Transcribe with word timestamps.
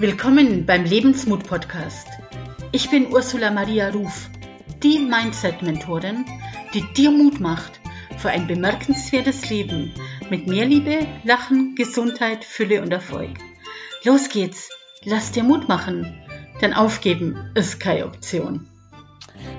Willkommen 0.00 0.64
beim 0.64 0.84
Lebensmut 0.84 1.42
Podcast. 1.42 2.06
Ich 2.70 2.88
bin 2.88 3.12
Ursula 3.12 3.50
Maria 3.50 3.90
Ruf, 3.90 4.30
die 4.80 5.00
Mindset-Mentorin, 5.00 6.24
die 6.72 6.84
dir 6.94 7.10
Mut 7.10 7.40
macht 7.40 7.80
für 8.16 8.28
ein 8.28 8.46
bemerkenswertes 8.46 9.50
Leben 9.50 9.92
mit 10.30 10.46
mehr 10.46 10.66
Liebe, 10.66 11.04
Lachen, 11.24 11.74
Gesundheit, 11.74 12.44
Fülle 12.44 12.80
und 12.80 12.92
Erfolg. 12.92 13.38
Los 14.04 14.28
geht's, 14.28 14.70
lass 15.02 15.32
dir 15.32 15.42
Mut 15.42 15.68
machen, 15.68 16.16
denn 16.62 16.74
aufgeben 16.74 17.50
ist 17.56 17.80
keine 17.80 18.06
Option. 18.06 18.68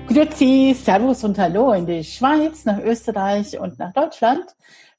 Grüezi, 0.08 0.74
Servus 0.74 1.22
und 1.22 1.38
Hallo 1.38 1.74
in 1.74 1.84
die 1.84 2.02
Schweiz, 2.02 2.64
nach 2.64 2.78
Österreich 2.78 3.58
und 3.58 3.78
nach 3.78 3.92
Deutschland. 3.92 4.46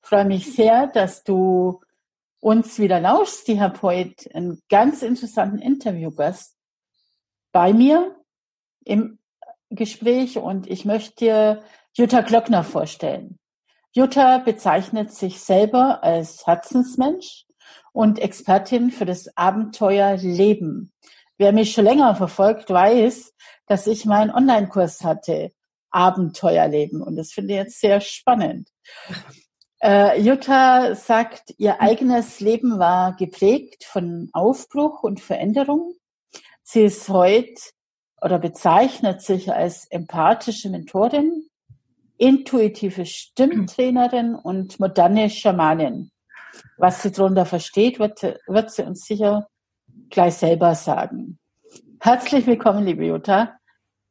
Ich 0.04 0.08
freue 0.08 0.26
mich 0.26 0.54
sehr, 0.54 0.86
dass 0.86 1.24
du 1.24 1.82
uns 2.42 2.80
wieder 2.80 3.00
lauschst. 3.00 3.48
Ich 3.48 3.60
habe 3.62 3.82
heute 3.82 4.36
einen 4.36 4.62
ganz 4.70 5.04
interessanten 5.04 5.60
Interviewgast 5.60 6.58
bei 7.54 7.72
mir 7.72 8.16
im 8.84 9.20
Gespräch 9.70 10.38
und 10.38 10.68
ich 10.68 10.84
möchte 10.84 11.16
dir 11.16 11.64
Jutta 11.94 12.22
Glöckner 12.22 12.64
vorstellen. 12.64 13.40
Jutta 13.94 14.40
bezeichnet 14.40 15.14
sich 15.14 15.40
selber 15.40 16.04
als 16.04 16.46
Herzensmensch 16.46 17.46
und 17.94 18.20
Expertin 18.20 18.90
für 18.90 19.06
das 19.06 19.36
Abenteuer 19.38 20.18
Leben. 20.18 20.92
Wer 21.38 21.52
mich 21.52 21.74
schon 21.74 21.86
länger 21.86 22.16
verfolgt, 22.16 22.70
weiß, 22.70 23.34
dass 23.68 23.88
ich 23.88 24.06
meinen 24.06 24.32
Online-Kurs 24.32 25.04
hatte, 25.04 25.52
Abenteuerleben. 25.90 27.02
Und 27.02 27.18
das 27.18 27.32
finde 27.32 27.54
ich 27.54 27.60
jetzt 27.60 27.80
sehr 27.80 28.02
spannend. 28.02 28.70
Äh, 29.84 30.22
Jutta 30.22 30.94
sagt, 30.94 31.56
ihr 31.58 31.82
eigenes 31.82 32.40
Leben 32.40 32.78
war 32.78 33.16
geprägt 33.16 33.84
von 33.84 34.30
Aufbruch 34.32 35.02
und 35.02 35.20
Veränderung. 35.20 35.96
Sie 36.62 36.84
ist 36.84 37.10
heute 37.10 37.60
oder 38.22 38.38
bezeichnet 38.38 39.24
sich 39.24 39.52
als 39.52 39.88
empathische 39.88 40.70
Mentorin, 40.70 41.48
intuitive 42.18 43.08
Stimmtrainerin 43.08 44.36
und 44.36 44.80
moderne 44.80 45.32
Schamanin. 45.32 46.12
Was 46.78 47.02
sie 47.02 47.12
darunter 47.12 47.48
versteht, 47.48 47.98
wird, 47.98 48.22
wird 48.22 48.72
sie 48.72 48.84
uns 48.84 49.06
sicher 49.06 49.48
gleich 50.12 50.36
selber 50.36 50.76
sagen. 50.76 51.40
Herzlich 52.00 52.46
willkommen, 52.46 52.86
liebe 52.86 53.06
Jutta. 53.06 53.58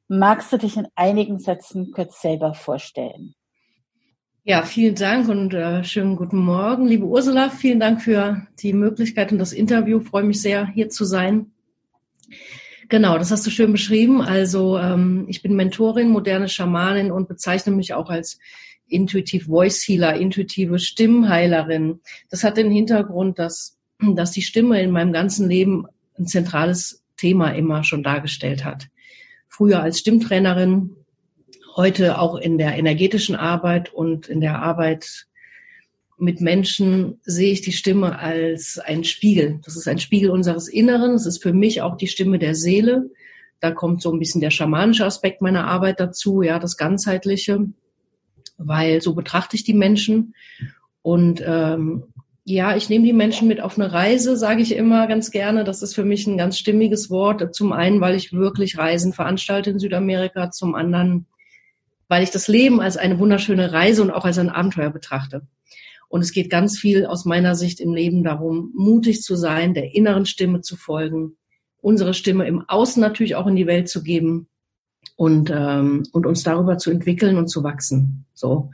Magst 0.08 0.52
du 0.52 0.56
dich 0.56 0.76
in 0.76 0.88
einigen 0.96 1.38
Sätzen 1.38 1.92
kurz 1.92 2.20
selber 2.20 2.54
vorstellen? 2.54 3.36
Ja, 4.50 4.64
vielen 4.64 4.96
Dank 4.96 5.28
und 5.28 5.54
äh, 5.54 5.84
schönen 5.84 6.16
guten 6.16 6.38
Morgen, 6.38 6.88
liebe 6.88 7.04
Ursula. 7.04 7.50
Vielen 7.50 7.78
Dank 7.78 8.02
für 8.02 8.48
die 8.58 8.72
Möglichkeit 8.72 9.30
und 9.30 9.38
das 9.38 9.52
Interview. 9.52 10.00
Freue 10.00 10.24
mich 10.24 10.42
sehr, 10.42 10.66
hier 10.66 10.88
zu 10.88 11.04
sein. 11.04 11.52
Genau, 12.88 13.16
das 13.16 13.30
hast 13.30 13.46
du 13.46 13.50
schön 13.50 13.70
beschrieben. 13.70 14.20
Also 14.20 14.76
ähm, 14.76 15.26
ich 15.28 15.42
bin 15.42 15.54
Mentorin, 15.54 16.08
moderne 16.08 16.48
Schamanin 16.48 17.12
und 17.12 17.28
bezeichne 17.28 17.72
mich 17.72 17.94
auch 17.94 18.10
als 18.10 18.40
Intuitive 18.88 19.44
Voice 19.44 19.86
Healer, 19.86 20.16
intuitive 20.16 20.80
Stimmheilerin. 20.80 22.00
Das 22.28 22.42
hat 22.42 22.56
den 22.56 22.72
Hintergrund, 22.72 23.38
dass, 23.38 23.78
dass 24.00 24.32
die 24.32 24.42
Stimme 24.42 24.82
in 24.82 24.90
meinem 24.90 25.12
ganzen 25.12 25.48
Leben 25.48 25.86
ein 26.18 26.26
zentrales 26.26 27.04
Thema 27.16 27.50
immer 27.50 27.84
schon 27.84 28.02
dargestellt 28.02 28.64
hat. 28.64 28.88
Früher 29.46 29.80
als 29.80 30.00
Stimmtrainerin 30.00 30.96
heute 31.80 32.18
auch 32.18 32.36
in 32.36 32.58
der 32.58 32.76
energetischen 32.76 33.34
Arbeit 33.34 33.90
und 33.90 34.28
in 34.28 34.42
der 34.42 34.60
Arbeit 34.60 35.26
mit 36.18 36.42
Menschen 36.42 37.18
sehe 37.22 37.52
ich 37.52 37.62
die 37.62 37.72
Stimme 37.72 38.18
als 38.18 38.78
ein 38.78 39.02
Spiegel. 39.02 39.60
Das 39.64 39.76
ist 39.76 39.88
ein 39.88 39.98
Spiegel 39.98 40.30
unseres 40.30 40.68
Inneren. 40.68 41.14
Es 41.14 41.24
ist 41.24 41.42
für 41.42 41.54
mich 41.54 41.80
auch 41.80 41.96
die 41.96 42.06
Stimme 42.06 42.38
der 42.38 42.54
Seele. 42.54 43.08
Da 43.60 43.70
kommt 43.70 44.02
so 44.02 44.12
ein 44.12 44.18
bisschen 44.18 44.42
der 44.42 44.50
schamanische 44.50 45.06
Aspekt 45.06 45.40
meiner 45.40 45.66
Arbeit 45.66 46.00
dazu, 46.00 46.42
ja, 46.42 46.58
das 46.58 46.76
ganzheitliche, 46.76 47.66
weil 48.58 49.00
so 49.00 49.14
betrachte 49.14 49.56
ich 49.56 49.64
die 49.64 49.72
Menschen. 49.72 50.34
Und 51.00 51.42
ähm, 51.46 52.02
ja, 52.44 52.76
ich 52.76 52.90
nehme 52.90 53.06
die 53.06 53.14
Menschen 53.14 53.48
mit 53.48 53.62
auf 53.62 53.78
eine 53.78 53.90
Reise, 53.90 54.36
sage 54.36 54.60
ich 54.60 54.76
immer 54.76 55.06
ganz 55.06 55.30
gerne. 55.30 55.64
Das 55.64 55.80
ist 55.80 55.94
für 55.94 56.04
mich 56.04 56.26
ein 56.26 56.36
ganz 56.36 56.58
stimmiges 56.58 57.08
Wort. 57.08 57.54
Zum 57.54 57.72
einen, 57.72 58.02
weil 58.02 58.16
ich 58.16 58.34
wirklich 58.34 58.76
Reisen 58.76 59.14
veranstalte 59.14 59.70
in 59.70 59.78
Südamerika, 59.78 60.50
zum 60.50 60.74
anderen, 60.74 61.24
weil 62.10 62.24
ich 62.24 62.32
das 62.32 62.48
Leben 62.48 62.80
als 62.80 62.96
eine 62.96 63.20
wunderschöne 63.20 63.72
Reise 63.72 64.02
und 64.02 64.10
auch 64.10 64.24
als 64.24 64.36
ein 64.36 64.50
Abenteuer 64.50 64.90
betrachte. 64.90 65.46
Und 66.08 66.22
es 66.22 66.32
geht 66.32 66.50
ganz 66.50 66.76
viel 66.76 67.06
aus 67.06 67.24
meiner 67.24 67.54
Sicht 67.54 67.78
im 67.78 67.94
Leben 67.94 68.24
darum, 68.24 68.72
mutig 68.74 69.22
zu 69.22 69.36
sein, 69.36 69.74
der 69.74 69.94
inneren 69.94 70.26
Stimme 70.26 70.60
zu 70.60 70.76
folgen, 70.76 71.36
unsere 71.80 72.12
Stimme 72.12 72.48
im 72.48 72.68
Außen 72.68 73.00
natürlich 73.00 73.36
auch 73.36 73.46
in 73.46 73.54
die 73.54 73.68
Welt 73.68 73.88
zu 73.88 74.02
geben 74.02 74.48
und, 75.14 75.50
ähm, 75.54 76.02
und 76.10 76.26
uns 76.26 76.42
darüber 76.42 76.78
zu 76.78 76.90
entwickeln 76.90 77.36
und 77.36 77.46
zu 77.46 77.62
wachsen. 77.62 78.24
So, 78.34 78.72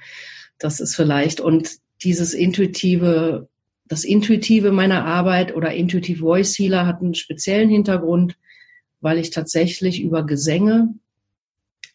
das 0.59 0.81
ist 0.81 0.97
vielleicht 0.97 1.43
und 1.43 1.73
dieses 2.03 2.33
intuitive, 2.33 3.51
das 3.85 4.05
intuitive 4.05 4.73
meiner 4.73 5.05
Arbeit 5.05 5.55
oder 5.55 5.75
Intuitive 5.75 6.21
Voice 6.21 6.59
Healer 6.59 6.87
hat 6.87 7.03
einen 7.03 7.15
speziellen 7.15 7.69
Hintergrund, 7.69 8.39
weil 9.03 9.19
ich 9.19 9.29
tatsächlich 9.29 10.01
über 10.01 10.25
Gesänge 10.25 10.95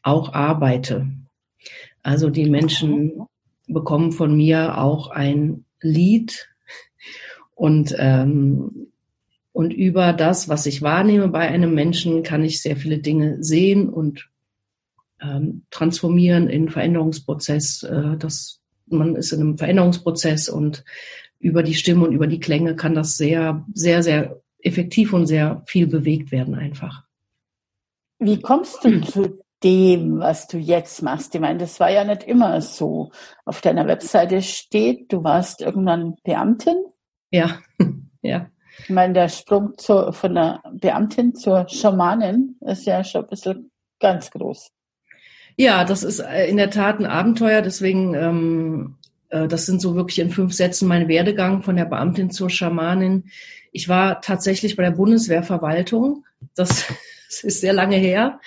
auch 0.04 0.34
arbeite. 0.34 1.08
Also 2.04 2.30
die 2.30 2.50
Menschen 2.50 3.26
bekommen 3.68 4.12
von 4.12 4.36
mir 4.36 4.78
auch 4.78 5.10
ein 5.10 5.66
Lied 5.82 6.50
und 7.56 7.96
ähm, 7.98 8.92
und 9.54 9.74
über 9.74 10.14
das, 10.14 10.48
was 10.48 10.66
ich 10.66 10.82
wahrnehme 10.82 11.28
bei 11.28 11.48
einem 11.50 11.74
Menschen, 11.74 12.24
kann 12.24 12.44
ich 12.44 12.62
sehr 12.62 12.78
viele 12.78 13.00
Dinge 13.00 13.44
sehen 13.44 13.90
und 13.90 14.30
ähm, 15.22 15.64
transformieren 15.72 16.48
in 16.48 16.70
Veränderungsprozess. 16.70 17.84
Äh, 17.84 18.18
das, 18.18 18.62
man 18.88 19.16
ist 19.16 19.34
in 19.34 19.42
einem 19.42 19.58
Veränderungsprozess 19.58 20.48
und 20.48 20.86
über 21.40 21.64
die 21.64 21.74
Stimme 21.74 22.06
und 22.06 22.14
über 22.14 22.28
die 22.28 22.40
Klänge 22.40 22.76
kann 22.76 22.96
das 22.96 23.18
sehr, 23.18 23.66
sehr, 23.74 24.04
sehr 24.04 24.42
effektiv 24.60 25.12
und 25.12 25.26
sehr 25.26 25.64
viel 25.66 25.88
bewegt 25.88 26.32
werden 26.32 26.56
einfach. 26.56 27.04
Wie 28.20 28.40
kommst 28.40 28.84
du 28.86 29.02
zu 29.06 29.41
dem, 29.64 30.20
was 30.20 30.48
du 30.48 30.58
jetzt 30.58 31.02
machst. 31.02 31.36
Ich 31.36 31.42
meine, 31.42 31.60
das 31.60 31.80
war 31.80 31.92
ja 31.92 32.04
nicht 32.04 32.24
immer 32.24 32.62
so. 32.62 33.12
Auf 33.46 33.62
deiner 33.62 33.88
Webseite 33.88 34.42
steht, 34.42 35.12
du 35.14 35.24
warst 35.24 35.62
irgendwann 35.62 36.16
Beamtin. 36.24 36.84
Ja, 37.30 37.60
ja. 38.22 38.50
Ich 38.84 38.90
meine, 38.90 39.14
der 39.14 39.30
Sprung 39.30 39.78
zu, 39.78 40.12
von 40.12 40.34
der 40.34 40.64
Beamtin 40.74 41.36
zur 41.36 41.68
Schamanin 41.70 42.56
ist 42.62 42.86
ja 42.86 43.04
schon 43.04 43.24
ein 43.24 43.30
bisschen 43.30 43.72
ganz 44.00 44.32
groß. 44.32 44.72
Ja, 45.58 45.84
das 45.84 46.04
ist 46.04 46.20
äh, 46.20 46.48
in 46.48 46.58
der 46.58 46.72
Tat 46.72 47.00
ein 47.00 47.06
Abenteuer. 47.06 47.62
Deswegen, 47.62 48.16
ähm, 48.16 48.96
äh, 49.30 49.48
das 49.48 49.66
sind 49.66 49.82
so 49.82 49.96
wirklich 49.96 50.20
in 50.20 50.32
fünf 50.32 50.54
Sätzen 50.54 50.88
mein 50.88 51.08
Werdegang 51.08 51.62
von 51.62 51.76
der 51.76 51.86
Beamtin 51.86 52.32
zur 52.32 52.50
Schamanin. 52.50 53.26
Ich 53.72 53.88
war 53.88 54.22
tatsächlich 54.22 54.76
bei 54.76 54.84
der 54.84 54.92
Bundeswehrverwaltung. 54.92 56.26
Das, 56.56 56.88
das 57.28 57.42
ist 57.44 57.62
sehr 57.62 57.74
lange 57.74 57.98
her 57.98 58.40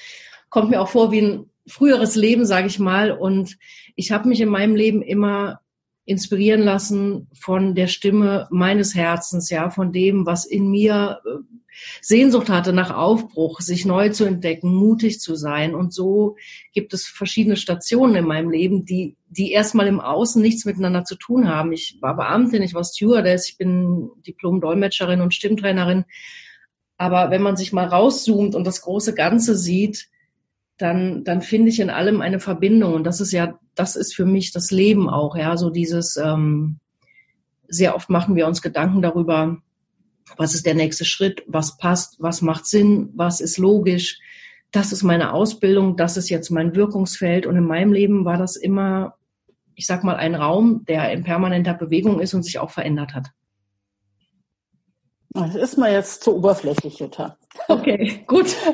kommt 0.55 0.71
mir 0.71 0.81
auch 0.81 0.89
vor 0.89 1.11
wie 1.11 1.21
ein 1.21 1.51
früheres 1.67 2.15
Leben, 2.15 2.47
sage 2.47 2.69
ich 2.69 2.79
mal. 2.79 3.11
Und 3.11 3.59
ich 3.97 4.13
habe 4.13 4.29
mich 4.29 4.41
in 4.41 4.49
meinem 4.49 4.77
Leben 4.77 5.03
immer 5.03 5.59
inspirieren 6.05 6.61
lassen 6.61 7.27
von 7.35 7.75
der 7.75 7.89
Stimme 7.89 8.47
meines 8.53 8.95
Herzens, 8.95 9.51
ja, 9.51 9.71
von 9.71 9.91
dem, 9.91 10.27
was 10.27 10.47
in 10.47 10.71
mir 10.71 11.19
äh, 11.27 11.31
Sehnsucht 12.01 12.51
hatte 12.51 12.73
nach 12.73 12.95
Aufbruch, 12.95 13.63
sich 13.63 13.85
neu 13.85 14.11
zu 14.11 14.27
entdecken, 14.27 14.73
mutig 14.73 15.19
zu 15.19 15.35
sein. 15.35 15.75
Und 15.75 15.93
so 15.93 16.37
gibt 16.73 16.95
es 16.95 17.05
verschiedene 17.05 17.57
Stationen 17.57 18.15
in 18.15 18.25
meinem 18.25 18.51
Leben, 18.51 18.85
die, 18.85 19.17
die 19.27 19.51
erstmal 19.51 19.89
im 19.89 19.99
Außen 19.99 20.41
nichts 20.41 20.65
miteinander 20.67 21.03
zu 21.03 21.17
tun 21.17 21.49
haben. 21.49 21.73
Ich 21.73 21.99
war 22.01 22.15
Beamtin, 22.15 22.63
ich 22.63 22.75
war 22.75 22.85
Stewardess, 22.85 23.49
ich 23.49 23.59
bin 23.59 24.09
Diplom-Dolmetscherin 24.25 25.21
und 25.21 25.35
Stimmtrainerin. 25.35 26.05
Aber 26.97 27.33
wenn 27.33 27.43
man 27.43 27.57
sich 27.57 27.73
mal 27.73 27.87
rauszoomt 27.87 28.55
und 28.55 28.65
das 28.65 28.83
große 28.83 29.15
Ganze 29.15 29.57
sieht, 29.57 30.11
dann, 30.79 31.25
dann 31.25 31.43
finde 31.43 31.69
ich 31.69 31.81
in 31.81 31.91
allem 31.91 32.21
eine 32.21 32.41
Verbindung. 32.41 32.95
Und 32.95 33.05
das 33.05 33.21
ist 33.21 33.33
ja, 33.33 33.59
das 33.75 33.97
ist 33.97 34.15
für 34.15 34.27
mich 34.27 34.53
das 34.53 34.71
Leben 34.71 35.09
auch, 35.09 35.37
ja, 35.37 35.57
so 35.57 35.71
dieses, 35.71 36.17
ähm, 36.17 36.79
sehr 37.69 37.95
oft 37.95 38.11
machen 38.11 38.37
wir 38.37 38.47
uns 38.47 38.63
Gedanken 38.63 39.03
darüber, 39.03 39.59
was 40.37 40.55
ist 40.55 40.67
der 40.67 40.75
nächste 40.75 41.05
Schritt, 41.05 41.43
was 41.47 41.77
passt, 41.77 42.17
was 42.19 42.43
macht 42.43 42.67
Sinn, 42.67 43.11
was 43.15 43.41
ist 43.41 43.59
logisch. 43.59 44.19
Das 44.71 44.93
ist 44.93 45.03
meine 45.03 45.33
Ausbildung, 45.33 45.97
das 45.97 46.17
ist 46.17 46.29
jetzt 46.29 46.51
mein 46.51 46.75
Wirkungsfeld. 46.75 47.47
Und 47.47 47.57
in 47.57 47.67
meinem 47.67 47.93
Leben 47.93 48.25
war 48.25 48.37
das 48.37 48.57
immer, 48.57 49.15
ich 49.75 49.87
sag 49.87 50.03
mal, 50.03 50.17
ein 50.17 50.35
Raum, 50.35 50.85
der 50.89 51.13
in 51.13 51.23
permanenter 51.23 51.75
Bewegung 51.75 52.21
ist 52.21 52.35
und 52.35 52.43
sich 52.43 52.59
auch 52.59 52.71
verändert 52.71 53.15
hat. 53.15 53.29
Das 55.35 55.57
ist 55.57 55.77
mir 55.77 55.91
jetzt 55.93 56.23
zu 56.23 56.37
oberflächlich, 56.37 57.01
Jutta. 57.01 57.37
Okay, 57.69 58.23
gut. 58.27 58.57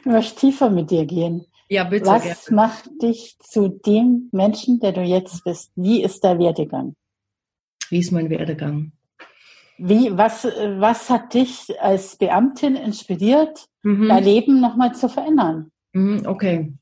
Ich 0.00 0.06
möchte 0.06 0.40
tiefer 0.40 0.70
mit 0.70 0.90
dir 0.90 1.04
gehen. 1.04 1.44
Ja, 1.68 1.84
bitte. 1.84 2.06
Was 2.06 2.22
gerne. 2.22 2.56
macht 2.56 2.88
dich 3.02 3.36
zu 3.40 3.68
dem 3.68 4.28
Menschen, 4.32 4.80
der 4.80 4.92
du 4.92 5.02
jetzt 5.02 5.44
bist? 5.44 5.70
Wie 5.76 6.02
ist 6.02 6.24
der 6.24 6.38
Werdegang? 6.38 6.94
Wie 7.90 7.98
ist 7.98 8.10
mein 8.10 8.30
Werdegang? 8.30 8.92
Wie, 9.76 10.16
was, 10.16 10.44
was 10.44 11.10
hat 11.10 11.34
dich 11.34 11.80
als 11.80 12.16
Beamtin 12.16 12.74
inspiriert, 12.74 13.66
mhm. 13.82 14.08
dein 14.08 14.24
Leben 14.24 14.60
nochmal 14.60 14.94
zu 14.94 15.08
verändern? 15.08 15.70
Mhm, 15.92 16.22
okay. 16.26 16.72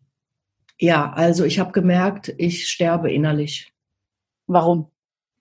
Ja, 0.79 1.13
also 1.13 1.45
ich 1.45 1.59
habe 1.59 1.73
gemerkt, 1.73 2.35
ich 2.39 2.69
sterbe 2.69 3.13
innerlich. 3.13 3.73
Warum? 4.47 4.91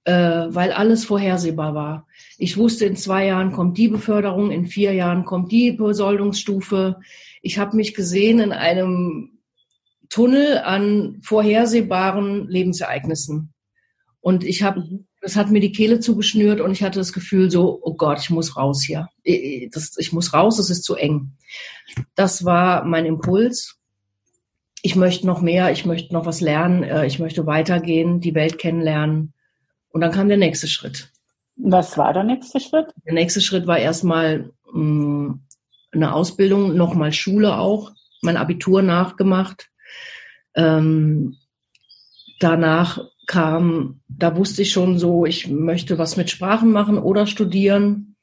Äh, 0.06 0.54
weil 0.54 0.72
alles 0.72 1.04
vorhersehbar 1.04 1.74
war. 1.74 2.08
Ich 2.38 2.58
wusste, 2.58 2.86
in 2.86 2.96
zwei 2.96 3.26
Jahren 3.26 3.52
kommt 3.52 3.76
die 3.80 3.88
Beförderung, 3.88 4.52
in 4.52 4.68
vier 4.68 4.94
Jahren 4.94 5.26
kommt 5.26 5.52
die 5.52 5.72
Besoldungsstufe. 5.72 6.98
Ich 7.42 7.58
habe 7.58 7.76
mich 7.76 7.96
gesehen 7.96 8.40
in 8.40 8.52
einem 8.52 9.40
Tunnel 10.10 10.60
an 10.60 11.18
vorhersehbaren 11.24 12.48
Lebensereignissen. 12.48 13.52
Und 14.22 14.44
ich 14.44 14.62
habe, 14.62 14.82
mhm. 14.82 15.08
das 15.22 15.36
hat 15.36 15.50
mir 15.50 15.60
die 15.60 15.72
Kehle 15.72 16.00
zugeschnürt 16.00 16.62
und 16.62 16.72
ich 16.72 16.84
hatte 16.84 17.00
das 17.00 17.12
Gefühl 17.12 17.50
so, 17.50 17.80
oh 17.82 17.96
Gott, 17.96 18.20
ich 18.20 18.30
muss 18.30 18.56
raus 18.56 18.84
hier. 18.84 19.10
Ich, 19.24 19.72
das, 19.72 19.98
ich 19.98 20.14
muss 20.14 20.36
raus, 20.36 20.60
es 20.60 20.70
ist 20.70 20.84
zu 20.84 20.94
eng. 20.94 21.32
Das 22.14 22.46
war 22.46 22.86
mein 22.86 23.08
Impuls 23.08 23.80
ich 24.86 24.96
möchte 24.96 25.26
noch 25.26 25.42
mehr, 25.42 25.72
ich 25.72 25.84
möchte 25.84 26.14
noch 26.14 26.28
was 26.28 26.42
lernen, 26.42 26.84
äh, 26.84 27.08
ich 27.08 27.18
möchte 27.18 27.48
weitergehen, 27.48 28.20
die 28.20 28.36
Welt 28.36 28.60
kennenlernen. 28.60 29.34
Und 29.96 30.02
dann 30.02 30.12
kam 30.12 30.28
der 30.28 30.36
nächste 30.36 30.68
Schritt. 30.68 31.10
Was 31.56 31.98
war 31.98 32.12
der 32.12 32.26
nächste 32.26 32.60
Schritt? 32.60 32.88
Der 33.06 33.14
nächste 33.14 33.40
Schritt 33.40 33.66
war 33.66 33.80
erstmal 33.80 34.52
mm, 34.74 35.36
eine 35.94 36.14
Ausbildung, 36.14 36.76
nochmal 36.76 37.14
Schule 37.14 37.58
auch, 37.58 37.94
mein 38.22 38.36
Abitur 38.36 38.82
nachgemacht. 38.82 39.70
Ähm, 40.54 41.38
danach 42.42 43.06
kam, 43.26 44.02
da 44.10 44.36
wusste 44.36 44.64
ich 44.64 44.74
schon 44.74 45.00
so, 45.00 45.26
ich 45.26 45.48
möchte 45.48 45.98
was 45.98 46.18
mit 46.18 46.30
Sprachen 46.30 46.74
machen 46.74 46.98
oder 46.98 47.26
studieren. 47.26 48.18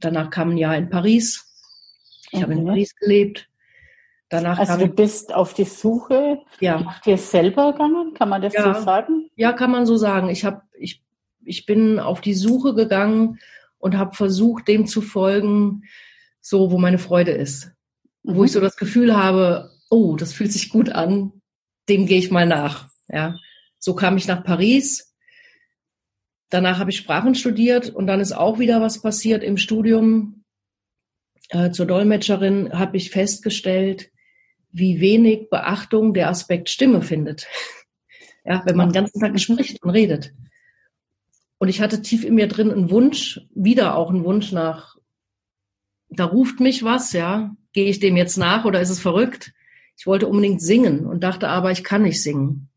Danach 0.00 0.30
kam 0.30 0.52
ein 0.52 0.56
Jahr 0.56 0.78
in 0.78 0.88
Paris. 0.88 1.52
Ich 2.30 2.36
okay. 2.36 2.44
habe 2.44 2.54
in 2.54 2.64
Paris 2.64 2.96
gelebt. 2.96 3.50
Danach 4.30 4.58
also 4.58 4.78
du 4.78 4.88
bist 4.88 5.34
auf 5.34 5.54
die 5.54 5.64
Suche 5.64 6.40
ja. 6.60 6.80
nach 6.80 7.00
dir 7.02 7.18
selber 7.18 7.72
gegangen, 7.72 8.14
kann 8.14 8.28
man 8.28 8.42
das 8.42 8.54
ja. 8.54 8.74
so 8.74 8.80
sagen? 8.82 9.30
Ja, 9.36 9.52
kann 9.52 9.70
man 9.70 9.86
so 9.86 9.96
sagen. 9.96 10.28
Ich 10.28 10.44
habe, 10.44 10.62
ich, 10.78 11.02
ich 11.44 11.66
bin 11.66 12.00
auf 12.00 12.20
die 12.20 12.34
Suche 12.34 12.74
gegangen 12.74 13.38
und 13.78 13.98
habe 13.98 14.16
versucht, 14.16 14.66
dem 14.66 14.86
zu 14.86 15.02
folgen, 15.02 15.82
so 16.40 16.70
wo 16.70 16.78
meine 16.78 16.98
Freude 16.98 17.32
ist, 17.32 17.72
mhm. 18.22 18.36
wo 18.36 18.44
ich 18.44 18.52
so 18.52 18.60
das 18.60 18.76
Gefühl 18.76 19.16
habe, 19.16 19.70
oh, 19.90 20.16
das 20.16 20.32
fühlt 20.32 20.52
sich 20.52 20.70
gut 20.70 20.88
an, 20.88 21.32
dem 21.88 22.06
gehe 22.06 22.18
ich 22.18 22.30
mal 22.30 22.46
nach. 22.46 22.88
Ja, 23.08 23.36
so 23.78 23.94
kam 23.94 24.16
ich 24.16 24.26
nach 24.26 24.42
Paris. 24.42 25.14
Danach 26.48 26.78
habe 26.78 26.90
ich 26.90 26.96
Sprachen 26.96 27.34
studiert 27.34 27.90
und 27.90 28.06
dann 28.06 28.20
ist 28.20 28.32
auch 28.32 28.58
wieder 28.58 28.80
was 28.80 29.02
passiert 29.02 29.42
im 29.42 29.58
Studium. 29.58 30.44
Äh, 31.50 31.70
zur 31.70 31.86
Dolmetscherin 31.86 32.72
habe 32.72 32.96
ich 32.96 33.10
festgestellt, 33.10 34.10
wie 34.74 35.00
wenig 35.00 35.48
Beachtung 35.50 36.12
der 36.14 36.28
Aspekt 36.28 36.68
Stimme 36.68 37.02
findet. 37.02 37.46
Ja, 38.46 38.60
wenn 38.66 38.76
man 38.76 38.90
den 38.90 39.04
ganzen 39.04 39.20
Tag 39.20 39.40
spricht 39.40 39.82
und 39.82 39.88
redet. 39.88 40.34
Und 41.56 41.68
ich 41.68 41.80
hatte 41.80 42.02
tief 42.02 42.26
in 42.26 42.34
mir 42.34 42.46
drin 42.46 42.70
einen 42.70 42.90
Wunsch, 42.90 43.40
wieder 43.54 43.96
auch 43.96 44.10
einen 44.10 44.22
Wunsch 44.22 44.52
nach, 44.52 44.98
da 46.10 46.26
ruft 46.26 46.60
mich 46.60 46.84
was, 46.84 47.14
ja, 47.14 47.56
gehe 47.72 47.88
ich 47.88 48.00
dem 48.00 48.18
jetzt 48.18 48.36
nach 48.36 48.66
oder 48.66 48.82
ist 48.82 48.90
es 48.90 49.00
verrückt? 49.00 49.54
Ich 49.96 50.06
wollte 50.06 50.28
unbedingt 50.28 50.60
singen 50.60 51.06
und 51.06 51.24
dachte 51.24 51.48
aber, 51.48 51.70
ich 51.70 51.84
kann 51.84 52.02
nicht 52.02 52.22
singen. 52.22 52.68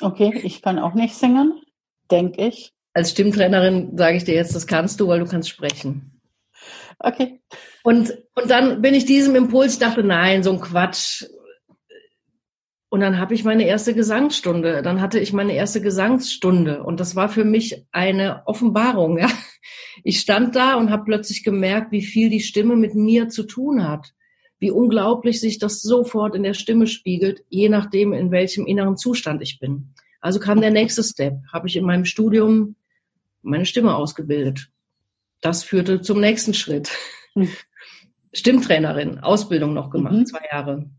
Okay, 0.00 0.40
ich 0.42 0.60
kann 0.60 0.80
auch 0.80 0.94
nicht 0.94 1.14
singen, 1.14 1.62
denke 2.10 2.48
ich. 2.48 2.72
Als 2.94 3.12
Stimmtrainerin 3.12 3.96
sage 3.96 4.16
ich 4.16 4.24
dir 4.24 4.34
jetzt, 4.34 4.56
das 4.56 4.66
kannst 4.66 4.98
du, 4.98 5.06
weil 5.06 5.20
du 5.20 5.26
kannst 5.26 5.48
sprechen. 5.48 6.20
Okay. 6.98 7.40
Und, 7.82 8.16
und 8.34 8.50
dann 8.50 8.80
bin 8.82 8.94
ich 8.94 9.04
diesem 9.04 9.34
Impuls, 9.34 9.74
ich 9.74 9.78
dachte, 9.78 10.02
nein, 10.02 10.42
so 10.42 10.52
ein 10.52 10.60
Quatsch. 10.60 11.24
Und 12.88 13.00
dann 13.00 13.18
habe 13.18 13.34
ich 13.34 13.42
meine 13.42 13.66
erste 13.66 13.94
Gesangsstunde. 13.94 14.82
Dann 14.82 15.00
hatte 15.00 15.18
ich 15.18 15.32
meine 15.32 15.54
erste 15.54 15.80
Gesangsstunde. 15.80 16.82
Und 16.82 17.00
das 17.00 17.16
war 17.16 17.28
für 17.28 17.44
mich 17.44 17.86
eine 17.90 18.42
Offenbarung. 18.46 19.18
Ja. 19.18 19.30
Ich 20.04 20.20
stand 20.20 20.56
da 20.56 20.74
und 20.74 20.90
habe 20.90 21.04
plötzlich 21.04 21.44
gemerkt, 21.44 21.92
wie 21.92 22.02
viel 22.02 22.28
die 22.30 22.40
Stimme 22.40 22.76
mit 22.76 22.94
mir 22.94 23.28
zu 23.28 23.44
tun 23.44 23.86
hat. 23.86 24.12
Wie 24.58 24.70
unglaublich 24.70 25.40
sich 25.40 25.58
das 25.58 25.82
sofort 25.82 26.34
in 26.34 26.42
der 26.42 26.54
Stimme 26.54 26.86
spiegelt, 26.86 27.44
je 27.48 27.68
nachdem, 27.68 28.12
in 28.12 28.30
welchem 28.30 28.66
inneren 28.66 28.96
Zustand 28.96 29.42
ich 29.42 29.58
bin. 29.58 29.94
Also 30.20 30.38
kam 30.38 30.60
der 30.60 30.70
nächste 30.70 31.02
Step. 31.02 31.38
Habe 31.52 31.68
ich 31.68 31.76
in 31.76 31.84
meinem 31.84 32.04
Studium 32.04 32.76
meine 33.42 33.66
Stimme 33.66 33.96
ausgebildet. 33.96 34.68
Das 35.40 35.64
führte 35.64 36.00
zum 36.00 36.20
nächsten 36.20 36.54
Schritt. 36.54 36.90
Stimmtrainerin, 38.32 39.18
Ausbildung 39.18 39.74
noch 39.74 39.90
gemacht, 39.90 40.14
mhm. 40.14 40.26
zwei 40.26 40.42
Jahre. 40.50 40.90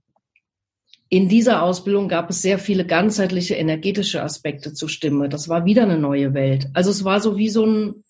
In 1.09 1.29
dieser 1.29 1.61
Ausbildung 1.61 2.07
gab 2.07 2.29
es 2.29 2.41
sehr 2.41 2.57
viele 2.57 2.85
ganzheitliche 2.85 3.55
energetische 3.55 4.23
Aspekte 4.23 4.73
zur 4.73 4.89
Stimme. 4.89 5.29
Das 5.29 5.47
war 5.47 5.65
wieder 5.65 5.83
eine 5.83 5.99
neue 5.99 6.33
Welt. 6.33 6.69
Also 6.73 6.89
es 6.89 7.03
war 7.03 7.21
so 7.21 7.37
wie 7.37 7.49
so 7.49 7.65
ein, 7.65 8.03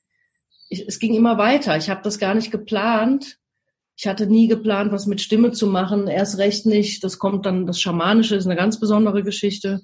ich, 0.69 0.87
es 0.87 0.99
ging 0.99 1.13
immer 1.13 1.37
weiter. 1.37 1.75
Ich 1.75 1.89
habe 1.89 2.01
das 2.03 2.17
gar 2.17 2.33
nicht 2.33 2.51
geplant. 2.51 3.37
Ich 3.97 4.07
hatte 4.07 4.25
nie 4.25 4.47
geplant, 4.47 4.91
was 4.91 5.05
mit 5.05 5.21
Stimme 5.21 5.51
zu 5.51 5.67
machen. 5.67 6.07
Erst 6.07 6.37
recht 6.37 6.65
nicht. 6.65 7.03
Das 7.03 7.19
kommt 7.19 7.45
dann, 7.45 7.65
das 7.65 7.79
Schamanische 7.79 8.35
ist 8.35 8.45
eine 8.45 8.55
ganz 8.55 8.79
besondere 8.79 9.21
Geschichte. 9.21 9.81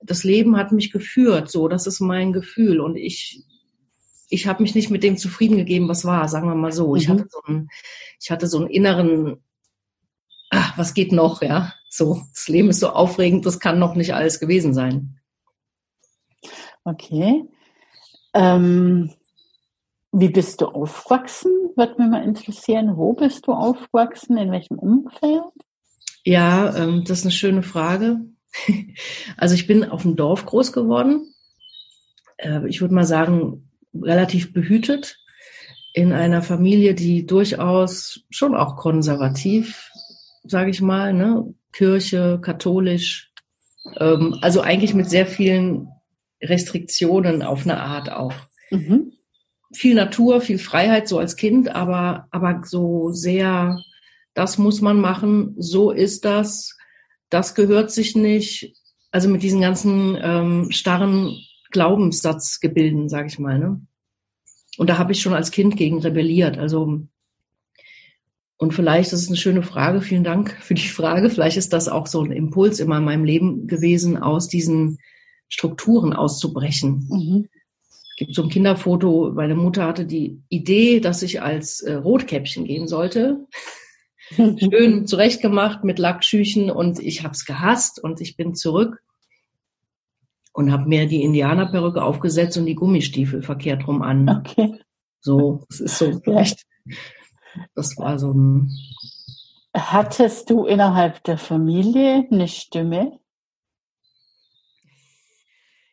Das 0.00 0.24
Leben 0.24 0.56
hat 0.56 0.72
mich 0.72 0.90
geführt. 0.90 1.50
So, 1.50 1.68
das 1.68 1.86
ist 1.86 2.00
mein 2.00 2.32
Gefühl. 2.32 2.80
Und 2.80 2.96
ich 2.96 3.44
ich 4.30 4.46
habe 4.46 4.62
mich 4.62 4.74
nicht 4.74 4.90
mit 4.90 5.02
dem 5.02 5.16
zufrieden 5.16 5.56
gegeben, 5.56 5.88
was 5.88 6.04
war, 6.04 6.28
sagen 6.28 6.48
wir 6.48 6.54
mal 6.54 6.72
so. 6.72 6.90
Mhm. 6.90 6.96
Ich 6.96 7.08
hatte 7.08 7.26
so 7.28 7.42
einen, 7.44 7.68
ich 8.20 8.30
hatte 8.30 8.46
so 8.46 8.58
einen 8.58 8.68
inneren, 8.68 9.42
ach, 10.50 10.78
was 10.78 10.94
geht 10.94 11.12
noch, 11.12 11.42
ja? 11.42 11.74
So, 11.90 12.22
das 12.32 12.48
Leben 12.48 12.70
ist 12.70 12.80
so 12.80 12.90
aufregend, 12.90 13.44
das 13.44 13.58
kann 13.58 13.80
noch 13.80 13.96
nicht 13.96 14.14
alles 14.14 14.38
gewesen 14.38 14.72
sein. 14.72 15.18
Okay. 16.84 17.44
Ähm, 18.32 19.12
wie 20.12 20.28
bist 20.28 20.60
du 20.60 20.66
aufgewachsen? 20.66 21.52
Würde 21.76 22.00
mich 22.00 22.10
mal 22.10 22.24
interessieren. 22.24 22.96
Wo 22.96 23.12
bist 23.12 23.46
du 23.48 23.52
aufgewachsen? 23.52 24.36
In 24.38 24.52
welchem 24.52 24.78
Umfeld? 24.78 25.42
Ja, 26.24 26.74
ähm, 26.76 27.04
das 27.04 27.18
ist 27.18 27.24
eine 27.24 27.32
schöne 27.32 27.62
Frage. 27.62 28.20
Also 29.36 29.54
ich 29.54 29.66
bin 29.66 29.84
auf 29.84 30.02
dem 30.02 30.16
Dorf 30.16 30.44
groß 30.44 30.72
geworden. 30.72 31.34
Äh, 32.36 32.68
ich 32.68 32.80
würde 32.80 32.94
mal 32.94 33.04
sagen, 33.04 33.69
relativ 33.94 34.52
behütet 34.52 35.16
in 35.92 36.12
einer 36.12 36.42
Familie, 36.42 36.94
die 36.94 37.26
durchaus 37.26 38.24
schon 38.30 38.54
auch 38.54 38.76
konservativ, 38.76 39.90
sage 40.44 40.70
ich 40.70 40.80
mal, 40.80 41.12
ne? 41.12 41.54
Kirche, 41.72 42.40
katholisch, 42.42 43.32
ähm, 43.98 44.36
also 44.40 44.60
eigentlich 44.60 44.94
mit 44.94 45.08
sehr 45.08 45.26
vielen 45.26 45.88
Restriktionen 46.42 47.42
auf 47.42 47.62
eine 47.62 47.80
Art 47.80 48.10
auch. 48.10 48.34
Mhm. 48.70 49.12
Viel 49.72 49.94
Natur, 49.94 50.40
viel 50.40 50.58
Freiheit 50.58 51.06
so 51.06 51.18
als 51.18 51.36
Kind, 51.36 51.68
aber, 51.68 52.26
aber 52.30 52.62
so 52.64 53.12
sehr, 53.12 53.78
das 54.34 54.58
muss 54.58 54.80
man 54.80 55.00
machen, 55.00 55.54
so 55.58 55.92
ist 55.92 56.24
das, 56.24 56.76
das 57.28 57.54
gehört 57.54 57.90
sich 57.92 58.16
nicht. 58.16 58.74
Also 59.12 59.28
mit 59.28 59.42
diesen 59.42 59.60
ganzen 59.60 60.18
ähm, 60.20 60.70
starren 60.70 61.36
Glaubenssatzgebilden, 61.70 63.08
sage 63.08 63.28
ich 63.28 63.38
mal. 63.38 63.58
Ne? 63.58 63.80
Und 64.78 64.90
da 64.90 64.98
habe 64.98 65.12
ich 65.12 65.20
schon 65.20 65.34
als 65.34 65.50
Kind 65.50 65.76
gegen 65.76 66.00
rebelliert. 66.00 66.58
Also 66.58 67.02
und 68.60 68.74
vielleicht, 68.74 69.10
das 69.14 69.22
ist 69.22 69.28
eine 69.28 69.38
schöne 69.38 69.62
Frage, 69.62 70.02
vielen 70.02 70.22
Dank 70.22 70.54
für 70.60 70.74
die 70.74 70.88
Frage. 70.88 71.30
Vielleicht 71.30 71.56
ist 71.56 71.72
das 71.72 71.88
auch 71.88 72.06
so 72.06 72.22
ein 72.22 72.30
Impuls 72.30 72.78
immer 72.78 72.98
in 72.98 73.04
meinem 73.04 73.24
Leben 73.24 73.66
gewesen, 73.66 74.18
aus 74.18 74.48
diesen 74.48 74.98
Strukturen 75.48 76.12
auszubrechen. 76.12 77.06
Mhm. 77.08 77.48
Es 77.88 78.16
gibt 78.16 78.34
so 78.34 78.42
ein 78.42 78.50
Kinderfoto, 78.50 79.32
meine 79.34 79.54
Mutter 79.54 79.86
hatte 79.86 80.04
die 80.04 80.42
Idee, 80.50 81.00
dass 81.00 81.22
ich 81.22 81.40
als 81.40 81.80
äh, 81.80 81.94
Rotkäppchen 81.94 82.66
gehen 82.66 82.86
sollte. 82.86 83.46
Schön 84.36 85.06
zurechtgemacht 85.06 85.82
mit 85.82 85.98
Lackschüchen 85.98 86.70
und 86.70 86.98
ich 86.98 87.24
habe 87.24 87.32
es 87.32 87.46
gehasst 87.46 87.98
und 88.04 88.20
ich 88.20 88.36
bin 88.36 88.54
zurück 88.54 89.02
und 90.52 90.72
habe 90.72 90.88
mir 90.88 91.06
die 91.06 91.22
Indianerperücke 91.22 92.02
aufgesetzt 92.02 92.56
und 92.58 92.66
die 92.66 92.74
Gummistiefel 92.74 93.42
verkehrt 93.42 93.86
rum 93.86 94.02
an. 94.02 94.28
Okay. 94.28 94.80
So, 95.20 95.64
das 95.68 95.80
ist 95.80 95.98
so 95.98 96.18
vielleicht. 96.24 96.66
Das 97.74 97.96
war 97.98 98.18
so 98.18 98.32
ein. 98.32 98.70
Hattest 99.76 100.50
du 100.50 100.64
innerhalb 100.64 101.22
der 101.24 101.38
Familie 101.38 102.26
eine 102.30 102.48
Stimme? 102.48 103.18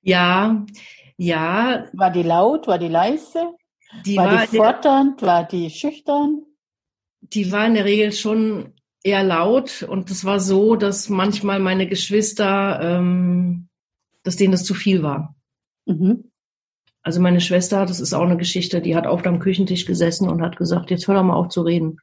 Ja, 0.02 0.66
ja. 1.18 1.86
War 1.94 2.12
die 2.12 2.24
laut? 2.24 2.68
War 2.68 2.80
die 2.80 2.88
leise? 2.88 3.54
Die 4.06 4.16
war, 4.16 4.32
war 4.32 4.48
die 4.48 4.58
fordernd? 4.58 5.22
War 5.22 5.44
die 5.46 5.70
schüchtern? 5.70 6.44
Die 7.22 7.52
war 7.52 7.68
in 7.68 7.74
der 7.74 7.86
Regel 7.86 8.14
schon 8.14 8.74
eher 9.04 9.24
laut 9.24 9.84
und 9.84 10.10
es 10.12 10.26
war 10.26 10.40
so, 10.40 10.76
dass 10.76 11.10
manchmal 11.10 11.60
meine 11.60 11.88
Geschwister 11.88 12.80
ähm, 12.82 13.67
dass 14.28 14.36
denen 14.36 14.52
das 14.52 14.66
zu 14.66 14.74
viel 14.74 15.04
war. 15.04 15.36
Mhm. 15.86 16.26
Also 17.02 17.22
meine 17.22 17.40
Schwester, 17.40 17.86
das 17.86 18.02
ist 18.02 18.14
auch 18.14 18.24
eine 18.24 18.36
Geschichte, 18.36 18.82
die 18.82 18.94
hat 18.94 19.08
oft 19.08 19.26
am 19.26 19.40
Küchentisch 19.40 19.86
gesessen 19.86 20.28
und 20.28 20.42
hat 20.42 20.58
gesagt, 20.58 20.92
jetzt 20.92 21.08
hör 21.08 21.16
doch 21.16 21.24
mal 21.24 21.36
auf 21.36 21.48
zu 21.48 21.62
reden. 21.62 22.02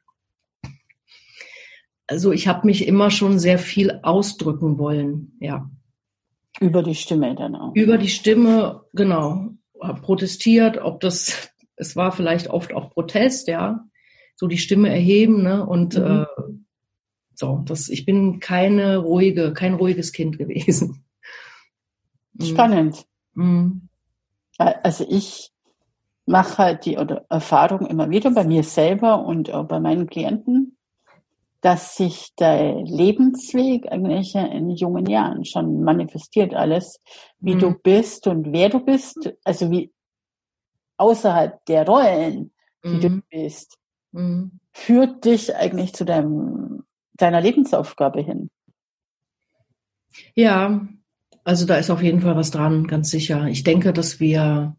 Also 2.07 2.31
ich 2.31 2.47
habe 2.47 2.65
mich 2.65 2.87
immer 2.87 3.11
schon 3.11 3.37
sehr 3.37 3.59
viel 3.59 3.99
ausdrücken 4.01 4.79
wollen, 4.79 5.37
ja. 5.39 5.69
Über 6.59 6.81
die 6.81 6.95
Stimme 6.95 7.35
dann 7.35 7.55
auch. 7.55 7.75
Über 7.75 7.99
die 7.99 8.07
Stimme, 8.07 8.85
genau. 8.93 9.49
Hab 9.79 10.01
protestiert, 10.01 10.79
ob 10.79 11.01
das, 11.01 11.51
es 11.75 11.95
war 11.95 12.11
vielleicht 12.11 12.49
oft 12.49 12.73
auch 12.73 12.89
Protest, 12.89 13.47
ja. 13.47 13.85
So 14.35 14.47
die 14.47 14.57
Stimme 14.57 14.89
erheben, 14.89 15.43
ne? 15.43 15.63
Und 15.63 15.95
mhm. 15.95 16.25
äh, 16.25 16.25
so, 17.35 17.61
das, 17.65 17.89
ich 17.89 18.05
bin 18.05 18.39
keine 18.39 18.97
ruhige, 18.97 19.53
kein 19.53 19.75
ruhiges 19.75 20.11
Kind 20.11 20.39
gewesen. 20.39 21.04
Spannend. 22.41 23.05
Mhm. 23.33 23.89
Also 24.57 25.05
ich 25.07 25.51
mache 26.25 26.57
halt 26.57 26.85
die 26.85 26.95
Erfahrung 27.29 27.85
immer 27.85 28.09
wieder 28.09 28.31
bei 28.31 28.43
mir 28.43 28.63
selber 28.63 29.25
und 29.25 29.51
auch 29.51 29.65
bei 29.65 29.79
meinen 29.79 30.07
Klienten, 30.07 30.77
dass 31.61 31.95
sich 31.97 32.33
der 32.35 32.83
Lebensweg 32.83 33.91
eigentlich 33.91 34.35
in 34.35 34.69
jungen 34.69 35.07
Jahren 35.07 35.45
schon 35.45 35.81
manifestiert 35.81 36.53
alles, 36.53 37.01
wie 37.39 37.55
mhm. 37.55 37.59
du 37.59 37.73
bist 37.73 38.27
und 38.27 38.51
wer 38.51 38.69
du 38.69 38.79
bist, 38.79 39.33
also 39.43 39.71
wie 39.71 39.91
außerhalb 40.97 41.65
der 41.65 41.85
Rollen, 41.85 42.51
die 42.83 42.89
mhm. 42.89 43.01
du 43.01 43.21
bist, 43.29 43.77
mhm. 44.11 44.59
führt 44.71 45.25
dich 45.25 45.55
eigentlich 45.55 45.93
zu 45.93 46.05
deinem, 46.05 46.83
deiner 47.13 47.41
Lebensaufgabe 47.41 48.21
hin. 48.21 48.49
Ja, 50.33 50.87
also 51.45 51.65
da 51.67 51.77
ist 51.77 51.91
auf 51.91 52.01
jeden 52.01 52.21
Fall 52.21 52.35
was 52.35 52.51
dran, 52.51 52.87
ganz 52.87 53.11
sicher. 53.11 53.47
Ich 53.47 53.63
denke, 53.63 53.93
dass 53.93 54.19
wir, 54.19 54.75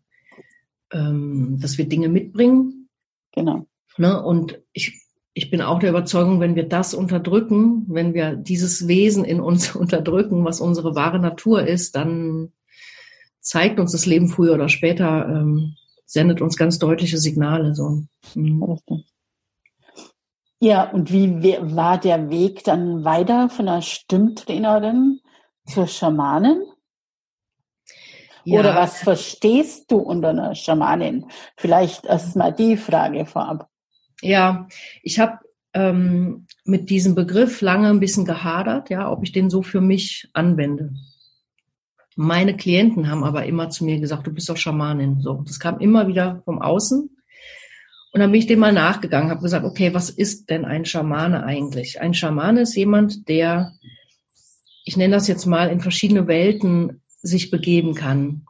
ähm, 0.92 1.58
dass 1.60 1.78
wir 1.78 1.88
Dinge 1.88 2.08
mitbringen. 2.08 2.88
Genau. 3.32 3.66
Ne? 3.96 4.20
Und 4.20 4.60
ich, 4.72 5.00
ich 5.32 5.48
bin 5.48 5.62
auch 5.62 5.78
der 5.78 5.90
Überzeugung, 5.90 6.40
wenn 6.40 6.56
wir 6.56 6.68
das 6.68 6.92
unterdrücken, 6.92 7.86
wenn 7.88 8.14
wir 8.14 8.34
dieses 8.34 8.88
Wesen 8.88 9.24
in 9.24 9.40
uns 9.40 9.76
unterdrücken, 9.76 10.44
was 10.44 10.60
unsere 10.60 10.96
wahre 10.96 11.20
Natur 11.20 11.64
ist, 11.64 11.94
dann 11.94 12.52
zeigt 13.40 13.78
uns 13.78 13.92
das 13.92 14.04
Leben 14.04 14.28
früher 14.28 14.54
oder 14.54 14.68
später, 14.68 15.28
ähm, 15.28 15.76
sendet 16.04 16.42
uns 16.42 16.56
ganz 16.56 16.80
deutliche 16.80 17.18
Signale. 17.18 17.76
So. 17.76 18.02
Mhm. 18.34 18.76
Ja, 20.58 20.90
und 20.90 21.12
wie 21.12 21.30
war 21.60 21.98
der 22.00 22.28
Weg 22.28 22.64
dann 22.64 23.04
weiter 23.04 23.50
von 23.50 23.66
der 23.66 23.82
Stimmtrainerin 23.82 25.20
zur 25.66 25.86
Schamanin? 25.86 26.62
Ja. 28.44 28.60
Oder 28.60 28.76
was 28.76 28.98
verstehst 28.98 29.90
du 29.90 29.96
unter 29.96 30.28
einer 30.28 30.54
Schamanin? 30.54 31.26
Vielleicht 31.56 32.06
erstmal 32.06 32.52
die 32.52 32.76
Frage 32.76 33.26
vorab. 33.26 33.68
Ja, 34.22 34.68
ich 35.02 35.18
habe 35.18 35.40
ähm, 35.74 36.46
mit 36.64 36.88
diesem 36.88 37.14
Begriff 37.14 37.60
lange 37.60 37.90
ein 37.90 38.00
bisschen 38.00 38.24
gehadert, 38.24 38.88
ja, 38.88 39.10
ob 39.10 39.24
ich 39.24 39.32
den 39.32 39.50
so 39.50 39.62
für 39.62 39.80
mich 39.80 40.28
anwende. 40.32 40.94
Meine 42.14 42.56
Klienten 42.56 43.10
haben 43.10 43.24
aber 43.24 43.44
immer 43.44 43.68
zu 43.68 43.84
mir 43.84 44.00
gesagt, 44.00 44.26
du 44.26 44.32
bist 44.32 44.48
doch 44.48 44.56
Schamanin. 44.56 45.20
So, 45.20 45.42
das 45.46 45.60
kam 45.60 45.80
immer 45.80 46.08
wieder 46.08 46.40
vom 46.44 46.62
Außen. 46.62 47.10
Und 48.12 48.20
dann 48.20 48.32
bin 48.32 48.40
ich 48.40 48.46
dem 48.46 48.60
mal 48.60 48.72
nachgegangen, 48.72 49.28
habe 49.28 49.42
gesagt, 49.42 49.66
okay, 49.66 49.92
was 49.92 50.08
ist 50.08 50.48
denn 50.48 50.64
ein 50.64 50.86
Schamane 50.86 51.44
eigentlich? 51.44 52.00
Ein 52.00 52.14
Schamane 52.14 52.62
ist 52.62 52.74
jemand, 52.74 53.28
der 53.28 53.72
ich 54.86 54.96
nenne 54.96 55.14
das 55.14 55.26
jetzt 55.26 55.46
mal, 55.46 55.68
in 55.68 55.80
verschiedene 55.80 56.28
Welten 56.28 57.02
sich 57.20 57.50
begeben 57.50 57.94
kann. 57.94 58.46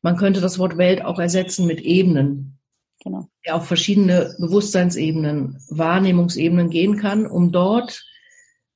Man 0.00 0.16
könnte 0.16 0.40
das 0.40 0.58
Wort 0.58 0.78
Welt 0.78 1.04
auch 1.04 1.18
ersetzen 1.18 1.66
mit 1.66 1.80
Ebenen. 1.80 2.58
Genau. 3.02 3.28
Der 3.44 3.56
auf 3.56 3.66
verschiedene 3.66 4.36
Bewusstseinsebenen, 4.38 5.58
Wahrnehmungsebenen 5.70 6.70
gehen 6.70 6.98
kann, 6.98 7.26
um 7.26 7.50
dort, 7.50 8.04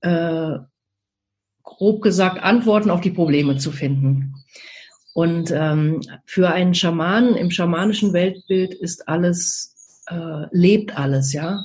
äh, 0.01 0.59
grob 1.63 2.03
gesagt, 2.03 2.43
Antworten 2.43 2.91
auf 2.91 3.01
die 3.01 3.13
Probleme 3.13 3.57
zu 3.57 3.71
finden. 3.71 4.35
Und 5.15 5.53
ähm, 5.53 6.01
für 6.25 6.51
einen 6.51 6.75
Schamanen 6.75 7.37
im 7.37 7.53
schamanischen 7.53 8.13
Weltbild 8.13 8.75
ist 8.75 9.09
alles, 9.09 10.03
äh, 10.09 10.47
lebt 10.51 10.99
alles, 10.99 11.33
ja. 11.33 11.61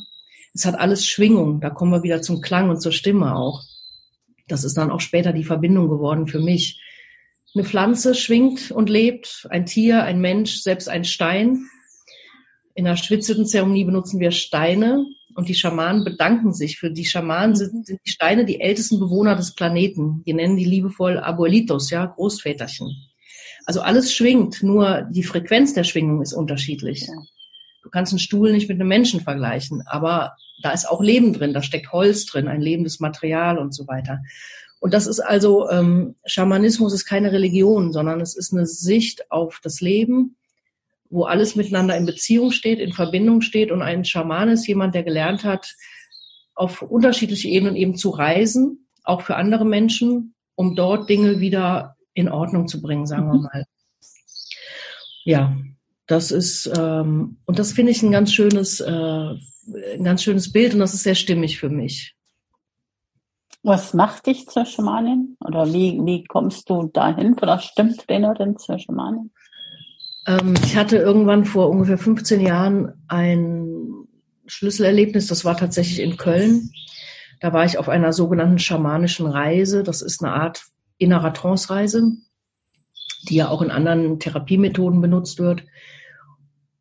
Es 0.54 0.66
hat 0.66 0.76
alles 0.80 1.06
Schwingung. 1.08 1.62
Da 1.62 1.72
kommen 1.72 1.92
wir 1.92 2.04
wieder 2.04 2.22
zum 2.22 2.42
Klang 2.42 2.70
und 2.70 2.80
zur 2.80 2.92
Stimme 2.92 3.36
auch. 3.36 3.64
Das 4.48 4.64
ist 4.64 4.78
dann 4.78 4.92
auch 4.92 5.02
später 5.02 5.34
die 5.34 5.44
Verbindung 5.44 5.90
geworden 5.90 6.28
für 6.28 6.40
mich. 6.40 6.82
Eine 7.54 7.66
Pflanze 7.66 8.16
schwingt 8.16 8.72
und 8.72 8.90
lebt, 8.90 9.48
ein 9.50 9.66
Tier, 9.66 10.04
ein 10.04 10.22
Mensch, 10.22 10.62
selbst 10.62 10.88
ein 10.88 11.04
Stein. 11.04 11.66
In 12.76 12.86
der 12.86 12.96
Schwitzhüttenzeremonie 12.96 13.84
benutzen 13.84 14.20
wir 14.20 14.32
Steine 14.32 15.06
und 15.36 15.50
die 15.50 15.56
Schamanen 15.56 16.06
bedanken 16.06 16.54
sich. 16.54 16.78
Für 16.80 16.92
die 16.92 17.06
Schamanen 17.06 17.56
sind, 17.56 17.88
die 17.90 18.10
Steine 18.10 18.46
die 18.46 18.62
ältesten 18.62 19.00
Bewohner 19.00 19.36
des 19.36 19.54
Planeten. 19.54 20.24
Die 20.26 20.34
nennen 20.34 20.56
die 20.56 20.66
liebevoll 20.66 21.18
Abuelitos, 21.20 21.90
ja, 21.90 22.06
Großväterchen. 22.06 22.96
Also 23.66 23.82
alles 23.82 24.14
schwingt, 24.14 24.64
nur 24.64 25.08
die 25.12 25.24
Frequenz 25.24 25.74
der 25.74 25.84
Schwingung 25.84 26.22
ist 26.22 26.34
unterschiedlich. 26.34 27.06
Du 27.06 27.41
kannst 27.92 28.12
einen 28.12 28.20
Stuhl 28.20 28.52
nicht 28.52 28.70
mit 28.70 28.80
einem 28.80 28.88
Menschen 28.88 29.22
vergleichen, 29.22 29.84
aber 29.86 30.36
da 30.62 30.72
ist 30.72 30.90
auch 30.90 31.02
Leben 31.02 31.34
drin, 31.34 31.54
da 31.54 31.62
steckt 31.62 31.92
Holz 31.92 32.26
drin, 32.26 32.48
ein 32.48 32.62
lebendes 32.62 33.00
Material 33.00 33.58
und 33.58 33.74
so 33.74 33.88
weiter. 33.88 34.20
Und 34.80 34.94
das 34.96 35.06
ist 35.06 35.20
also, 35.20 35.70
ähm, 35.70 36.16
Schamanismus 36.26 36.94
ist 36.94 37.06
keine 37.06 37.32
Religion, 37.32 37.94
sondern 37.94 38.20
es 38.20 38.36
ist 38.36 38.52
eine 38.52 38.66
Sicht 38.66 39.32
auf 39.32 39.60
das 39.64 39.80
Leben, 39.80 40.38
wo 41.12 41.26
alles 41.26 41.56
miteinander 41.56 41.96
in 41.96 42.08
Beziehung 42.08 42.52
steht, 42.52 42.80
in 42.80 42.94
Verbindung 42.94 43.42
steht. 43.42 43.72
Und 43.72 43.84
ein 43.84 44.06
Schaman 44.06 44.50
ist 44.50 44.66
jemand, 44.68 44.96
der 44.96 45.04
gelernt 45.04 45.44
hat, 45.44 45.76
auf 46.56 46.82
unterschiedliche 46.82 47.48
Ebenen 47.48 47.76
eben 47.76 47.96
zu 47.96 48.10
reisen, 48.10 48.88
auch 49.04 49.22
für 49.22 49.36
andere 49.36 49.66
Menschen, 49.66 50.34
um 50.56 50.76
dort 50.76 51.10
Dinge 51.10 51.40
wieder 51.40 51.96
in 52.14 52.30
Ordnung 52.30 52.68
zu 52.68 52.82
bringen, 52.82 53.06
sagen 53.06 53.28
wir 53.28 53.36
mhm. 53.36 53.44
mal. 53.44 53.66
Ja, 55.24 55.56
das 56.12 56.32
ist, 56.32 56.70
ähm, 56.78 57.38
und 57.46 57.58
das 57.58 57.72
finde 57.72 57.92
ich 57.94 58.04
ein 58.04 58.12
ganz 58.12 58.34
schönes, 58.34 58.82
äh, 58.82 58.92
ein 58.92 60.04
ganz 60.04 60.24
schönes 60.24 60.52
Bild 60.52 60.74
und 60.74 60.80
das 60.82 60.94
ist 60.94 61.04
sehr 61.04 61.16
stimmig 61.16 61.58
für 61.58 61.70
mich. 61.70 62.16
Was 63.64 63.94
macht 63.94 64.26
dich 64.26 64.48
zur 64.48 64.66
Schamanin? 64.66 65.38
Oder 65.40 65.72
wie, 65.72 66.00
wie 66.04 66.24
kommst 66.26 66.70
du 66.70 66.90
dahin 66.92 67.38
von 67.38 67.48
der 67.48 67.60
Stimmtrainerin 67.60 68.58
zur 68.58 68.78
Schamanin? 68.78 69.32
Ähm, 70.28 70.56
ich 70.66 70.76
hatte 70.76 70.98
irgendwann 70.98 71.46
vor 71.46 71.70
ungefähr 71.70 71.98
15 71.98 72.42
Jahren 72.42 72.94
ein 73.08 74.08
Schlüsselerlebnis, 74.48 75.28
das 75.28 75.46
war 75.46 75.56
tatsächlich 75.56 76.00
in 76.00 76.18
Köln. 76.18 76.72
Da 77.40 77.54
war 77.54 77.64
ich 77.64 77.78
auf 77.78 77.88
einer 77.88 78.12
sogenannten 78.12 78.60
schamanischen 78.60 79.28
Reise. 79.28 79.84
Das 79.84 80.02
ist 80.02 80.22
eine 80.22 80.34
Art 80.34 80.64
innerer 80.98 81.34
Trance-Reise, 81.34 82.18
die 83.30 83.36
ja 83.36 83.48
auch 83.48 83.62
in 83.62 83.72
anderen 83.72 84.20
Therapiemethoden 84.20 85.00
benutzt 85.00 85.40
wird. 85.40 85.64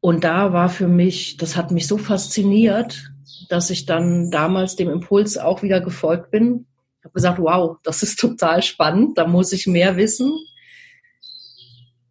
Und 0.00 0.24
da 0.24 0.52
war 0.52 0.68
für 0.68 0.88
mich, 0.88 1.36
das 1.36 1.56
hat 1.56 1.70
mich 1.70 1.86
so 1.86 1.98
fasziniert, 1.98 3.12
dass 3.48 3.70
ich 3.70 3.84
dann 3.84 4.30
damals 4.30 4.76
dem 4.76 4.88
Impuls 4.88 5.36
auch 5.36 5.62
wieder 5.62 5.80
gefolgt 5.80 6.30
bin. 6.30 6.66
Ich 6.98 7.04
habe 7.04 7.14
gesagt, 7.14 7.38
wow, 7.38 7.76
das 7.82 8.02
ist 8.02 8.18
total 8.18 8.62
spannend, 8.62 9.18
da 9.18 9.26
muss 9.26 9.52
ich 9.52 9.66
mehr 9.66 9.96
wissen. 9.96 10.32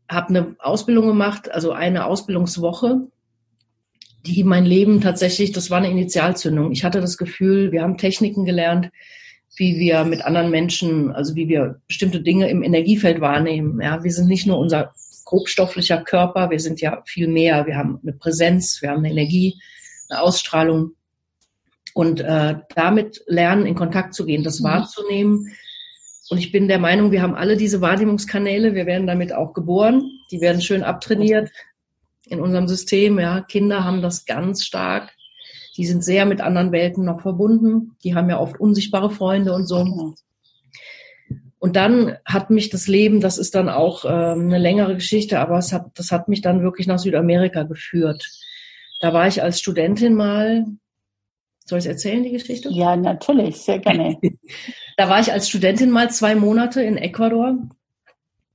Habe 0.10 0.30
eine 0.30 0.56
Ausbildung 0.60 1.08
gemacht, 1.08 1.52
also 1.52 1.72
eine 1.72 2.06
Ausbildungswoche, 2.06 3.08
die 4.26 4.44
mein 4.44 4.66
Leben 4.66 5.02
tatsächlich, 5.02 5.52
das 5.52 5.70
war 5.70 5.78
eine 5.78 5.92
Initialzündung. 5.92 6.72
Ich 6.72 6.84
hatte 6.84 7.02
das 7.02 7.18
Gefühl, 7.18 7.72
wir 7.72 7.82
haben 7.82 7.98
Techniken 7.98 8.46
gelernt, 8.46 8.92
wie 9.56 9.80
wir 9.80 10.04
mit 10.04 10.24
anderen 10.24 10.52
Menschen, 10.52 11.12
also 11.12 11.36
wie 11.36 11.48
wir 11.48 11.82
bestimmte 11.88 12.22
Dinge 12.22 12.50
im 12.50 12.64
Energiefeld 12.64 13.22
wahrnehmen. 13.22 13.82
Ja, 13.82 14.04
wir 14.04 14.12
sind 14.12 14.28
nicht 14.28 14.46
nur 14.46 14.58
unser 14.58 14.94
grobstofflicher 15.30 16.02
Körper. 16.02 16.50
Wir 16.50 16.60
sind 16.60 16.82
ja 16.82 17.04
viel 17.06 17.28
mehr. 17.28 17.68
Wir 17.68 17.78
haben 17.78 18.00
eine 18.02 18.14
Präsenz, 18.14 18.82
wir 18.82 18.90
haben 18.90 19.00
eine 19.00 19.12
Energie, 19.12 19.62
eine 20.10 20.22
Ausstrahlung. 20.24 20.94
Und 21.94 22.20
äh, 22.20 22.56
damit 22.74 23.22
lernen, 23.28 23.68
in 23.68 23.76
Kontakt 23.76 24.16
zu 24.16 24.26
gehen, 24.26 24.44
das 24.44 24.60
mhm. 24.60 24.66
wahrzunehmen. 24.66 25.56
Und 26.32 26.40
ich 26.40 26.52
bin 26.52 26.68
der 26.68 26.80
Meinung, 26.80 27.12
wir 27.12 27.22
haben 27.22 27.36
alle 27.36 27.58
diese 27.58 27.80
Wahrnehmungskanäle. 27.80 28.74
Wir 28.74 28.88
werden 28.88 29.06
damit 29.06 29.32
auch 29.32 29.54
geboren. 29.54 30.02
Die 30.32 30.42
werden 30.42 30.62
schön 30.62 30.82
abtrainiert 30.82 31.52
in 32.26 32.40
unserem 32.40 32.68
System. 32.68 33.20
Ja, 33.20 33.42
Kinder 33.42 33.84
haben 33.84 34.02
das 34.02 34.26
ganz 34.26 34.66
stark. 34.66 35.12
Die 35.78 35.86
sind 35.86 36.04
sehr 36.04 36.26
mit 36.26 36.42
anderen 36.42 36.72
Welten 36.72 37.06
noch 37.06 37.22
verbunden. 37.22 37.96
Die 38.04 38.16
haben 38.16 38.30
ja 38.30 38.40
oft 38.40 38.60
unsichtbare 38.60 39.12
Freunde 39.12 39.54
und 39.54 39.68
so. 39.68 40.16
Und 41.60 41.76
dann 41.76 42.18
hat 42.26 42.50
mich 42.50 42.70
das 42.70 42.88
Leben, 42.88 43.20
das 43.20 43.38
ist 43.38 43.54
dann 43.54 43.70
auch 43.70 44.06
ähm, 44.06 44.46
eine 44.46 44.58
längere 44.58 44.96
Geschichte, 44.96 45.40
aber 45.40 45.58
es 45.58 45.74
hat, 45.74 45.88
das 45.96 46.12
hat 46.12 46.30
mich 46.30 46.42
dann 46.42 46.64
wirklich 46.64 46.88
nach 46.88 47.00
Südamerika 47.00 47.64
geführt. 47.64 48.26
Da 49.02 49.14
war 49.14 49.28
ich 49.28 49.44
als 49.44 49.60
Studentin 49.60 50.14
mal, 50.14 50.66
soll 51.66 51.80
ich 51.80 51.86
es 51.86 51.92
erzählen, 51.92 52.24
die 52.24 52.32
Geschichte? 52.32 52.70
Ja, 52.72 52.96
natürlich, 52.96 53.58
sehr 53.58 53.80
gerne. 53.80 54.18
da 54.98 55.10
war 55.10 55.20
ich 55.20 55.32
als 55.32 55.50
Studentin 55.50 55.92
mal 55.92 56.10
zwei 56.10 56.36
Monate 56.36 56.82
in 56.82 56.98
Ecuador. 56.98 57.58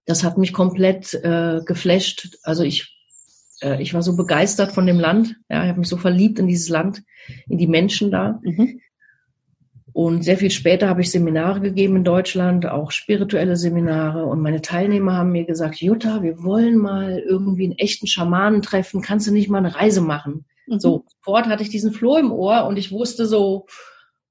Das 0.06 0.24
hat 0.24 0.38
mich 0.38 0.52
komplett 0.52 1.12
äh, 1.14 1.60
geflasht. 1.64 2.38
Also 2.42 2.62
ich 2.62 2.94
äh, 3.64 3.82
ich 3.82 3.94
war 3.94 4.02
so 4.02 4.16
begeistert 4.16 4.72
von 4.72 4.86
dem 4.86 5.00
Land. 5.00 5.36
Ja, 5.48 5.62
ich 5.62 5.68
habe 5.68 5.80
mich 5.80 5.88
so 5.88 5.96
verliebt 5.96 6.38
in 6.38 6.46
dieses 6.46 6.68
Land, 6.68 7.02
in 7.48 7.58
die 7.58 7.66
Menschen 7.66 8.10
da. 8.10 8.40
Mhm. 8.42 8.80
Und 9.94 10.24
sehr 10.24 10.36
viel 10.36 10.50
später 10.50 10.88
habe 10.88 11.02
ich 11.02 11.12
Seminare 11.12 11.60
gegeben 11.60 11.94
in 11.94 12.02
Deutschland, 12.02 12.66
auch 12.66 12.90
spirituelle 12.90 13.54
Seminare. 13.54 14.26
Und 14.26 14.40
meine 14.40 14.60
Teilnehmer 14.60 15.12
haben 15.16 15.30
mir 15.30 15.44
gesagt, 15.44 15.76
Jutta, 15.76 16.20
wir 16.20 16.42
wollen 16.42 16.76
mal 16.76 17.20
irgendwie 17.20 17.62
einen 17.62 17.78
echten 17.78 18.08
Schamanen 18.08 18.60
treffen. 18.60 19.02
Kannst 19.02 19.28
du 19.28 19.32
nicht 19.32 19.48
mal 19.48 19.58
eine 19.58 19.76
Reise 19.76 20.00
machen? 20.00 20.46
Mhm. 20.66 20.80
So, 20.80 21.04
sofort 21.06 21.46
hatte 21.46 21.62
ich 21.62 21.68
diesen 21.68 21.92
Floh 21.92 22.16
im 22.16 22.32
Ohr 22.32 22.66
und 22.66 22.76
ich 22.76 22.90
wusste 22.90 23.26
so, 23.26 23.66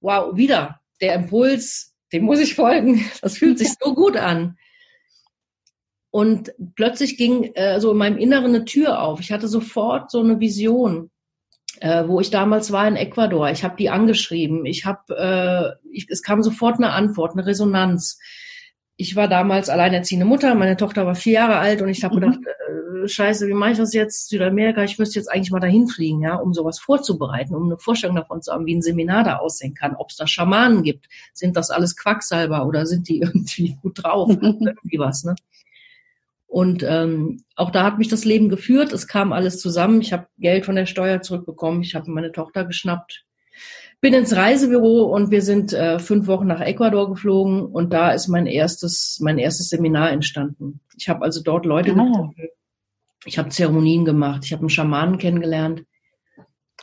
wow, 0.01 0.36
wieder 0.36 0.82
der 1.00 1.15
Impuls, 1.15 1.93
dem 2.12 2.25
muss 2.25 2.41
ich 2.41 2.55
folgen. 2.55 3.05
Das 3.22 3.38
fühlt 3.38 3.58
sich 3.58 3.70
so 3.82 3.96
gut 3.96 4.17
an. 4.17 4.58
Und 6.12 6.51
plötzlich 6.75 7.15
ging 7.15 7.53
äh, 7.55 7.79
so 7.79 7.91
in 7.91 7.98
meinem 7.98 8.17
Inneren 8.17 8.53
eine 8.53 8.65
Tür 8.65 9.01
auf. 9.01 9.22
Ich 9.22 9.32
hatte 9.32 9.48
sofort 9.48 10.12
so 10.12 10.20
eine 10.20 10.41
Vision, 10.41 11.10
äh, 11.80 12.08
wo 12.08 12.20
ich 12.20 12.30
damals 12.30 12.72
war 12.72 12.88
in 12.88 12.96
Ecuador. 12.96 13.50
Ich 13.50 13.63
habe 13.63 13.75
die 13.77 13.89
angeschrieben. 13.89 14.65
Ich 14.65 14.86
habe, 14.86 15.77
äh, 15.84 15.88
ich, 15.92 16.08
es 16.10 16.24
kam 16.24 16.44
sofort 16.44 16.77
eine 16.77 16.92
Antwort, 16.92 17.34
eine 17.34 17.46
Resonanz. 17.46 18.20
Ich 18.96 19.15
war 19.15 19.27
damals 19.27 19.70
alleinerziehende 19.70 20.25
Mutter. 20.25 20.53
Meine 20.56 20.77
Tochter 20.77 21.06
war 21.06 21.15
vier 21.15 21.34
Jahre 21.34 21.58
alt 21.58 21.82
und 21.82 21.89
ich 21.89 22.03
habe 22.03 22.15
mhm. 22.15 22.20
gedacht, 22.22 22.39
äh, 22.46 23.08
Scheiße, 23.08 23.48
wie 23.48 23.53
mache 23.53 23.72
ich 23.72 23.77
das 23.77 23.94
jetzt? 23.94 24.30
Südamerika, 24.30 24.84
ich 24.84 24.98
müsste 24.98 25.20
jetzt 25.20 25.27
eigentlich 25.27 25.51
mal 25.51 25.60
dahin 25.60 25.88
fliegen, 25.88 26.22
ja, 26.22 26.36
um 26.36 26.53
sowas 26.53 26.80
vorzubereiten, 26.80 27.56
um 27.56 27.65
eine 27.65 27.77
Vorstellung 27.77 28.15
davon 28.15 28.42
zu 28.42 28.53
haben, 28.53 28.65
wie 28.65 28.75
ein 28.75 28.82
Seminar 28.82 29.24
da 29.24 29.38
aussehen 29.38 29.74
kann, 29.74 29.96
ob 29.96 30.10
es 30.10 30.15
da 30.15 30.27
Schamanen 30.27 30.84
gibt. 30.84 31.08
Sind 31.34 31.58
das 31.58 31.70
alles 31.70 31.98
Quacksalber 31.98 32.65
oder 32.65 32.86
sind 32.86 33.10
die 33.10 33.20
irgendwie 33.22 33.77
gut 33.82 34.03
drauf? 34.03 34.30
irgendwie 34.42 35.00
was, 35.00 35.24
ne? 35.24 35.36
Und 36.53 36.86
ähm, 36.88 37.43
auch 37.55 37.72
da 37.72 37.83
hat 37.83 37.98
mich 37.98 38.10
das 38.10 38.25
Leben 38.25 38.48
geführt. 38.48 38.93
Es 38.93 39.07
kam 39.07 39.33
alles 39.33 39.57
zusammen. 39.57 40.01
Ich 40.01 40.13
habe 40.13 40.27
Geld 40.38 40.67
von 40.67 40.75
der 40.75 40.86
Steuer 40.86 41.19
zurückbekommen. 41.19 41.81
Ich 41.81 41.95
habe 41.95 42.12
meine 42.12 42.31
Tochter 42.31 42.63
geschnappt. 42.63 43.25
Bin 44.01 44.13
ins 44.13 44.36
Reisebüro 44.36 45.01
und 45.05 45.31
wir 45.31 45.41
sind 45.41 45.74
äh, 45.74 45.98
fünf 45.98 46.27
Wochen 46.27 46.45
nach 46.45 46.62
Ecuador 46.62 47.10
geflogen 47.10 47.65
und 47.65 47.91
da 47.91 48.12
ist 48.12 48.27
mein 48.27 48.45
erstes, 48.45 49.17
mein 49.19 49.39
erstes 49.39 49.69
Seminar 49.69 50.12
entstanden. 50.12 50.79
Ich 50.95 51.10
habe 51.10 51.24
also 51.24 51.41
dort 51.41 51.65
Leute 51.65 51.93
ah. 51.93 51.95
getroffen. 51.95 52.36
Ich 53.25 53.39
habe 53.39 53.50
Zeremonien 53.50 54.05
gemacht. 54.05 54.41
Ich 54.45 54.53
habe 54.53 54.60
einen 54.60 54.69
Schamanen 54.69 55.17
kennengelernt, 55.17 55.86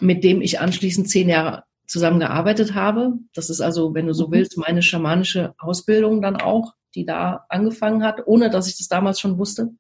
mit 0.01 0.25
dem 0.25 0.43
ich 0.43 0.59
anschließend 0.59 1.09
zehn 1.09 1.29
Jahre 1.29 1.63
zusammengearbeitet 1.87 2.75
habe. 2.75 3.13
Das 3.35 3.51
ist 3.51 3.61
also, 3.61 3.95
wenn 3.95 4.09
du 4.09 4.15
so 4.15 4.27
mhm. 4.27 4.33
willst, 4.33 4.59
meine 4.59 4.83
schamanische 4.83 5.55
Ausbildung 5.59 6.23
dann 6.23 6.35
auch 6.35 6.75
die 6.95 7.05
da 7.05 7.45
angefangen 7.49 8.03
hat, 8.03 8.27
ohne 8.27 8.51
dass 8.51 8.69
ich 8.69 8.79
das 8.79 8.89
damals 8.89 9.21
schon 9.21 9.39
wusste. 9.39 9.71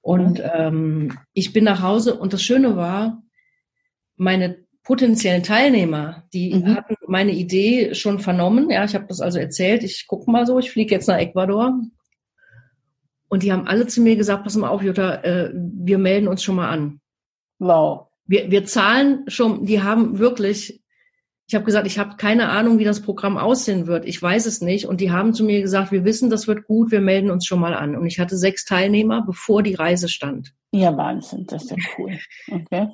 Und 0.00 0.42
ähm, 0.54 1.18
ich 1.32 1.52
bin 1.52 1.64
nach 1.64 1.82
Hause 1.82 2.14
und 2.14 2.32
das 2.32 2.42
Schöne 2.42 2.76
war, 2.76 3.22
meine 4.16 4.64
potenziellen 4.82 5.42
Teilnehmer, 5.42 6.24
die 6.32 6.54
mhm. 6.54 6.74
hatten 6.74 6.94
meine 7.06 7.32
Idee 7.32 7.94
schon 7.94 8.20
vernommen. 8.20 8.70
Ja, 8.70 8.84
ich 8.84 8.94
habe 8.94 9.06
das 9.06 9.20
also 9.20 9.38
erzählt. 9.38 9.82
Ich 9.82 10.06
gucke 10.06 10.30
mal 10.30 10.46
so, 10.46 10.58
ich 10.58 10.70
fliege 10.70 10.94
jetzt 10.94 11.08
nach 11.08 11.18
Ecuador. 11.18 11.78
Und 13.28 13.42
die 13.42 13.52
haben 13.52 13.66
alle 13.66 13.86
zu 13.86 14.00
mir 14.00 14.16
gesagt, 14.16 14.44
pass 14.44 14.56
mal 14.56 14.70
auf, 14.70 14.82
Jutta, 14.82 15.16
äh, 15.16 15.52
wir 15.52 15.98
melden 15.98 16.26
uns 16.26 16.42
schon 16.42 16.56
mal 16.56 16.70
an. 16.70 17.00
Wow. 17.58 18.08
Wir, 18.24 18.50
wir 18.50 18.64
zahlen 18.64 19.24
schon, 19.28 19.66
die 19.66 19.82
haben 19.82 20.18
wirklich 20.18 20.82
ich 21.48 21.54
habe 21.54 21.64
gesagt, 21.64 21.86
ich 21.86 21.98
habe 21.98 22.16
keine 22.16 22.50
Ahnung, 22.50 22.78
wie 22.78 22.84
das 22.84 23.00
Programm 23.00 23.38
aussehen 23.38 23.86
wird. 23.86 24.04
Ich 24.04 24.20
weiß 24.20 24.44
es 24.44 24.60
nicht. 24.60 24.86
Und 24.86 25.00
die 25.00 25.10
haben 25.10 25.32
zu 25.32 25.44
mir 25.44 25.62
gesagt, 25.62 25.90
wir 25.90 26.04
wissen, 26.04 26.28
das 26.28 26.46
wird 26.46 26.66
gut, 26.66 26.90
wir 26.90 27.00
melden 27.00 27.30
uns 27.30 27.46
schon 27.46 27.58
mal 27.58 27.72
an. 27.72 27.96
Und 27.96 28.06
ich 28.06 28.20
hatte 28.20 28.36
sechs 28.36 28.66
Teilnehmer, 28.66 29.22
bevor 29.24 29.62
die 29.62 29.72
Reise 29.72 30.10
stand. 30.10 30.52
Ja, 30.72 30.94
Wahnsinn, 30.94 31.46
das 31.46 31.64
ist 31.64 31.70
ja 31.70 31.76
cool. 31.98 32.18
Okay. 32.50 32.88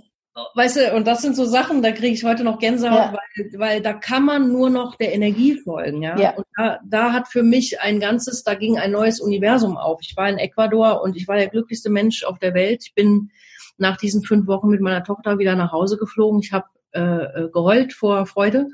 Weißt 0.55 0.77
du, 0.77 0.95
und 0.95 1.07
das 1.07 1.23
sind 1.23 1.35
so 1.35 1.45
Sachen, 1.45 1.83
da 1.83 1.91
kriege 1.91 2.15
ich 2.15 2.25
heute 2.25 2.45
noch 2.45 2.61
Gänsehaut, 2.61 3.13
ja. 3.13 3.19
weil, 3.37 3.59
weil 3.59 3.81
da 3.83 3.93
kann 3.93 4.25
man 4.25 4.53
nur 4.53 4.71
noch 4.71 4.95
der 4.97 5.15
Energie 5.15 5.59
folgen. 5.59 6.03
Ja? 6.03 6.17
ja. 6.17 6.37
Und 6.37 6.47
da, 6.57 6.79
da 6.85 7.13
hat 7.13 7.27
für 7.27 7.43
mich 7.43 7.81
ein 7.81 7.99
ganzes, 7.99 8.45
da 8.45 8.55
ging 8.55 8.79
ein 8.79 8.93
neues 8.93 9.21
Universum 9.21 9.77
auf. 9.77 9.99
Ich 10.03 10.17
war 10.17 10.29
in 10.29 10.39
Ecuador 10.39 11.03
und 11.03 11.17
ich 11.17 11.27
war 11.27 11.37
der 11.37 11.49
glücklichste 11.49 11.91
Mensch 11.91 12.23
auf 12.23 12.39
der 12.39 12.55
Welt. 12.55 12.85
Ich 12.87 12.95
bin 12.95 13.31
nach 13.79 13.97
diesen 13.97 14.23
fünf 14.23 14.47
Wochen 14.47 14.69
mit 14.69 14.81
meiner 14.81 15.03
Tochter 15.03 15.39
wieder 15.39 15.57
nach 15.57 15.73
Hause 15.73 15.97
geflogen. 15.97 16.41
Ich 16.41 16.53
habe 16.53 16.67
äh, 16.95 17.01
äh, 17.01 17.51
geheult 17.51 17.93
vor 17.93 18.27
Freude, 18.27 18.69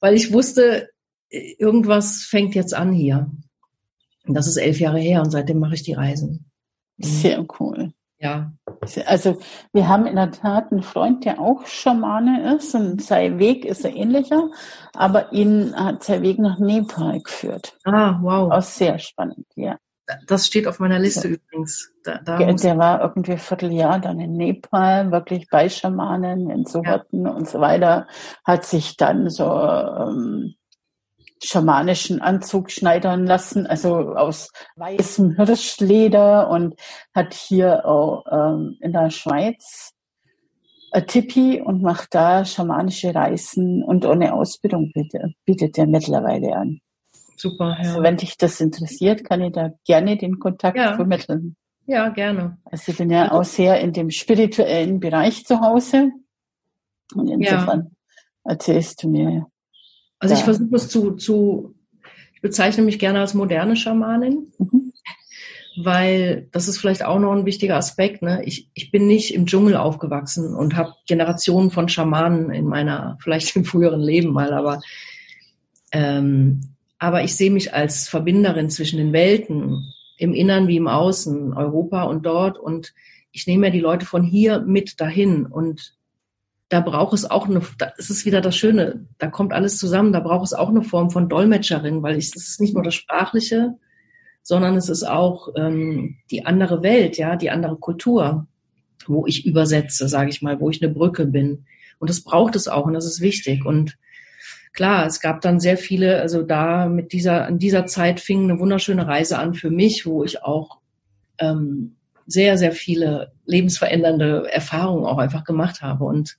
weil 0.00 0.14
ich 0.14 0.32
wusste, 0.32 0.90
irgendwas 1.28 2.22
fängt 2.22 2.54
jetzt 2.54 2.74
an 2.74 2.92
hier. 2.92 3.30
Und 4.26 4.34
das 4.34 4.46
ist 4.46 4.56
elf 4.56 4.80
Jahre 4.80 4.98
her 4.98 5.22
und 5.22 5.30
seitdem 5.30 5.58
mache 5.58 5.74
ich 5.74 5.82
die 5.82 5.94
Reisen. 5.94 6.50
Sehr 6.98 7.44
cool. 7.58 7.92
Ja. 8.18 8.52
Also 9.06 9.38
wir 9.72 9.88
haben 9.88 10.06
in 10.06 10.16
der 10.16 10.30
Tat 10.30 10.70
einen 10.70 10.82
Freund, 10.82 11.24
der 11.24 11.40
auch 11.40 11.66
Schamane 11.66 12.54
ist 12.54 12.74
und 12.74 13.02
sein 13.02 13.38
Weg 13.38 13.64
ist 13.64 13.86
ein 13.86 13.96
ähnlicher, 13.96 14.50
aber 14.92 15.32
ihn 15.32 15.74
hat 15.74 16.04
sein 16.04 16.22
Weg 16.22 16.38
nach 16.38 16.58
Nepal 16.58 17.20
geführt. 17.20 17.78
Ah, 17.84 18.18
wow. 18.20 18.52
Auch 18.52 18.62
sehr 18.62 18.98
spannend, 18.98 19.46
ja. 19.54 19.78
Das 20.26 20.46
steht 20.46 20.66
auf 20.66 20.78
meiner 20.78 20.98
Liste 20.98 21.28
ja. 21.28 21.34
übrigens. 21.34 21.92
Da, 22.04 22.18
da 22.18 22.38
der, 22.38 22.54
der 22.54 22.78
war 22.78 23.00
irgendwie 23.02 23.32
ein 23.32 23.38
Vierteljahr 23.38 23.98
dann 23.98 24.20
in 24.20 24.32
Nepal, 24.32 25.10
wirklich 25.10 25.48
bei 25.50 25.68
Schamanen, 25.68 26.50
in 26.50 26.64
Sohotten 26.64 27.26
ja. 27.26 27.32
und 27.32 27.48
so 27.48 27.60
weiter, 27.60 28.06
hat 28.44 28.64
sich 28.64 28.96
dann 28.96 29.28
so 29.28 29.44
ähm, 29.44 30.54
schamanischen 31.42 32.20
Anzug 32.20 32.70
schneidern 32.70 33.26
lassen, 33.26 33.66
also 33.66 34.14
aus 34.14 34.50
weißem 34.76 35.36
Hirschleder 35.36 36.50
und 36.50 36.74
hat 37.14 37.34
hier 37.34 37.86
auch 37.86 38.24
ähm, 38.30 38.76
in 38.80 38.92
der 38.92 39.10
Schweiz 39.10 39.94
ein 40.92 41.06
Tipi 41.06 41.62
und 41.64 41.82
macht 41.82 42.14
da 42.14 42.44
schamanische 42.44 43.14
Reisen 43.14 43.82
und 43.82 44.04
ohne 44.04 44.34
Ausbildung 44.34 44.92
bietet, 44.92 45.34
bietet 45.44 45.78
er 45.78 45.86
mittlerweile 45.86 46.56
an. 46.56 46.80
Super, 47.40 47.70
ja. 47.70 47.88
Also 47.88 48.02
wenn 48.02 48.18
dich 48.18 48.36
das 48.36 48.60
interessiert, 48.60 49.24
kann 49.24 49.40
ich 49.40 49.52
da 49.52 49.70
gerne 49.86 50.18
den 50.18 50.38
Kontakt 50.38 50.76
ja. 50.76 50.94
vermitteln. 50.94 51.56
Ja, 51.86 52.10
gerne. 52.10 52.58
Also 52.66 52.92
ich 52.92 52.98
bin 52.98 53.10
ja 53.10 53.32
auch 53.32 53.44
sehr 53.44 53.80
in 53.80 53.94
dem 53.94 54.10
spirituellen 54.10 55.00
Bereich 55.00 55.46
zu 55.46 55.60
Hause. 55.60 56.10
Und 57.14 57.28
insofern 57.28 57.90
ja. 58.44 58.52
erzählst 58.52 59.02
du 59.02 59.08
mir. 59.08 59.46
Also 60.18 60.34
ich 60.34 60.42
versuche 60.42 60.76
es 60.76 60.88
zu, 60.90 61.12
zu, 61.12 61.74
ich 62.34 62.42
bezeichne 62.42 62.84
mich 62.84 62.98
gerne 62.98 63.20
als 63.20 63.32
moderne 63.32 63.74
Schamanin. 63.74 64.52
Mhm. 64.58 64.92
Weil 65.82 66.48
das 66.52 66.68
ist 66.68 66.76
vielleicht 66.76 67.02
auch 67.02 67.18
noch 67.18 67.32
ein 67.32 67.46
wichtiger 67.46 67.76
Aspekt. 67.76 68.20
Ne? 68.20 68.42
Ich, 68.44 68.68
ich 68.74 68.90
bin 68.90 69.06
nicht 69.06 69.32
im 69.32 69.46
Dschungel 69.46 69.76
aufgewachsen 69.76 70.54
und 70.54 70.76
habe 70.76 70.92
Generationen 71.06 71.70
von 71.70 71.88
Schamanen 71.88 72.50
in 72.50 72.66
meiner, 72.66 73.16
vielleicht 73.22 73.56
im 73.56 73.64
früheren 73.64 74.00
Leben 74.00 74.30
mal, 74.34 74.52
aber 74.52 74.82
ähm, 75.90 76.60
aber 77.00 77.24
ich 77.24 77.34
sehe 77.34 77.50
mich 77.50 77.74
als 77.74 78.08
Verbinderin 78.08 78.68
zwischen 78.68 78.98
den 78.98 79.12
Welten, 79.12 79.92
im 80.18 80.34
Innern 80.34 80.68
wie 80.68 80.76
im 80.76 80.86
Außen, 80.86 81.54
Europa 81.54 82.02
und 82.02 82.26
dort. 82.26 82.58
Und 82.58 82.92
ich 83.32 83.46
nehme 83.46 83.68
ja 83.68 83.72
die 83.72 83.80
Leute 83.80 84.04
von 84.04 84.22
hier 84.22 84.60
mit 84.60 85.00
dahin. 85.00 85.46
Und 85.46 85.96
da 86.68 86.80
braucht 86.80 87.14
es 87.14 87.28
auch 87.28 87.48
eine, 87.48 87.62
da 87.78 87.86
ist 87.96 88.26
wieder 88.26 88.42
das 88.42 88.54
Schöne, 88.54 89.06
da 89.16 89.28
kommt 89.28 89.54
alles 89.54 89.78
zusammen, 89.78 90.12
da 90.12 90.20
braucht 90.20 90.44
es 90.44 90.52
auch 90.52 90.68
eine 90.68 90.82
Form 90.82 91.10
von 91.10 91.30
Dolmetscherin, 91.30 92.02
weil 92.02 92.18
es 92.18 92.36
ist 92.36 92.60
nicht 92.60 92.74
nur 92.74 92.82
das 92.82 92.94
Sprachliche, 92.94 93.76
sondern 94.42 94.76
es 94.76 94.90
ist 94.90 95.04
auch 95.04 95.48
ähm, 95.56 96.18
die 96.30 96.44
andere 96.44 96.82
Welt, 96.82 97.16
ja, 97.16 97.34
die 97.36 97.50
andere 97.50 97.76
Kultur, 97.76 98.46
wo 99.06 99.26
ich 99.26 99.46
übersetze, 99.46 100.06
sage 100.06 100.28
ich 100.28 100.42
mal, 100.42 100.60
wo 100.60 100.68
ich 100.68 100.82
eine 100.82 100.92
Brücke 100.92 101.24
bin. 101.24 101.64
Und 101.98 102.10
das 102.10 102.20
braucht 102.20 102.56
es 102.56 102.68
auch 102.68 102.84
und 102.84 102.92
das 102.92 103.06
ist 103.06 103.22
wichtig. 103.22 103.64
Und 103.64 103.96
klar, 104.72 105.06
es 105.06 105.20
gab 105.20 105.40
dann 105.40 105.60
sehr 105.60 105.76
viele, 105.76 106.20
also 106.20 106.42
da 106.42 106.86
mit 106.86 107.12
dieser, 107.12 107.48
in 107.48 107.58
dieser 107.58 107.86
Zeit 107.86 108.20
fing 108.20 108.44
eine 108.44 108.58
wunderschöne 108.58 109.06
Reise 109.06 109.38
an 109.38 109.54
für 109.54 109.70
mich, 109.70 110.06
wo 110.06 110.24
ich 110.24 110.42
auch 110.42 110.78
ähm, 111.38 111.96
sehr, 112.26 112.56
sehr 112.58 112.72
viele 112.72 113.32
lebensverändernde 113.46 114.50
Erfahrungen 114.50 115.04
auch 115.04 115.18
einfach 115.18 115.44
gemacht 115.44 115.82
habe. 115.82 116.04
Und, 116.04 116.38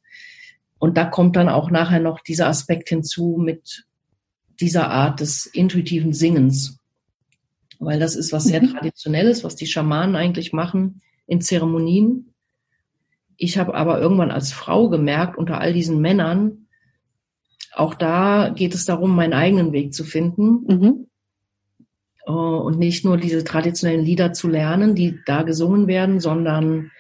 und 0.80 0.98
da 0.98 1.06
kommt 1.06 1.36
dann 1.36 1.50
auch 1.50 1.70
nachher 1.70 2.00
noch 2.00 2.22
dieser 2.22 2.48
Aspekt 2.48 2.90
hinzu 2.90 3.38
mit 3.40 3.86
dieser 4.60 4.90
Art 4.90 5.20
des 5.20 5.46
intuitiven 5.48 6.14
Singens. 6.14 6.78
Weil 7.80 8.00
das 8.00 8.16
ist 8.16 8.32
was 8.32 8.44
sehr 8.46 8.62
mhm. 8.62 8.74
Traditionelles, 8.74 9.44
was 9.44 9.56
die 9.56 9.66
Schamanen 9.66 10.16
eigentlich 10.16 10.54
machen 10.54 11.02
in 11.26 11.42
Zeremonien. 11.42 12.34
Ich 13.38 13.58
habe 13.58 13.74
aber 13.74 14.00
irgendwann 14.00 14.32
als 14.32 14.54
Frau 14.54 14.88
gemerkt, 14.90 15.36
unter 15.38 15.60
all 15.60 15.74
diesen 15.74 16.00
Männern, 16.00 16.61
auch 17.74 17.94
da 17.94 18.50
geht 18.50 18.74
es 18.74 18.86
darum, 18.86 19.16
meinen 19.16 19.34
eigenen 19.34 19.72
Weg 19.72 19.94
zu 19.94 20.04
finden. 20.04 20.66
Mhm. 20.68 21.08
Äh, 22.26 22.32
und 22.32 22.80
nicht 22.80 23.06
nur 23.06 23.18
diese 23.18 23.44
traditionellen 23.44 24.06
Lieder 24.06 24.34
zu 24.34 24.48
lernen, 24.48 24.96
die 24.96 25.20
da 25.26 25.44
gesungen 25.44 25.88
werden, 25.88 26.20
sondern 26.20 26.92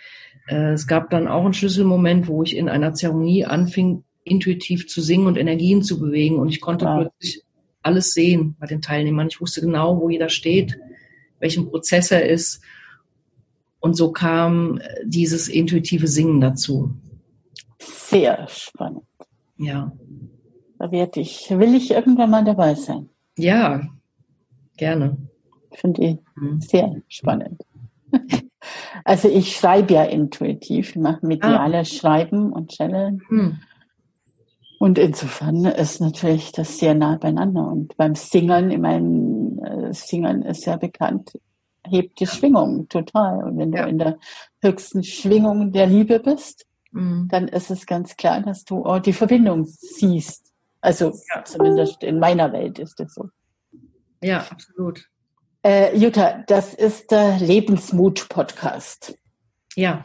äh, 0.48 0.74
es 0.74 0.88
gab 0.88 1.10
dann 1.10 1.28
auch 1.28 1.44
einen 1.44 1.54
Schlüsselmoment, 1.54 2.28
wo 2.28 2.44
ich 2.44 2.56
in 2.56 2.70
einer 2.70 2.94
Zeremonie 2.94 3.46
anfing, 3.46 4.04
intuitiv 4.24 4.88
zu 4.88 5.02
singen 5.02 5.28
und 5.28 5.38
Energien 5.38 5.84
zu 5.84 6.00
bewegen. 6.00 6.38
Und 6.38 6.50
ich 6.50 6.62
konnte 6.62 6.86
wow. 6.86 7.02
plötzlich 7.02 7.44
alles 7.82 8.14
sehen 8.14 8.56
bei 8.60 8.68
den 8.68 8.82
Teilnehmern. 8.82 9.28
Ich 9.28 9.42
wusste 9.42 9.62
genau, 9.62 10.00
wo 10.00 10.10
jeder 10.10 10.30
steht, 10.30 10.78
welchem 11.40 11.70
Prozess 11.70 12.12
er 12.12 12.28
ist. 12.30 12.62
Und 13.80 13.96
so 13.96 14.12
kam 14.12 14.78
äh, 14.78 15.02
dieses 15.06 15.48
intuitive 15.48 16.08
Singen 16.08 16.40
dazu. 16.40 16.94
Sehr 17.80 18.48
spannend. 18.48 19.04
Ja. 19.58 19.92
Da 20.82 20.92
werde 20.92 21.20
ich, 21.20 21.48
will 21.52 21.76
ich 21.76 21.92
irgendwann 21.92 22.32
mal 22.32 22.44
dabei 22.44 22.74
sein. 22.74 23.08
Ja, 23.38 23.84
gerne. 24.78 25.16
Finde 25.70 26.02
ich 26.02 26.18
mhm. 26.36 26.60
sehr 26.60 26.96
spannend. 27.08 27.62
Also 29.04 29.28
ich 29.28 29.56
schreibe 29.56 29.96
ja 29.96 30.04
intuitiv, 30.04 30.92
ich 30.92 30.96
mache 30.96 31.26
mediales 31.26 31.92
ah. 31.92 31.96
Schreiben 31.96 32.54
und 32.54 32.72
Channeln. 32.72 33.24
Mhm. 33.30 33.58
Und 34.78 35.00
insofern 35.00 35.66
ist 35.66 36.00
natürlich 36.00 36.52
das 36.52 36.78
sehr 36.78 36.94
nah 36.94 37.18
beieinander. 37.18 37.68
Und 37.68 37.98
beim 37.98 38.14
Singen, 38.14 38.70
ich 38.70 38.78
meine, 38.78 39.90
äh, 39.90 39.94
Singen 39.94 40.44
ist 40.44 40.66
ja 40.66 40.78
bekannt, 40.78 41.32
hebt 41.88 42.20
die 42.20 42.28
Schwingung 42.28 42.88
total. 42.88 43.44
Und 43.44 43.58
wenn 43.58 43.74
ja. 43.74 43.84
du 43.84 43.90
in 43.90 43.98
der 43.98 44.20
höchsten 44.62 45.04
Schwingung 45.04 45.72
der 45.72 45.88
Liebe 45.88 46.20
bist, 46.20 46.68
mhm. 46.92 47.28
dann 47.32 47.48
ist 47.48 47.72
es 47.72 47.88
ganz 47.88 48.16
klar, 48.16 48.42
dass 48.42 48.64
du 48.64 48.86
auch 48.86 49.00
die 49.00 49.14
Verbindung 49.14 49.66
siehst. 49.66 50.51
Also 50.82 51.14
ja. 51.34 51.44
zumindest 51.44 52.04
in 52.04 52.20
meiner 52.20 52.52
Welt 52.52 52.80
ist 52.80 53.00
das 53.00 53.14
so. 53.14 53.30
Ja, 54.22 54.46
absolut. 54.50 55.08
Äh, 55.64 55.96
Jutta, 55.96 56.44
das 56.48 56.74
ist 56.74 57.12
der 57.12 57.38
Lebensmut-Podcast. 57.38 59.16
Ja. 59.76 60.04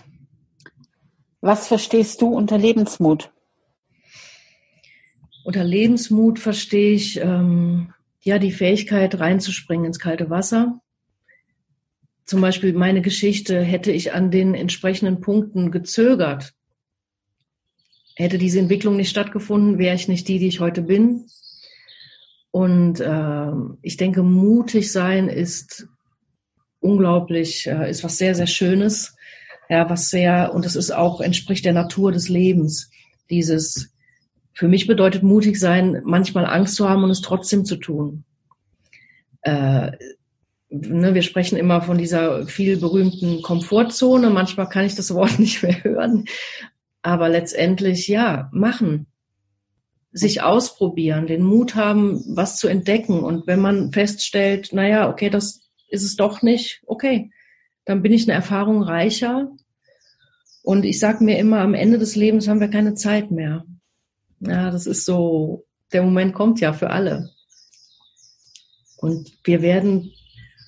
Was 1.40 1.68
verstehst 1.68 2.20
du 2.20 2.28
unter 2.28 2.58
Lebensmut? 2.58 3.32
Unter 5.44 5.64
Lebensmut 5.64 6.38
verstehe 6.38 6.92
ich 6.92 7.20
ähm, 7.20 7.94
ja 8.20 8.38
die 8.38 8.52
Fähigkeit 8.52 9.18
reinzuspringen 9.18 9.86
ins 9.86 9.98
kalte 9.98 10.28
Wasser. 10.28 10.80
Zum 12.24 12.40
Beispiel 12.40 12.72
meine 12.72 13.00
Geschichte 13.00 13.62
hätte 13.62 13.92
ich 13.92 14.12
an 14.12 14.30
den 14.30 14.54
entsprechenden 14.54 15.20
Punkten 15.20 15.70
gezögert, 15.70 16.52
hätte 18.16 18.38
diese 18.38 18.58
Entwicklung 18.58 18.96
nicht 18.96 19.10
stattgefunden, 19.10 19.78
wäre 19.78 19.94
ich 19.94 20.08
nicht 20.08 20.26
die, 20.26 20.38
die 20.38 20.48
ich 20.48 20.60
heute 20.60 20.82
bin. 20.82 21.26
Und 22.50 23.00
äh, 23.00 23.52
ich 23.82 23.98
denke, 23.98 24.22
mutig 24.22 24.90
sein 24.90 25.28
ist 25.28 25.86
unglaublich, 26.80 27.66
äh, 27.66 27.90
ist 27.90 28.02
was 28.02 28.16
sehr, 28.16 28.34
sehr 28.34 28.46
Schönes. 28.46 29.14
Ja, 29.68 29.90
was 29.90 30.10
sehr, 30.10 30.54
und 30.54 30.64
es 30.64 30.76
ist 30.76 30.92
auch, 30.92 31.20
entspricht 31.20 31.64
der 31.64 31.72
Natur 31.72 32.12
des 32.12 32.28
Lebens. 32.28 32.90
Dieses, 33.30 33.92
für 34.54 34.68
mich 34.68 34.86
bedeutet 34.86 35.22
mutig 35.22 35.58
sein, 35.58 36.00
manchmal 36.04 36.46
Angst 36.46 36.76
zu 36.76 36.88
haben 36.88 37.04
und 37.04 37.10
es 37.10 37.20
trotzdem 37.20 37.64
zu 37.64 37.76
tun. 37.76 38.24
Äh, 39.42 39.90
ne, 40.70 41.14
wir 41.14 41.22
sprechen 41.22 41.58
immer 41.58 41.82
von 41.82 41.98
dieser 41.98 42.46
viel 42.46 42.78
berühmten 42.78 43.42
Komfortzone. 43.42 44.30
Manchmal 44.30 44.68
kann 44.68 44.86
ich 44.86 44.94
das 44.94 45.12
Wort 45.12 45.38
nicht 45.38 45.62
mehr 45.62 45.84
hören. 45.84 46.24
Aber 47.06 47.28
letztendlich, 47.28 48.08
ja, 48.08 48.50
machen 48.52 49.06
sich 50.10 50.42
ausprobieren, 50.42 51.28
den 51.28 51.44
Mut 51.44 51.76
haben, 51.76 52.20
was 52.34 52.58
zu 52.58 52.66
entdecken. 52.66 53.20
Und 53.20 53.46
wenn 53.46 53.60
man 53.60 53.92
feststellt, 53.92 54.72
naja, 54.72 55.08
okay, 55.08 55.30
das 55.30 55.60
ist 55.88 56.02
es 56.02 56.16
doch 56.16 56.42
nicht, 56.42 56.82
okay, 56.84 57.30
dann 57.84 58.02
bin 58.02 58.12
ich 58.12 58.24
eine 58.24 58.32
Erfahrung 58.32 58.82
reicher. 58.82 59.52
Und 60.64 60.84
ich 60.84 60.98
sage 60.98 61.22
mir 61.22 61.38
immer, 61.38 61.60
am 61.60 61.74
Ende 61.74 61.98
des 61.98 62.16
Lebens 62.16 62.48
haben 62.48 62.58
wir 62.58 62.70
keine 62.70 62.94
Zeit 62.94 63.30
mehr. 63.30 63.64
Ja, 64.40 64.72
das 64.72 64.88
ist 64.88 65.04
so, 65.04 65.64
der 65.92 66.02
Moment 66.02 66.34
kommt 66.34 66.58
ja 66.58 66.72
für 66.72 66.90
alle. 66.90 67.30
Und 68.96 69.30
wir 69.44 69.62
werden, 69.62 70.10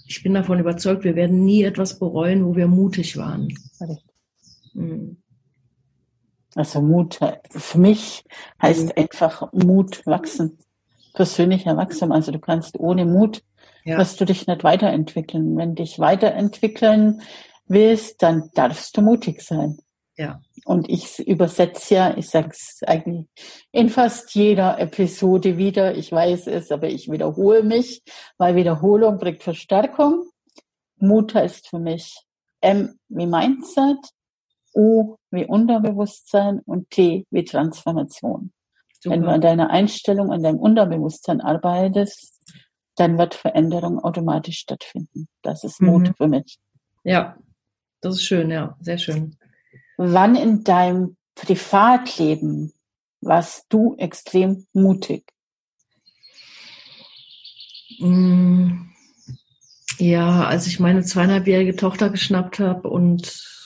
ich 0.06 0.22
bin 0.22 0.34
davon 0.34 0.60
überzeugt, 0.60 1.02
wir 1.02 1.16
werden 1.16 1.44
nie 1.44 1.64
etwas 1.64 1.98
bereuen, 1.98 2.44
wo 2.44 2.54
wir 2.54 2.68
mutig 2.68 3.16
waren. 3.16 3.52
Mhm. 4.72 5.16
Also 6.58 6.80
Mut, 6.80 7.20
für 7.50 7.78
mich 7.78 8.24
heißt 8.60 8.86
mhm. 8.86 8.92
einfach 8.96 9.52
Mut 9.52 10.04
wachsen. 10.06 10.58
Persönlicher 11.14 11.76
Wachstum. 11.76 12.10
Also 12.10 12.32
du 12.32 12.40
kannst 12.40 12.80
ohne 12.80 13.04
Mut, 13.04 13.44
ja. 13.84 13.96
wirst 13.96 14.20
du 14.20 14.24
dich 14.24 14.48
nicht 14.48 14.64
weiterentwickeln. 14.64 15.56
Wenn 15.56 15.76
dich 15.76 16.00
weiterentwickeln 16.00 17.22
willst, 17.68 18.24
dann 18.24 18.50
darfst 18.54 18.96
du 18.96 19.02
mutig 19.02 19.40
sein. 19.42 19.78
Ja. 20.16 20.40
Und 20.64 20.90
ich 20.90 21.20
übersetze 21.20 21.94
ja, 21.94 22.16
ich 22.16 22.28
sage 22.28 22.48
es 22.50 22.80
eigentlich 22.84 23.26
in 23.70 23.88
fast 23.88 24.34
jeder 24.34 24.80
Episode 24.80 25.58
wieder, 25.58 25.94
ich 25.94 26.10
weiß 26.10 26.48
es, 26.48 26.72
aber 26.72 26.88
ich 26.88 27.08
wiederhole 27.08 27.62
mich, 27.62 28.02
weil 28.36 28.56
Wiederholung 28.56 29.18
bringt 29.18 29.44
Verstärkung. 29.44 30.24
Mut 30.96 31.36
heißt 31.36 31.68
für 31.68 31.78
mich 31.78 32.16
M 32.60 32.98
wie 33.08 33.26
Mindset, 33.26 33.98
U 34.78 35.16
wie 35.32 35.44
Unterbewusstsein 35.44 36.60
und 36.60 36.88
T 36.90 37.26
wie 37.30 37.44
Transformation. 37.44 38.52
Super. 39.00 39.14
Wenn 39.14 39.22
du 39.22 39.28
an 39.28 39.40
deiner 39.40 39.70
Einstellung, 39.70 40.30
an 40.30 40.42
deinem 40.42 40.58
Unterbewusstsein 40.58 41.40
arbeitest, 41.40 42.40
dann 42.94 43.18
wird 43.18 43.34
Veränderung 43.34 43.98
automatisch 43.98 44.58
stattfinden. 44.58 45.28
Das 45.42 45.64
ist 45.64 45.82
Mut 45.82 46.08
mhm. 46.08 46.14
für 46.16 46.28
mich. 46.28 46.58
Ja, 47.02 47.36
das 48.00 48.16
ist 48.16 48.22
schön, 48.22 48.50
ja, 48.50 48.76
sehr 48.80 48.98
schön. 48.98 49.36
Wann 49.96 50.36
in 50.36 50.62
deinem 50.62 51.16
Privatleben 51.34 52.72
warst 53.20 53.66
du 53.68 53.96
extrem 53.98 54.66
mutig? 54.72 55.24
Mm, 57.98 58.90
ja, 59.98 60.44
als 60.44 60.68
ich 60.68 60.78
meine 60.78 61.02
zweieinhalbjährige 61.02 61.74
Tochter 61.74 62.10
geschnappt 62.10 62.60
habe 62.60 62.88
und 62.88 63.57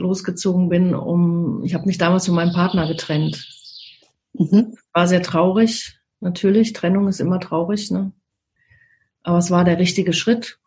losgezogen 0.00 0.68
bin, 0.68 0.94
um, 0.94 1.62
ich 1.64 1.74
habe 1.74 1.86
mich 1.86 1.98
damals 1.98 2.26
von 2.26 2.34
meinem 2.34 2.52
Partner 2.52 2.88
getrennt. 2.88 3.46
Mhm. 4.32 4.76
War 4.92 5.06
sehr 5.06 5.22
traurig, 5.22 6.00
natürlich. 6.20 6.72
Trennung 6.72 7.08
ist 7.08 7.20
immer 7.20 7.40
traurig, 7.40 7.90
ne? 7.90 8.12
Aber 9.22 9.38
es 9.38 9.50
war 9.50 9.64
der 9.64 9.78
richtige 9.78 10.12
Schritt. 10.12 10.58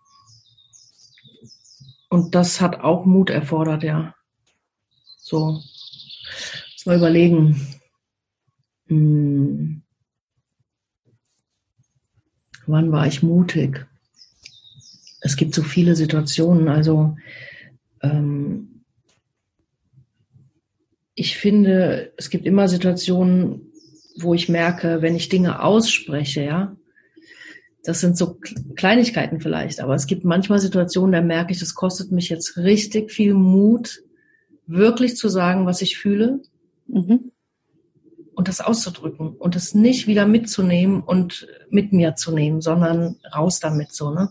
Und 2.10 2.36
das 2.36 2.62
hat 2.62 2.82
auch 2.82 3.06
Mut 3.06 3.30
erfordert, 3.30 3.84
ja. 3.84 4.14
So. 5.18 5.54
Muss 5.54 6.86
mal 6.86 6.98
überlegen. 6.98 7.60
Hm. 8.88 9.82
Wann 12.68 12.92
war 12.92 13.08
ich 13.08 13.24
mutig? 13.24 13.88
Es 15.22 15.36
gibt 15.36 15.56
so 15.56 15.64
viele 15.64 15.96
Situationen. 15.96 16.68
Also 16.68 17.16
ähm, 18.02 18.73
ich 21.16 21.38
finde, 21.38 22.14
es 22.18 22.30
gibt 22.30 22.46
immer 22.46 22.68
Situationen, 22.68 23.72
wo 24.18 24.34
ich 24.34 24.50
merke, 24.50 25.02
wenn 25.02 25.16
ich 25.16 25.30
Dinge 25.30 25.62
ausspreche, 25.64 26.44
ja, 26.44 26.76
das 27.84 28.00
sind 28.00 28.18
so 28.18 28.40
Kleinigkeiten 28.76 29.42
vielleicht, 29.42 29.82
aber 29.82 29.94
es 29.94 30.08
gibt 30.08 30.24
manchmal 30.24 30.60
Situationen, 30.60 31.12
da 31.12 31.22
merke 31.22 31.52
ich, 31.52 31.60
das 31.60 31.76
kostet 31.76 32.12
mich 32.12 32.30
jetzt 32.30 32.58
richtig 32.58 33.12
viel 33.12 33.34
Mut, 33.34 34.04
wirklich 34.66 35.18
zu 35.18 35.28
sagen, 35.28 35.66
was 35.66 35.82
ich 35.82 35.98
fühle 35.98 36.42
mhm. 36.88 37.32
und 38.34 38.48
das 38.48 38.62
auszudrücken 38.62 39.36
und 39.36 39.56
das 39.56 39.74
nicht 39.74 40.08
wieder 40.08 40.26
mitzunehmen 40.26 41.02
und 41.02 41.48
mit 41.70 41.92
mir 41.92 42.16
zu 42.16 42.32
nehmen, 42.32 42.62
sondern 42.62 43.18
raus 43.36 43.60
damit 43.60 43.94
so, 43.94 44.12
ne? 44.12 44.30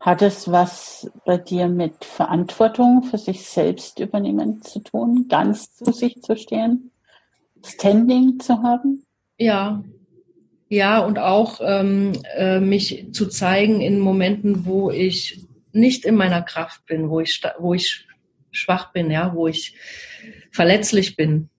Hat 0.00 0.22
es 0.22 0.50
was 0.50 1.10
bei 1.26 1.36
dir 1.36 1.68
mit 1.68 2.06
Verantwortung 2.06 3.02
für 3.02 3.18
sich 3.18 3.44
selbst 3.44 4.00
übernehmen 4.00 4.62
zu 4.62 4.80
tun, 4.80 5.26
ganz 5.28 5.74
zu 5.74 5.92
sich 5.92 6.22
zu 6.22 6.36
stehen, 6.36 6.90
Standing 7.62 8.40
zu 8.40 8.62
haben? 8.62 9.04
Ja, 9.36 9.84
ja, 10.70 11.00
und 11.00 11.18
auch 11.18 11.60
ähm, 11.62 12.12
äh, 12.34 12.60
mich 12.60 13.08
zu 13.12 13.26
zeigen 13.26 13.82
in 13.82 14.00
Momenten, 14.00 14.64
wo 14.64 14.90
ich 14.90 15.44
nicht 15.72 16.04
in 16.06 16.14
meiner 16.14 16.42
Kraft 16.42 16.86
bin, 16.86 17.10
wo 17.10 17.20
ich, 17.20 17.42
wo 17.58 17.74
ich 17.74 18.06
schwach 18.52 18.92
bin, 18.92 19.10
ja, 19.10 19.34
wo 19.34 19.48
ich 19.48 19.76
verletzlich 20.50 21.16
bin. 21.16 21.50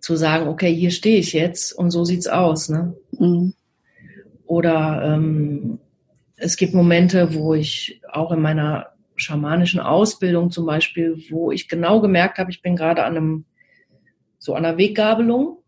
Zu 0.00 0.16
sagen, 0.16 0.48
okay, 0.48 0.72
hier 0.72 0.90
stehe 0.90 1.18
ich 1.18 1.32
jetzt 1.32 1.72
und 1.72 1.90
so 1.90 2.04
sieht's 2.04 2.26
aus, 2.26 2.68
ne? 2.68 2.94
Mhm. 3.18 3.54
Oder 4.44 5.14
ähm, 5.14 5.78
es 6.36 6.56
gibt 6.56 6.74
Momente, 6.74 7.34
wo 7.34 7.54
ich 7.54 8.00
auch 8.10 8.32
in 8.32 8.40
meiner 8.40 8.94
schamanischen 9.16 9.80
Ausbildung 9.80 10.50
zum 10.50 10.66
Beispiel, 10.66 11.22
wo 11.30 11.52
ich 11.52 11.68
genau 11.68 12.00
gemerkt 12.00 12.38
habe, 12.38 12.50
ich 12.50 12.62
bin 12.62 12.76
gerade 12.76 13.04
an 13.04 13.16
einem, 13.16 13.44
so 14.38 14.54
an 14.54 14.64
einer 14.64 14.76
Weggabelung. 14.76 15.58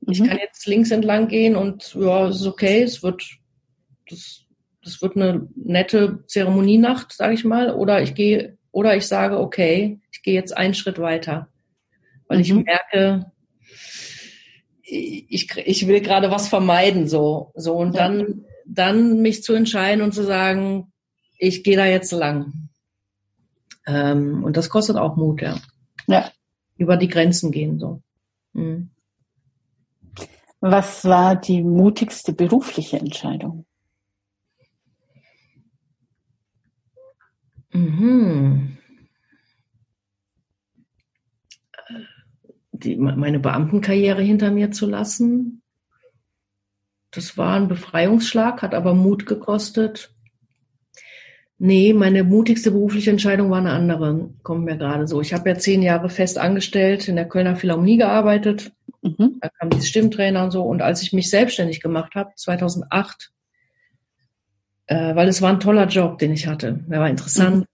Mhm. 0.00 0.12
Ich 0.12 0.24
kann 0.24 0.38
jetzt 0.38 0.66
links 0.66 0.90
entlang 0.90 1.28
gehen 1.28 1.56
und 1.56 1.94
ja, 1.94 2.28
es 2.28 2.40
ist 2.40 2.46
okay, 2.46 2.82
es 2.82 3.02
wird, 3.02 3.24
das, 4.08 4.44
das 4.84 5.00
wird 5.00 5.16
eine 5.16 5.48
nette 5.56 6.24
Zeremonienacht, 6.26 7.12
sage 7.12 7.34
ich 7.34 7.44
mal, 7.44 7.74
oder 7.74 8.02
ich 8.02 8.14
gehe, 8.14 8.58
oder 8.72 8.96
ich 8.96 9.06
sage, 9.06 9.38
okay, 9.38 10.00
ich 10.12 10.22
gehe 10.22 10.34
jetzt 10.34 10.56
einen 10.56 10.74
Schritt 10.74 10.98
weiter, 10.98 11.48
weil 12.28 12.38
mhm. 12.38 12.44
ich 12.44 12.54
merke, 12.54 13.32
ich, 14.82 15.56
ich 15.56 15.88
will 15.88 16.00
gerade 16.00 16.30
was 16.30 16.48
vermeiden, 16.48 17.08
so, 17.08 17.52
so, 17.54 17.74
und 17.76 17.94
ja. 17.94 18.06
dann 18.06 18.44
dann 18.66 19.22
mich 19.22 19.42
zu 19.42 19.54
entscheiden 19.54 20.02
und 20.02 20.12
zu 20.12 20.24
sagen, 20.24 20.92
ich 21.38 21.62
gehe 21.62 21.76
da 21.76 21.86
jetzt 21.86 22.12
lang. 22.12 22.68
Ähm, 23.86 24.42
und 24.44 24.56
das 24.56 24.68
kostet 24.68 24.96
auch 24.96 25.16
Mut, 25.16 25.42
ja. 25.42 25.58
Ja. 26.06 26.30
Über 26.76 26.96
die 26.96 27.08
Grenzen 27.08 27.52
gehen, 27.52 27.78
so. 27.78 28.02
Mhm. 28.52 28.90
Was 30.60 31.04
war 31.04 31.36
die 31.36 31.62
mutigste 31.62 32.32
berufliche 32.32 32.98
Entscheidung? 32.98 33.66
Mhm. 37.72 38.78
Die, 42.72 42.96
meine 42.96 43.38
Beamtenkarriere 43.38 44.22
hinter 44.22 44.50
mir 44.50 44.70
zu 44.70 44.86
lassen. 44.86 45.62
Das 47.16 47.38
war 47.38 47.56
ein 47.56 47.68
Befreiungsschlag, 47.68 48.60
hat 48.60 48.74
aber 48.74 48.94
Mut 48.94 49.24
gekostet. 49.24 50.10
Nee, 51.58 51.94
meine 51.94 52.22
mutigste 52.22 52.70
berufliche 52.70 53.10
Entscheidung 53.10 53.50
war 53.50 53.58
eine 53.58 53.72
andere, 53.72 54.28
kommt 54.42 54.66
mir 54.66 54.76
gerade 54.76 55.06
so. 55.06 55.22
Ich 55.22 55.32
habe 55.32 55.48
ja 55.48 55.56
zehn 55.56 55.80
Jahre 55.80 56.10
fest 56.10 56.36
angestellt 56.36 57.08
in 57.08 57.16
der 57.16 57.26
Kölner 57.26 57.56
Philharmonie 57.56 57.96
gearbeitet. 57.96 58.72
Mhm. 59.00 59.38
Da 59.40 59.48
kam 59.48 59.70
dieses 59.70 59.88
Stimmtrainer 59.88 60.44
und 60.44 60.50
so. 60.50 60.62
Und 60.62 60.82
als 60.82 61.00
ich 61.00 61.14
mich 61.14 61.30
selbstständig 61.30 61.80
gemacht 61.80 62.14
habe, 62.14 62.32
2008, 62.36 63.32
äh, 64.88 65.14
weil 65.14 65.28
es 65.28 65.40
war 65.40 65.50
ein 65.50 65.60
toller 65.60 65.86
Job, 65.86 66.18
den 66.18 66.32
ich 66.32 66.46
hatte. 66.46 66.84
Der 66.86 67.00
war 67.00 67.08
interessant. 67.08 67.56
Mhm. 67.56 67.64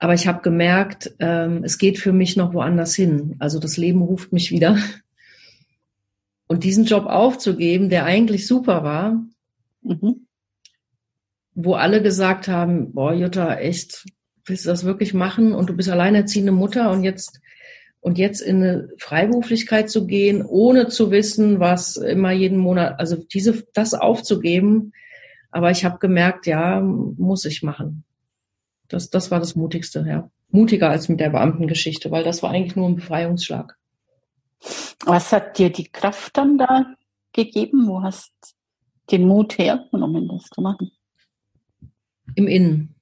Aber 0.00 0.14
ich 0.14 0.26
habe 0.26 0.42
gemerkt, 0.42 1.14
ähm, 1.20 1.62
es 1.62 1.78
geht 1.78 1.98
für 1.98 2.12
mich 2.12 2.36
noch 2.36 2.54
woanders 2.54 2.96
hin. 2.96 3.36
Also 3.38 3.60
das 3.60 3.76
Leben 3.76 4.02
ruft 4.02 4.32
mich 4.32 4.50
wieder. 4.50 4.76
Und 6.50 6.64
diesen 6.64 6.84
Job 6.84 7.06
aufzugeben, 7.06 7.90
der 7.90 8.04
eigentlich 8.04 8.46
super 8.46 8.82
war, 8.82 9.24
mhm 9.82 10.26
wo 11.54 11.74
alle 11.74 12.02
gesagt 12.02 12.48
haben, 12.48 12.92
boah, 12.92 13.12
Jutta, 13.12 13.56
echt, 13.56 14.06
willst 14.44 14.64
du 14.64 14.70
das 14.70 14.84
wirklich 14.84 15.14
machen? 15.14 15.52
Und 15.52 15.68
du 15.68 15.76
bist 15.76 15.88
alleinerziehende 15.88 16.52
Mutter 16.52 16.90
und 16.90 17.02
jetzt, 17.02 17.40
und 18.00 18.18
jetzt 18.18 18.40
in 18.40 18.56
eine 18.56 18.88
Freiberuflichkeit 18.98 19.90
zu 19.90 20.06
gehen, 20.06 20.44
ohne 20.44 20.88
zu 20.88 21.10
wissen, 21.10 21.60
was 21.60 21.96
immer 21.96 22.32
jeden 22.32 22.58
Monat, 22.58 22.98
also 22.98 23.16
diese, 23.16 23.64
das 23.74 23.94
aufzugeben. 23.94 24.92
Aber 25.50 25.70
ich 25.70 25.84
habe 25.84 25.98
gemerkt, 25.98 26.46
ja, 26.46 26.80
muss 26.80 27.44
ich 27.44 27.62
machen. 27.62 28.04
Das, 28.88 29.10
das 29.10 29.30
war 29.30 29.38
das 29.38 29.56
Mutigste, 29.56 30.04
ja. 30.08 30.30
Mutiger 30.52 30.90
als 30.90 31.08
mit 31.08 31.20
der 31.20 31.30
Beamtengeschichte, 31.30 32.10
weil 32.10 32.24
das 32.24 32.42
war 32.42 32.50
eigentlich 32.50 32.74
nur 32.74 32.88
ein 32.88 32.96
Befreiungsschlag. 32.96 33.76
Was 35.04 35.32
hat 35.32 35.58
dir 35.58 35.70
die 35.70 35.90
Kraft 35.90 36.36
dann 36.36 36.58
da 36.58 36.94
gegeben? 37.32 37.86
Wo 37.86 38.02
hast 38.02 38.32
den 39.10 39.26
Mut 39.26 39.58
hergenommen, 39.58 40.28
das 40.28 40.44
zu 40.50 40.60
machen? 40.60 40.92
im 42.34 42.46
Innen. 42.46 42.94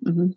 Mhm. 0.00 0.36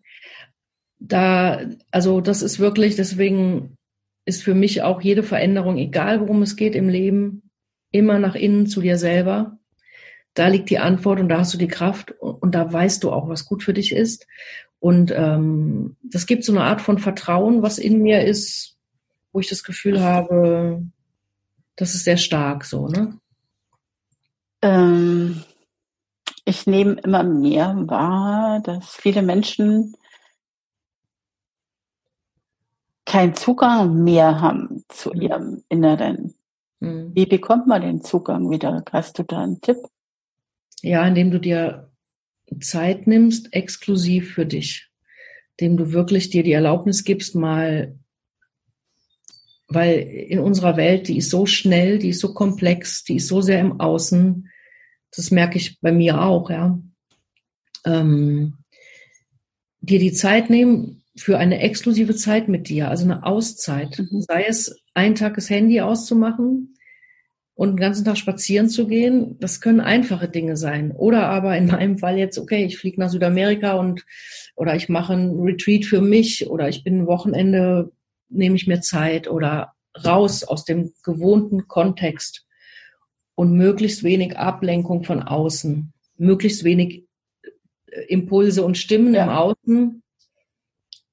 Da, 0.99 1.61
also 1.89 2.21
das 2.21 2.41
ist 2.41 2.59
wirklich, 2.59 2.95
deswegen 2.95 3.77
ist 4.25 4.43
für 4.43 4.53
mich 4.53 4.83
auch 4.83 5.01
jede 5.01 5.23
Veränderung, 5.23 5.77
egal 5.77 6.19
worum 6.19 6.41
es 6.43 6.55
geht 6.55 6.75
im 6.75 6.89
Leben, 6.89 7.49
immer 7.91 8.19
nach 8.19 8.35
innen 8.35 8.67
zu 8.67 8.81
dir 8.81 8.97
selber. 8.97 9.57
Da 10.33 10.47
liegt 10.47 10.69
die 10.69 10.79
Antwort 10.79 11.19
und 11.19 11.29
da 11.29 11.39
hast 11.39 11.53
du 11.53 11.57
die 11.57 11.67
Kraft 11.67 12.11
und 12.21 12.55
da 12.55 12.71
weißt 12.71 13.03
du 13.03 13.11
auch, 13.11 13.27
was 13.27 13.45
gut 13.45 13.63
für 13.63 13.73
dich 13.73 13.93
ist. 13.93 14.27
Und 14.79 15.11
ähm, 15.15 15.97
das 16.03 16.25
gibt 16.25 16.43
so 16.43 16.51
eine 16.51 16.63
Art 16.63 16.81
von 16.81 16.99
Vertrauen, 16.99 17.61
was 17.61 17.77
in 17.77 18.01
mir 18.01 18.23
ist, 18.23 18.77
wo 19.31 19.39
ich 19.39 19.49
das 19.49 19.63
Gefühl 19.63 20.01
habe, 20.01 20.83
das 21.75 21.95
ist 21.95 22.03
sehr 22.03 22.17
stark 22.17 22.65
so, 22.65 22.87
ne? 22.87 23.19
Ähm, 24.61 25.43
ich 26.45 26.67
nehme 26.67 26.99
immer 27.01 27.23
mehr 27.23 27.75
wahr, 27.87 28.59
dass 28.61 28.95
viele 28.95 29.21
Menschen 29.21 29.95
keinen 33.05 33.35
Zugang 33.35 34.03
mehr 34.03 34.41
haben 34.41 34.83
zu 34.87 35.09
mhm. 35.09 35.21
ihrem 35.21 35.63
Inneren. 35.69 36.33
Mhm. 36.79 37.11
Wie 37.13 37.25
bekommt 37.25 37.67
man 37.67 37.81
den 37.81 38.01
Zugang 38.01 38.49
wieder? 38.49 38.83
Hast 38.91 39.19
du 39.19 39.23
da 39.23 39.43
einen 39.43 39.61
Tipp? 39.61 39.77
Ja, 40.81 41.05
indem 41.07 41.31
du 41.31 41.39
dir 41.39 41.91
Zeit 42.59 43.07
nimmst, 43.07 43.53
exklusiv 43.53 44.33
für 44.33 44.45
dich. 44.45 44.89
Indem 45.57 45.77
du 45.77 45.91
wirklich 45.91 46.29
dir 46.29 46.43
die 46.43 46.53
Erlaubnis 46.53 47.03
gibst, 47.03 47.35
mal, 47.35 47.99
weil 49.73 49.99
in 49.99 50.39
unserer 50.39 50.77
Welt, 50.77 51.07
die 51.07 51.17
ist 51.17 51.29
so 51.29 51.45
schnell, 51.45 51.99
die 51.99 52.09
ist 52.09 52.19
so 52.19 52.33
komplex, 52.33 53.03
die 53.03 53.15
ist 53.17 53.27
so 53.27 53.41
sehr 53.41 53.59
im 53.59 53.79
Außen, 53.79 54.49
das 55.15 55.31
merke 55.31 55.57
ich 55.57 55.79
bei 55.81 55.91
mir 55.91 56.21
auch, 56.21 56.49
ja. 56.49 56.79
Ähm, 57.85 58.57
dir 59.81 59.99
die 59.99 60.13
Zeit 60.13 60.49
nehmen 60.49 61.03
für 61.15 61.37
eine 61.37 61.59
exklusive 61.59 62.15
Zeit 62.15 62.47
mit 62.47 62.69
dir, 62.69 62.89
also 62.89 63.03
eine 63.03 63.25
Auszeit. 63.25 63.99
Mhm. 63.99 64.21
Sei 64.21 64.45
es 64.47 64.75
einen 64.93 65.15
Tag 65.15 65.35
das 65.35 65.49
Handy 65.49 65.81
auszumachen 65.81 66.75
und 67.55 67.71
den 67.71 67.77
ganzen 67.77 68.05
Tag 68.05 68.17
spazieren 68.17 68.69
zu 68.69 68.87
gehen. 68.87 69.37
Das 69.39 69.59
können 69.61 69.81
einfache 69.81 70.29
Dinge 70.29 70.55
sein. 70.55 70.91
Oder 70.91 71.27
aber 71.27 71.57
in 71.57 71.67
meinem 71.67 71.97
Fall 71.97 72.17
jetzt, 72.17 72.37
okay, 72.37 72.65
ich 72.65 72.77
fliege 72.77 72.99
nach 72.99 73.09
Südamerika 73.09 73.73
und 73.73 74.05
oder 74.55 74.75
ich 74.75 74.89
mache 74.89 75.13
ein 75.13 75.39
Retreat 75.39 75.85
für 75.85 76.01
mich 76.01 76.49
oder 76.49 76.69
ich 76.69 76.83
bin 76.83 77.01
ein 77.01 77.07
Wochenende, 77.07 77.91
nehme 78.31 78.55
ich 78.55 78.67
mir 78.67 78.81
Zeit 78.81 79.29
oder 79.29 79.73
raus 80.05 80.43
aus 80.43 80.65
dem 80.65 80.93
gewohnten 81.03 81.67
Kontext 81.67 82.45
und 83.35 83.53
möglichst 83.53 84.03
wenig 84.03 84.37
Ablenkung 84.37 85.03
von 85.03 85.21
außen, 85.21 85.93
möglichst 86.17 86.63
wenig 86.63 87.05
äh, 87.43 88.01
Impulse 88.07 88.63
und 88.63 88.77
Stimmen 88.77 89.13
ja. 89.13 89.23
im 89.23 89.29
Außen 89.29 90.03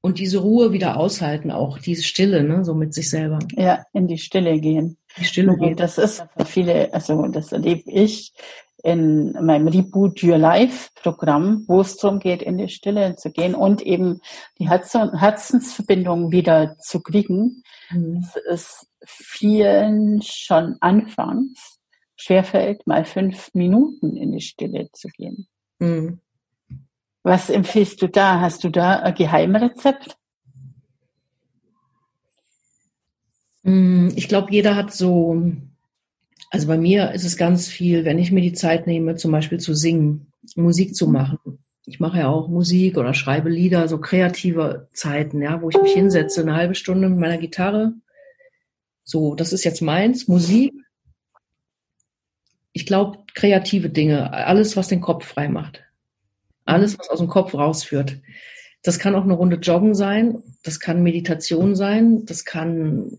und 0.00 0.18
diese 0.18 0.38
Ruhe 0.38 0.72
wieder 0.72 0.96
aushalten, 0.96 1.50
auch 1.50 1.78
diese 1.78 2.04
Stille, 2.04 2.44
ne, 2.44 2.64
so 2.64 2.74
mit 2.74 2.94
sich 2.94 3.10
selber. 3.10 3.40
Ja, 3.56 3.84
in 3.92 4.06
die 4.06 4.18
Stille 4.18 4.60
gehen. 4.60 4.96
Die 5.18 5.24
Stille 5.24 5.56
gehen. 5.56 5.76
Das 5.76 5.98
ist 5.98 6.24
für 6.36 6.44
viele, 6.44 6.92
also 6.94 7.26
das 7.28 7.52
erlebe 7.52 7.90
ich 7.90 8.32
in 8.82 9.32
meinem 9.32 9.68
Reboot 9.68 10.22
Your 10.22 10.38
Life 10.38 10.90
Programm, 10.94 11.64
wo 11.66 11.80
es 11.80 11.96
darum 11.96 12.18
geht, 12.20 12.42
in 12.42 12.58
die 12.58 12.68
Stille 12.68 13.16
zu 13.16 13.30
gehen 13.30 13.54
und 13.54 13.82
eben 13.82 14.20
die 14.58 14.68
Herzensverbindung 14.68 16.30
wieder 16.30 16.76
zu 16.78 17.00
kriegen. 17.00 17.62
Mhm. 17.90 18.20
Das 18.20 18.36
ist 18.54 18.86
vielen 19.04 20.22
schon 20.22 20.76
anfangs 20.80 21.78
schwerfällt, 22.16 22.86
mal 22.86 23.04
fünf 23.04 23.54
Minuten 23.54 24.16
in 24.16 24.32
die 24.32 24.40
Stille 24.40 24.90
zu 24.92 25.08
gehen. 25.08 25.46
Mhm. 25.78 26.20
Was 27.22 27.48
empfiehlst 27.50 28.02
du 28.02 28.08
da? 28.08 28.40
Hast 28.40 28.64
du 28.64 28.70
da 28.70 29.00
ein 29.00 29.14
Geheimrezept? 29.14 30.16
Hm, 33.64 34.12
ich 34.16 34.28
glaube, 34.28 34.52
jeder 34.52 34.76
hat 34.76 34.92
so, 34.92 35.42
also 36.50 36.66
bei 36.66 36.78
mir 36.78 37.12
ist 37.12 37.24
es 37.24 37.36
ganz 37.36 37.68
viel, 37.68 38.04
wenn 38.04 38.18
ich 38.18 38.32
mir 38.32 38.40
die 38.40 38.52
Zeit 38.52 38.86
nehme, 38.86 39.16
zum 39.16 39.32
Beispiel 39.32 39.58
zu 39.58 39.74
singen, 39.74 40.32
Musik 40.56 40.94
zu 40.94 41.08
machen. 41.08 41.38
Ich 41.84 42.00
mache 42.00 42.18
ja 42.18 42.28
auch 42.28 42.48
Musik 42.48 42.96
oder 42.98 43.14
schreibe 43.14 43.48
Lieder, 43.48 43.88
so 43.88 43.98
kreative 43.98 44.88
Zeiten, 44.92 45.42
ja, 45.42 45.62
wo 45.62 45.70
ich 45.70 45.80
mich 45.80 45.92
hinsetze, 45.92 46.42
eine 46.42 46.54
halbe 46.54 46.74
Stunde 46.74 47.08
mit 47.08 47.18
meiner 47.18 47.38
Gitarre. 47.38 47.94
So, 49.04 49.34
das 49.34 49.52
ist 49.52 49.64
jetzt 49.64 49.80
meins, 49.80 50.28
Musik 50.28 50.74
ich 52.78 52.86
glaube, 52.86 53.18
kreative 53.34 53.90
Dinge, 53.90 54.32
alles, 54.32 54.76
was 54.76 54.86
den 54.86 55.00
Kopf 55.00 55.26
frei 55.26 55.48
macht. 55.48 55.82
Alles, 56.64 56.96
was 56.96 57.08
aus 57.08 57.18
dem 57.18 57.26
Kopf 57.26 57.54
rausführt. 57.54 58.20
Das 58.82 59.00
kann 59.00 59.16
auch 59.16 59.24
eine 59.24 59.34
Runde 59.34 59.56
Joggen 59.56 59.96
sein, 59.96 60.44
das 60.62 60.78
kann 60.78 61.02
Meditation 61.02 61.74
sein, 61.74 62.24
das 62.26 62.44
kann 62.44 63.18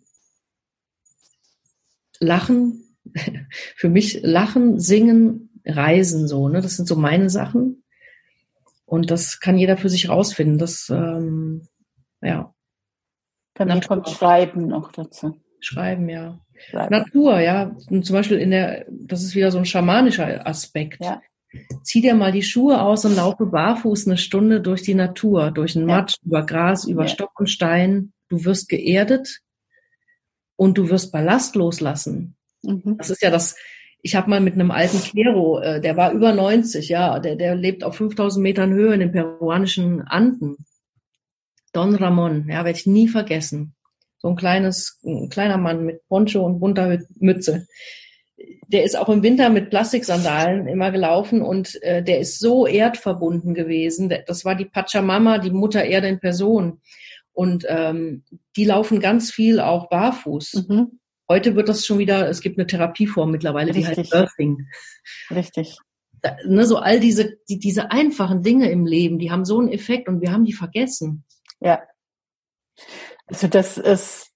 Lachen, 2.21 2.88
für 3.75 3.89
mich 3.89 4.19
Lachen, 4.23 4.79
Singen, 4.79 5.49
Reisen, 5.65 6.27
so, 6.27 6.49
ne? 6.49 6.61
Das 6.61 6.75
sind 6.75 6.87
so 6.87 6.95
meine 6.95 7.29
Sachen. 7.29 7.83
Und 8.85 9.11
das 9.11 9.39
kann 9.39 9.57
jeder 9.57 9.77
für 9.77 9.89
sich 9.89 10.09
rausfinden. 10.09 10.57
Das, 10.57 10.89
ähm, 10.89 11.67
ja. 12.21 12.53
Bei 13.53 13.65
mir 13.65 13.81
kommt 13.81 14.09
Schreiben 14.09 14.67
noch 14.67 14.91
dazu. 14.91 15.39
Schreiben, 15.59 16.09
ja. 16.09 16.39
Natur, 16.73 17.39
ja. 17.39 17.75
Und 17.89 18.05
zum 18.05 18.15
Beispiel 18.15 18.37
in 18.37 18.51
der, 18.51 18.85
das 18.89 19.23
ist 19.23 19.35
wieder 19.35 19.51
so 19.51 19.57
ein 19.57 19.65
schamanischer 19.65 20.47
Aspekt. 20.47 21.03
Ja. 21.03 21.21
Zieh 21.83 22.01
dir 22.01 22.15
mal 22.15 22.31
die 22.31 22.43
Schuhe 22.43 22.81
aus 22.81 23.05
und 23.05 23.15
laufe 23.15 23.45
barfuß 23.45 24.07
eine 24.07 24.17
Stunde 24.17 24.61
durch 24.61 24.83
die 24.83 24.93
Natur, 24.93 25.51
durch 25.51 25.73
den 25.73 25.85
Matsch, 25.85 26.15
ja. 26.21 26.27
über 26.27 26.45
Gras, 26.45 26.85
über 26.85 27.03
ja. 27.03 27.07
Stock 27.07 27.39
und 27.39 27.49
Stein. 27.49 28.13
Du 28.27 28.45
wirst 28.45 28.69
geerdet 28.69 29.39
und 30.55 30.77
du 30.77 30.89
wirst 30.89 31.11
Ballast 31.11 31.55
loslassen. 31.55 32.35
Mhm. 32.63 32.97
Das 32.97 33.09
ist 33.09 33.21
ja 33.21 33.29
das, 33.29 33.55
ich 34.01 34.15
habe 34.15 34.29
mal 34.29 34.41
mit 34.41 34.53
einem 34.53 34.71
alten 34.71 34.99
Quero, 34.99 35.59
äh, 35.59 35.81
der 35.81 35.97
war 35.97 36.11
über 36.11 36.33
90, 36.33 36.89
ja, 36.89 37.19
der, 37.19 37.35
der 37.35 37.55
lebt 37.55 37.83
auf 37.83 37.95
5000 37.95 38.41
Metern 38.41 38.73
Höhe 38.73 38.93
in 38.93 38.99
den 38.99 39.11
peruanischen 39.11 40.01
Anden. 40.01 40.57
Don 41.73 41.95
Ramon, 41.95 42.47
ja, 42.49 42.65
werde 42.65 42.77
ich 42.77 42.87
nie 42.87 43.07
vergessen 43.07 43.75
so 44.19 44.27
ein 44.27 44.35
kleines, 44.35 44.99
ein 45.03 45.29
kleiner 45.29 45.57
Mann 45.57 45.85
mit 45.85 46.07
Poncho 46.07 46.45
und 46.45 46.59
bunter 46.59 46.99
Mütze. 47.19 47.67
der 48.67 48.83
ist 48.83 48.97
auch 48.97 49.09
im 49.09 49.23
Winter 49.23 49.49
mit 49.49 49.69
Plastiksandalen 49.69 50.67
immer 50.67 50.91
gelaufen 50.91 51.41
und 51.41 51.81
äh, 51.81 52.03
der 52.03 52.19
ist 52.19 52.39
so 52.39 52.67
erdverbunden 52.67 53.53
gewesen. 53.53 54.13
Das 54.27 54.45
war 54.45 54.55
die 54.55 54.65
Pachamama, 54.65 55.39
die 55.39 55.51
Mutter 55.51 55.83
Erde 55.83 56.07
in 56.07 56.19
Person. 56.19 56.81
Und 57.33 57.65
ähm, 57.69 58.23
die 58.57 58.65
laufen 58.65 58.99
ganz 58.99 59.31
viel 59.31 59.59
auch 59.59 59.89
barfuß. 59.89 60.65
Mhm. 60.67 60.98
Heute 61.29 61.55
wird 61.55 61.69
das 61.69 61.85
schon 61.85 61.99
wieder, 61.99 62.27
es 62.27 62.41
gibt 62.41 62.57
eine 62.57 62.65
Therapieform 62.65 63.29
mittlerweile, 63.29 63.73
Richtig. 63.73 63.93
die 63.93 64.01
heißt 64.01 64.11
Birthing. 64.11 64.67
Richtig. 65.29 65.77
Da, 66.21 66.35
ne, 66.45 66.65
so 66.65 66.77
all 66.77 66.99
diese, 66.99 67.37
die, 67.47 67.59
diese 67.59 67.91
einfachen 67.91 68.41
Dinge 68.41 68.69
im 68.71 68.85
Leben, 68.85 69.19
die 69.19 69.31
haben 69.31 69.45
so 69.45 69.59
einen 69.59 69.69
Effekt 69.69 70.09
und 70.09 70.21
wir 70.21 70.31
haben 70.31 70.43
die 70.43 70.53
vergessen. 70.53 71.23
Ja. 71.59 71.83
Also 73.27 73.47
das 73.47 73.77
ist 73.77 74.31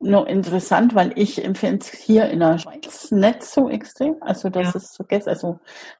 nur 0.00 0.28
interessant, 0.28 0.94
weil 0.94 1.12
ich 1.16 1.44
empfinde 1.44 1.78
es 1.80 1.92
hier 1.92 2.28
in 2.28 2.38
der 2.38 2.58
Schweiz 2.58 3.10
nicht 3.10 3.42
so 3.42 3.68
extrem. 3.68 4.16
Also 4.20 4.48
das 4.48 4.68
ja. 4.68 4.76
ist 4.76 4.94
so, 4.94 5.04
also 5.26 5.58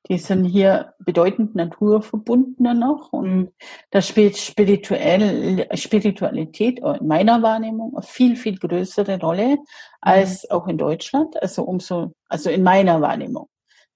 die 0.09 0.19
sind 0.19 0.45
hier 0.45 0.95
bedeutend 1.01 1.57
naturverbundener 1.57 2.75
noch 2.75 3.13
und 3.13 3.35
mhm. 3.35 3.49
da 3.91 4.01
spielt 4.01 4.37
spirituell, 4.37 5.67
Spiritualität 5.75 6.79
in 6.79 7.07
meiner 7.07 7.43
Wahrnehmung 7.43 7.97
eine 7.97 8.03
viel, 8.03 8.37
viel 8.37 8.59
größere 8.59 9.19
Rolle 9.19 9.57
mhm. 9.57 9.65
als 10.01 10.49
auch 10.49 10.69
in 10.69 10.79
Deutschland. 10.79 11.41
Also 11.43 11.65
umso, 11.65 12.13
also 12.29 12.51
in 12.51 12.63
meiner 12.63 13.01
Wahrnehmung 13.01 13.49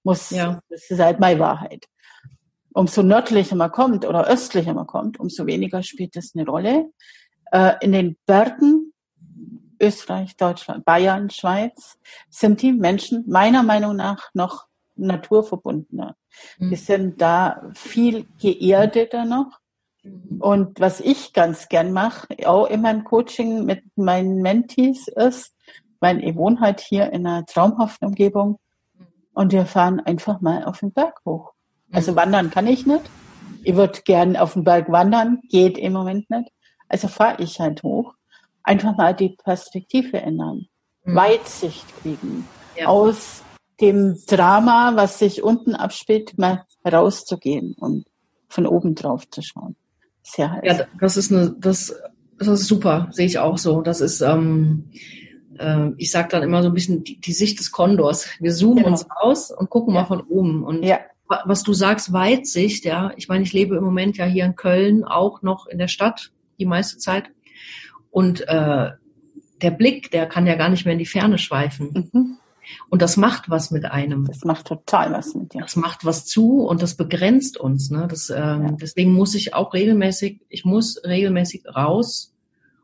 muss, 0.03 0.31
ja. 0.31 0.59
das 0.69 0.89
ist 0.89 0.99
halt 0.99 1.21
meine 1.21 1.39
Wahrheit. 1.39 1.85
Umso 2.73 3.03
nördlicher 3.03 3.55
man 3.55 3.71
kommt 3.71 4.05
oder 4.05 4.27
östlicher 4.27 4.73
man 4.73 4.87
kommt, 4.87 5.19
umso 5.19 5.45
weniger 5.45 5.81
spielt 5.81 6.15
das 6.17 6.33
eine 6.35 6.45
Rolle. 6.45 6.89
Äh, 7.53 7.75
in 7.81 7.91
den 7.91 8.17
Bergen 8.25 8.82
Österreich, 9.83 10.37
Deutschland, 10.37 10.85
Bayern, 10.85 11.29
Schweiz, 11.29 11.97
sind 12.29 12.61
die 12.61 12.71
Menschen 12.71 13.25
meiner 13.27 13.63
Meinung 13.63 13.95
nach 13.95 14.29
noch 14.33 14.67
naturverbundener. 14.95 16.15
Mhm. 16.57 16.69
Die 16.69 16.75
sind 16.75 17.21
da 17.21 17.69
viel 17.73 18.25
geerdeter 18.39 19.25
noch. 19.25 19.59
Mhm. 20.03 20.41
Und 20.41 20.79
was 20.79 20.99
ich 20.99 21.33
ganz 21.33 21.67
gern 21.69 21.91
mache, 21.91 22.27
auch 22.45 22.67
in 22.67 22.81
meinem 22.81 23.03
Coaching 23.03 23.65
mit 23.65 23.83
meinen 23.95 24.41
Mentees 24.41 25.07
ist, 25.07 25.55
weil 25.99 26.23
ich 26.23 26.35
wohne 26.35 26.59
halt 26.59 26.79
hier 26.79 27.11
in 27.11 27.25
einer 27.25 27.45
traumhaften 27.45 28.07
Umgebung 28.07 28.59
und 29.33 29.51
wir 29.51 29.65
fahren 29.65 29.99
einfach 29.99 30.41
mal 30.41 30.63
auf 30.65 30.79
den 30.79 30.91
Berg 30.91 31.19
hoch. 31.25 31.53
Also 31.91 32.13
mhm. 32.13 32.15
wandern 32.17 32.51
kann 32.51 32.67
ich 32.67 32.85
nicht. 32.85 33.03
Ich 33.63 33.75
würde 33.75 34.01
gern 34.03 34.35
auf 34.35 34.53
den 34.53 34.63
Berg 34.63 34.91
wandern, 34.91 35.41
geht 35.49 35.77
im 35.77 35.93
Moment 35.93 36.29
nicht. 36.29 36.51
Also 36.89 37.07
fahre 37.07 37.41
ich 37.41 37.59
halt 37.59 37.81
hoch 37.83 38.13
einfach 38.63 38.95
mal 38.97 39.13
die 39.13 39.35
Perspektive 39.43 40.21
ändern, 40.21 40.67
mhm. 41.03 41.15
Weitsicht 41.15 41.85
kriegen, 42.01 42.47
ja. 42.77 42.87
aus 42.87 43.43
dem 43.81 44.17
Drama, 44.27 44.93
was 44.95 45.19
sich 45.19 45.43
unten 45.43 45.75
abspielt, 45.75 46.37
mal 46.37 46.65
rauszugehen 46.85 47.75
und 47.79 48.05
von 48.47 48.67
oben 48.67 48.95
drauf 48.95 49.29
zu 49.29 49.41
schauen. 49.41 49.75
Sehr 50.21 50.51
heiß. 50.51 50.61
Ja, 50.63 50.85
das 50.99 51.17
ist 51.17 51.31
eine, 51.31 51.55
das, 51.59 51.93
das 52.37 52.47
ist 52.47 52.67
super, 52.67 53.09
sehe 53.11 53.25
ich 53.25 53.39
auch 53.39 53.57
so. 53.57 53.81
Das 53.81 53.99
ist, 53.99 54.21
ähm, 54.21 54.89
äh, 55.57 55.89
ich 55.97 56.11
sage 56.11 56.29
dann 56.29 56.43
immer 56.43 56.61
so 56.61 56.69
ein 56.69 56.73
bisschen 56.73 57.03
die, 57.03 57.19
die 57.19 57.33
Sicht 57.33 57.59
des 57.59 57.71
Kondors. 57.71 58.27
Wir 58.39 58.53
zoomen 58.53 58.83
genau. 58.83 58.91
uns 58.91 59.05
aus 59.09 59.51
und 59.51 59.69
gucken 59.69 59.93
ja. 59.93 60.01
mal 60.01 60.07
von 60.07 60.21
oben. 60.21 60.63
Und 60.63 60.83
ja. 60.83 60.99
was 61.45 61.63
du 61.63 61.73
sagst, 61.73 62.13
Weitsicht, 62.13 62.85
ja. 62.85 63.11
Ich 63.17 63.27
meine, 63.27 63.43
ich 63.43 63.53
lebe 63.53 63.75
im 63.75 63.83
Moment 63.83 64.17
ja 64.17 64.25
hier 64.25 64.45
in 64.45 64.55
Köln, 64.55 65.03
auch 65.03 65.41
noch 65.41 65.67
in 65.67 65.77
der 65.77 65.89
Stadt 65.89 66.31
die 66.59 66.65
meiste 66.65 66.97
Zeit. 66.99 67.25
Und 68.13 68.47
äh, 68.47 68.91
der 69.63 69.71
Blick, 69.71 70.11
der 70.11 70.27
kann 70.27 70.45
ja 70.45 70.53
gar 70.53 70.69
nicht 70.69 70.85
mehr 70.85 70.93
in 70.93 70.99
die 70.99 71.05
Ferne 71.07 71.39
schweifen. 71.39 72.11
Mhm. 72.11 72.37
Und 72.89 73.01
das 73.01 73.17
macht 73.17 73.49
was 73.49 73.71
mit 73.71 73.85
einem. 73.85 74.25
Das 74.25 74.45
macht 74.45 74.67
total 74.67 75.11
was 75.11 75.33
mit 75.33 75.55
dir. 75.55 75.61
Das 75.61 75.75
macht 75.75 76.05
was 76.05 76.25
zu 76.25 76.61
und 76.61 76.83
das 76.83 76.95
begrenzt 76.95 77.57
uns. 77.57 77.89
Ne? 77.89 78.07
Das, 78.07 78.29
ähm, 78.29 78.35
ja. 78.37 78.71
Deswegen 78.79 79.13
muss 79.13 79.33
ich 79.33 79.55
auch 79.55 79.73
regelmäßig, 79.73 80.41
ich 80.47 80.63
muss 80.63 81.03
regelmäßig 81.03 81.65
raus, 81.75 82.35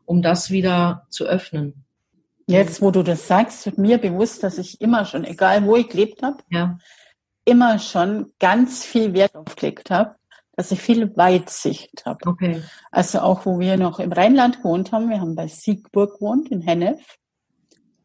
um 0.04 0.20
das 0.20 0.50
wieder 0.50 1.06
zu 1.10 1.26
öffnen. 1.26 1.84
Jetzt, 2.48 2.82
wo 2.82 2.90
du 2.90 3.04
das 3.04 3.28
sagst, 3.28 3.64
wird 3.66 3.78
mir 3.78 3.98
bewusst, 3.98 4.42
dass 4.42 4.58
ich 4.58 4.80
immer 4.80 5.04
schon, 5.04 5.22
egal 5.22 5.64
wo 5.64 5.76
ich 5.76 5.88
gelebt 5.88 6.24
habe, 6.24 6.38
ja. 6.50 6.76
immer 7.44 7.78
schon 7.78 8.32
ganz 8.40 8.84
viel 8.84 9.12
Wert 9.12 9.36
aufgelegt 9.36 9.92
habe, 9.92 10.16
dass 10.60 10.72
ich 10.72 10.82
viel 10.82 11.16
Weitsicht 11.16 12.04
habe. 12.04 12.18
Okay. 12.26 12.60
Also 12.90 13.20
auch, 13.20 13.46
wo 13.46 13.58
wir 13.58 13.78
noch 13.78 13.98
im 13.98 14.12
Rheinland 14.12 14.58
gewohnt 14.58 14.92
haben, 14.92 15.08
wir 15.08 15.18
haben 15.18 15.34
bei 15.34 15.48
Siegburg 15.48 16.18
gewohnt, 16.18 16.50
in 16.50 16.60
Hennef, 16.60 17.16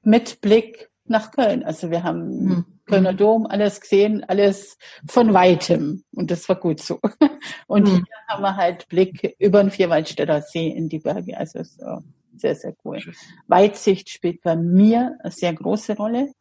mit 0.03 0.39
Blick 0.39 0.89
nach 1.03 1.31
Köln. 1.31 1.65
Also 1.65 1.91
wir 1.91 2.03
haben 2.03 2.45
mhm. 2.45 2.65
Kölner 2.85 3.11
Dom, 3.11 3.45
alles 3.45 3.81
gesehen, 3.81 4.23
alles 4.23 4.77
von 5.05 5.33
weitem. 5.33 6.05
Und 6.13 6.31
das 6.31 6.47
war 6.47 6.55
gut 6.55 6.79
so. 6.79 7.01
Und 7.67 7.89
mhm. 7.89 7.95
hier 7.95 8.05
haben 8.29 8.41
wir 8.41 8.55
halt 8.55 8.87
Blick 8.87 9.35
über 9.37 9.61
den 9.61 9.69
Vierwaldstätter 9.69 10.41
See 10.41 10.69
in 10.69 10.87
die 10.87 10.99
Berge. 10.99 11.37
Also 11.37 11.61
so 11.61 12.03
sehr, 12.37 12.55
sehr 12.55 12.73
cool. 12.85 13.01
Weitsicht 13.47 14.09
spielt 14.09 14.41
bei 14.43 14.55
mir 14.55 15.17
eine 15.21 15.31
sehr 15.33 15.53
große 15.53 15.97
Rolle. 15.97 16.31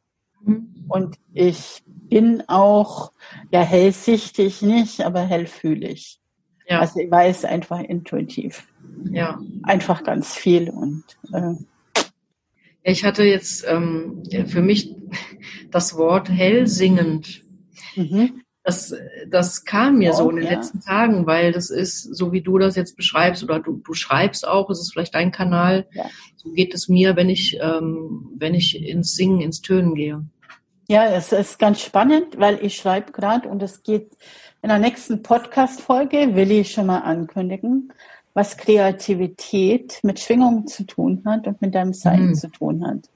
Mhm. 0.45 0.85
Und 0.89 1.17
ich 1.33 1.83
bin 1.87 2.43
auch, 2.47 3.13
ja, 3.51 3.63
hellsichtig 3.63 4.63
nicht, 4.63 5.01
aber 5.03 5.21
hellfühlig. 5.21 6.21
Ja. 6.69 6.81
Also 6.81 7.01
ich 7.01 7.11
weiß 7.11 7.45
einfach 7.45 7.81
intuitiv. 7.81 8.67
Ja. 9.11 9.39
Einfach 9.63 10.05
ganz 10.05 10.35
viel 10.35 10.71
und 10.71 11.05
äh, 11.33 11.55
ich 12.87 13.03
hatte 13.03 13.25
jetzt 13.25 13.65
ähm, 13.67 14.23
für 14.47 14.61
mich 14.61 14.95
das 15.71 15.97
Wort 15.97 16.29
hellsingend. 16.29 17.43
Mhm. 17.97 18.44
Das, 18.65 18.95
das 19.29 19.67
kam 19.67 19.99
mir 19.99 20.13
oh, 20.13 20.17
so 20.17 20.31
in 20.31 20.37
den 20.37 20.47
ja. 20.47 20.53
letzten 20.53 20.81
Tagen, 20.81 21.27
weil 21.27 21.53
das 21.53 21.69
ist, 21.69 22.03
so 22.03 22.33
wie 22.33 22.41
du 22.41 22.59
das 22.59 22.77
jetzt 22.77 22.97
beschreibst, 22.97 23.45
oder 23.45 23.61
du, 23.61 23.83
du 23.85 23.93
schreibst 23.93 24.49
auch, 24.49 24.71
es 24.71 24.81
ist 24.81 24.93
vielleicht 24.93 25.15
dein 25.15 25.33
Kanal, 25.33 25.87
ja. 25.93 26.07
so 26.37 26.51
geht 26.51 26.73
es 26.73 26.89
mir, 26.89 27.15
wenn 27.15 27.29
ich, 27.29 27.59
ähm, 27.61 28.31
wenn 28.37 28.55
ich 28.55 28.83
ins 28.83 29.15
Singen, 29.15 29.43
ins 29.43 29.61
Tönen 29.61 29.95
gehe. 29.95 30.25
Ja, 30.89 31.07
es 31.07 31.33
ist 31.33 31.59
ganz 31.59 31.81
spannend, 31.81 32.39
weil 32.39 32.59
ich 32.65 32.77
schreibe 32.77 33.13
gerade 33.13 33.49
und 33.49 33.63
es 33.63 33.83
geht 33.83 34.13
in 34.63 34.71
der 34.71 34.79
nächsten 34.79 35.23
Podcast-Folge, 35.23 36.35
will 36.35 36.51
ich 36.51 36.73
schon 36.73 36.87
mal 36.87 37.01
ankündigen, 37.01 37.93
was 38.33 38.57
Kreativität 38.57 40.01
mit 40.03 40.21
Schwingung 40.21 40.67
zu 40.67 40.85
tun 40.85 41.23
hat 41.27 41.47
und 41.47 41.61
mit 41.61 41.75
deinem 41.75 41.93
Sein 41.93 42.29
mhm. 42.29 42.35
zu 42.35 42.49
tun 42.49 42.87
hat. 42.87 43.11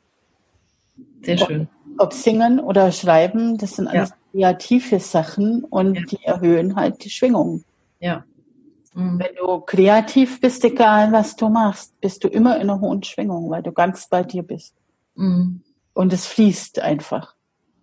Sehr 1.23 1.39
schön. 1.39 1.69
Ob, 1.97 2.07
ob, 2.07 2.13
Singen 2.13 2.61
oder 2.61 2.93
Schreiben, 2.93 3.59
das 3.59 3.77
sind 3.77 3.89
alles 3.89 4.11
ja. 4.11 4.17
Kreative 4.31 5.01
Sachen 5.01 5.65
und 5.65 5.95
ja. 5.95 6.03
die 6.03 6.25
erhöhen 6.25 6.77
halt 6.77 7.05
die 7.05 7.11
Schwingung. 7.11 7.65
Ja. 8.01 8.25
Mhm. 8.95 9.19
Wenn 9.19 9.35
du 9.37 9.61
kreativ 9.61 10.41
bist, 10.41 10.65
egal 10.65 11.13
was 11.13 11.37
du 11.37 11.49
machst, 11.49 12.01
bist 12.01 12.25
du 12.25 12.29
immer 12.29 12.57
in 12.57 12.63
einer 12.63 12.81
hohen 12.81 13.03
Schwingung, 13.03 13.51
weil 13.51 13.63
du 13.63 13.73
ganz 13.73 14.09
bei 14.09 14.23
dir 14.23 14.43
bist. 14.43 14.75
Mhm. 15.15 15.63
Und 15.95 16.13
es 16.13 16.27
fließt 16.27 16.81
einfach. 16.81 17.35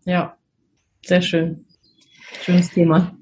Ja, 0.06 0.38
sehr 1.06 1.22
schön. 1.22 1.66
Schönes 2.42 2.70
Thema. 2.70 3.16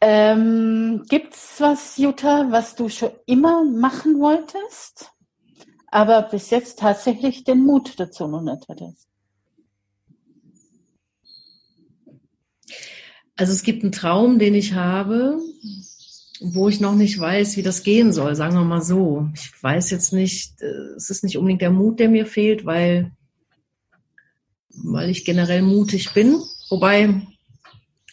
Ähm, 0.00 1.04
gibt's 1.08 1.60
was, 1.60 1.96
Jutta, 1.96 2.50
was 2.50 2.74
du 2.74 2.88
schon 2.88 3.12
immer 3.24 3.64
machen 3.64 4.18
wolltest, 4.18 5.12
aber 5.86 6.22
bis 6.22 6.50
jetzt 6.50 6.80
tatsächlich 6.80 7.44
den 7.44 7.64
Mut 7.64 8.00
dazu 8.00 8.26
noch 8.26 8.42
nicht 8.42 8.68
hattest? 8.68 9.08
Also 13.42 13.54
es 13.54 13.64
gibt 13.64 13.82
einen 13.82 13.90
Traum, 13.90 14.38
den 14.38 14.54
ich 14.54 14.74
habe, 14.74 15.40
wo 16.40 16.68
ich 16.68 16.78
noch 16.78 16.94
nicht 16.94 17.18
weiß, 17.18 17.56
wie 17.56 17.64
das 17.64 17.82
gehen 17.82 18.12
soll, 18.12 18.36
sagen 18.36 18.54
wir 18.54 18.62
mal 18.62 18.82
so. 18.82 19.30
Ich 19.34 19.50
weiß 19.60 19.90
jetzt 19.90 20.12
nicht, 20.12 20.62
äh, 20.62 20.94
es 20.94 21.10
ist 21.10 21.24
nicht 21.24 21.36
unbedingt 21.36 21.60
der 21.60 21.72
Mut, 21.72 21.98
der 21.98 22.08
mir 22.08 22.24
fehlt, 22.24 22.64
weil 22.64 23.10
weil 24.84 25.10
ich 25.10 25.24
generell 25.24 25.62
mutig 25.62 26.14
bin. 26.14 26.40
Wobei, 26.70 27.22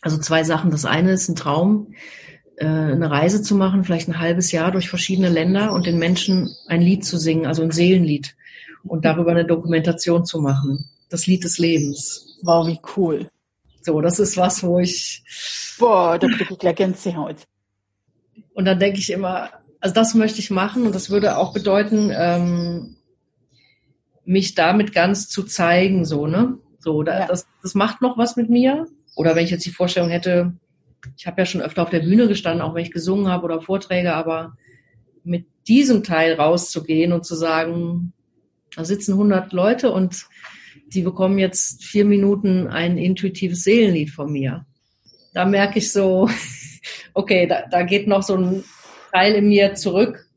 also 0.01 0.17
zwei 0.17 0.43
Sachen. 0.43 0.71
Das 0.71 0.85
eine 0.85 1.11
ist 1.11 1.29
ein 1.29 1.35
Traum, 1.35 1.93
äh, 2.57 2.65
eine 2.65 3.11
Reise 3.11 3.43
zu 3.43 3.53
machen, 3.53 3.83
vielleicht 3.83 4.07
ein 4.07 4.19
halbes 4.19 4.51
Jahr 4.51 4.71
durch 4.71 4.89
verschiedene 4.89 5.29
Länder 5.29 5.73
und 5.73 5.85
den 5.85 5.99
Menschen 5.99 6.49
ein 6.65 6.81
Lied 6.81 7.05
zu 7.05 7.19
singen, 7.19 7.45
also 7.45 7.61
ein 7.61 7.69
Seelenlied 7.69 8.35
und 8.83 9.05
darüber 9.05 9.29
eine 9.29 9.45
Dokumentation 9.45 10.25
zu 10.25 10.41
machen. 10.41 10.89
Das 11.11 11.27
Lied 11.27 11.43
des 11.43 11.59
Lebens. 11.59 12.39
Wow, 12.41 12.65
wie 12.65 12.79
cool. 12.97 13.29
So, 13.89 14.01
das 14.01 14.19
ist 14.19 14.37
was, 14.37 14.61
wo 14.61 14.77
ich. 14.77 15.23
Boah, 15.79 16.19
da 16.19 16.27
kriege 16.27 16.53
ich 16.53 16.59
gleich 16.59 16.75
Gänsehaut. 16.75 17.47
Und 18.53 18.65
dann 18.65 18.77
denke 18.77 18.99
ich 18.99 19.11
immer, 19.11 19.49
also 19.79 19.95
das 19.95 20.13
möchte 20.13 20.37
ich 20.37 20.51
machen 20.51 20.85
und 20.85 20.93
das 20.93 21.09
würde 21.09 21.37
auch 21.37 21.53
bedeuten, 21.53 22.11
ähm, 22.13 22.97
mich 24.25 24.53
damit 24.53 24.93
ganz 24.93 25.27
zu 25.27 25.41
zeigen, 25.41 26.05
so, 26.05 26.27
ne? 26.27 26.59
So, 26.77 27.01
da, 27.01 27.21
ja. 27.21 27.25
das, 27.25 27.47
das 27.63 27.73
macht 27.73 28.03
noch 28.03 28.15
was 28.15 28.35
mit 28.35 28.51
mir. 28.51 28.85
Oder 29.15 29.35
wenn 29.35 29.45
ich 29.45 29.49
jetzt 29.49 29.65
die 29.65 29.71
Vorstellung 29.71 30.11
hätte, 30.11 30.53
ich 31.17 31.25
habe 31.25 31.41
ja 31.41 31.47
schon 31.47 31.61
öfter 31.61 31.81
auf 31.81 31.89
der 31.89 32.01
Bühne 32.01 32.27
gestanden, 32.27 32.61
auch 32.61 32.75
wenn 32.75 32.85
ich 32.85 32.91
gesungen 32.91 33.27
habe 33.27 33.45
oder 33.45 33.59
Vorträge, 33.59 34.13
aber 34.13 34.55
mit 35.23 35.47
diesem 35.67 36.03
Teil 36.03 36.35
rauszugehen 36.35 37.11
und 37.11 37.25
zu 37.25 37.33
sagen, 37.33 38.13
da 38.75 38.85
sitzen 38.85 39.13
100 39.13 39.51
Leute 39.51 39.91
und 39.91 40.27
die 40.87 41.01
bekommen 41.01 41.37
jetzt 41.37 41.83
vier 41.83 42.05
Minuten 42.05 42.67
ein 42.67 42.97
intuitives 42.97 43.63
Seelenlied 43.63 44.09
von 44.09 44.31
mir. 44.31 44.65
Da 45.33 45.45
merke 45.45 45.79
ich 45.79 45.91
so, 45.91 46.29
okay, 47.13 47.47
da, 47.47 47.65
da 47.69 47.83
geht 47.83 48.07
noch 48.07 48.23
so 48.23 48.35
ein 48.35 48.63
Teil 49.11 49.35
in 49.35 49.49
mir 49.49 49.75
zurück, 49.75 50.27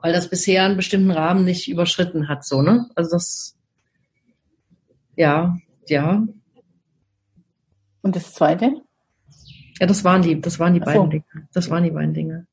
weil 0.00 0.12
das 0.12 0.30
bisher 0.30 0.64
einen 0.64 0.76
bestimmten 0.76 1.10
Rahmen 1.10 1.44
nicht 1.44 1.68
überschritten 1.68 2.28
hat, 2.28 2.44
so, 2.44 2.62
ne? 2.62 2.88
Also 2.94 3.12
das, 3.12 3.56
ja, 5.16 5.58
ja. 5.88 6.26
Und 8.02 8.16
das 8.16 8.32
zweite? 8.34 8.82
Ja, 9.80 9.86
das 9.86 10.04
waren 10.04 10.22
die, 10.22 10.40
das 10.40 10.58
waren 10.58 10.74
die 10.74 10.82
Ach 10.82 10.86
beiden 10.86 11.02
so. 11.02 11.08
Dinge. 11.08 11.48
Das 11.52 11.70
waren 11.70 11.84
die 11.84 11.90
beiden 11.90 12.14
Dinge. 12.14 12.46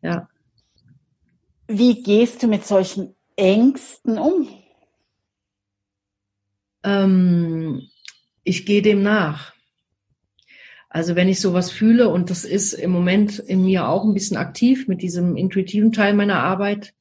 Ja. 0.00 0.28
Wie 1.66 2.02
gehst 2.02 2.42
du 2.42 2.48
mit 2.48 2.66
solchen 2.66 3.14
Ängsten 3.36 4.18
um? 4.18 4.48
Ähm, 6.84 7.88
ich 8.44 8.66
gehe 8.66 8.82
dem 8.82 9.02
nach. 9.02 9.52
Also 10.88 11.16
wenn 11.16 11.28
ich 11.28 11.40
sowas 11.40 11.70
fühle, 11.70 12.10
und 12.10 12.28
das 12.28 12.44
ist 12.44 12.74
im 12.74 12.90
Moment 12.90 13.38
in 13.38 13.64
mir 13.64 13.88
auch 13.88 14.04
ein 14.04 14.12
bisschen 14.12 14.36
aktiv 14.36 14.88
mit 14.88 15.00
diesem 15.00 15.36
intuitiven 15.36 15.92
Teil 15.92 16.12
meiner 16.12 16.40
Arbeit, 16.40 16.92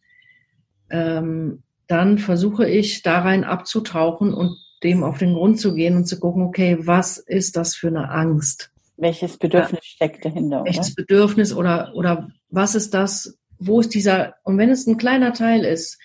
ähm, 0.90 1.64
dann 1.88 2.18
versuche 2.18 2.70
ich 2.70 3.02
da 3.02 3.20
rein 3.20 3.44
abzutauchen 3.44 4.34
und 4.34 4.58
dem 4.84 5.04
auf 5.04 5.18
den 5.18 5.34
Grund 5.34 5.60
zu 5.60 5.76
gehen 5.76 5.98
und 5.98 6.06
zu 6.06 6.20
gucken, 6.20 6.44
okay, 6.44 6.78
was 6.80 7.18
ist 7.18 7.58
das 7.58 7.76
für 7.76 7.88
eine 7.90 8.10
Angst? 8.10 8.72
Welches 8.96 9.38
Bedürfnis 9.38 9.84
steckt 9.84 10.24
dahinter? 10.24 10.62
Oder? 10.62 10.66
Welches 10.66 10.96
Bedürfnis 10.96 11.54
oder, 11.54 11.92
oder 11.94 12.30
was 12.50 12.76
ist 12.76 12.94
das? 12.94 13.38
Wo 13.60 13.80
ist 13.80 13.94
dieser, 13.94 14.36
und 14.44 14.58
wenn 14.58 14.70
es 14.70 14.88
ein 14.88 14.98
kleiner 14.98 15.34
Teil 15.34 15.66
ist, 15.66 16.00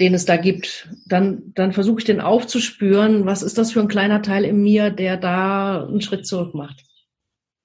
den 0.00 0.14
es 0.14 0.24
da 0.24 0.36
gibt, 0.36 0.88
dann, 1.06 1.52
dann 1.54 1.72
versuche 1.72 1.98
ich 1.98 2.04
den 2.04 2.20
aufzuspüren, 2.20 3.26
was 3.26 3.42
ist 3.42 3.58
das 3.58 3.72
für 3.72 3.80
ein 3.80 3.88
kleiner 3.88 4.22
Teil 4.22 4.44
in 4.44 4.62
mir, 4.62 4.90
der 4.90 5.16
da 5.18 5.86
einen 5.86 6.00
Schritt 6.00 6.26
zurück 6.26 6.54
macht. 6.54 6.84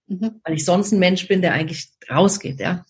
Mhm. 0.08 0.42
Weil 0.44 0.56
ich 0.56 0.66
sonst 0.66 0.92
ein 0.92 1.00
Mensch 1.00 1.28
bin, 1.28 1.42
der 1.42 1.54
eigentlich 1.54 1.88
rausgeht, 2.10 2.60
ja. 2.60 2.86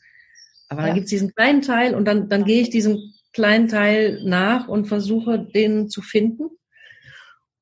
Aber 0.68 0.82
dann 0.82 0.90
Ja. 0.90 0.94
gibt 0.96 1.06
es 1.06 1.12
diesen 1.12 1.34
kleinen 1.36 1.62
Teil 1.62 1.94
und 1.94 2.06
dann, 2.06 2.28
dann 2.28 2.44
gehe 2.46 2.62
ich 2.62 2.72
diesem 2.72 3.14
kleinen 3.34 3.68
Teil 3.68 4.22
nach 4.24 4.68
und 4.68 4.88
versuche, 4.88 5.40
den 5.40 5.90
zu 5.90 6.02
finden, 6.02 6.50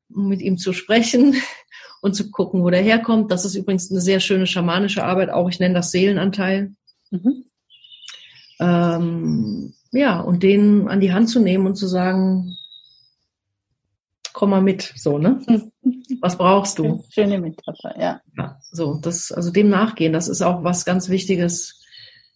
um 0.10 0.30
mit 0.30 0.41
ihm 0.41 0.58
zu 0.58 0.72
sprechen 0.72 1.36
und 2.02 2.16
zu 2.16 2.32
gucken, 2.32 2.64
wo 2.64 2.70
der 2.70 2.82
herkommt. 2.82 3.30
Das 3.32 3.44
ist 3.44 3.56
übrigens 3.56 3.91
eine 3.91 4.00
sehr 4.00 4.22
schöne 4.22 4.48
schamanische 4.48 5.04
Arbeit, 5.04 5.30
auch 5.32 5.50
ich 5.50 5.60
nenne 5.60 5.76
das 5.76 5.91
Seelenanteil. 5.91 6.74
Mhm. 7.12 7.44
Ähm, 8.60 9.74
ja, 9.94 10.20
und 10.20 10.44
den 10.44 10.88
an 10.88 11.00
die 11.00 11.14
Hand 11.14 11.30
zu 11.30 11.39
nehmen 11.39 11.68
und 11.68 11.76
zu 11.76 11.88
sagen, 11.88 12.58
komm 14.34 14.50
mal 14.50 14.62
mit, 14.62 14.94
so, 14.98 15.18
ne? 15.18 15.39
Was 16.22 16.38
brauchst 16.38 16.80
du? 16.80 17.04
Schöne 17.10 17.39
Metapher, 17.39 18.00
ja. 18.00 18.22
Ja, 18.38 18.60
so, 18.72 18.96
das, 18.96 19.32
also 19.32 19.52
dem 19.52 19.70
nachgehen, 19.70 20.14
das 20.14 20.28
ist 20.28 20.41
auch 20.41 20.64
was 20.64 20.86
ganz 20.86 21.10
Wichtiges 21.10 21.82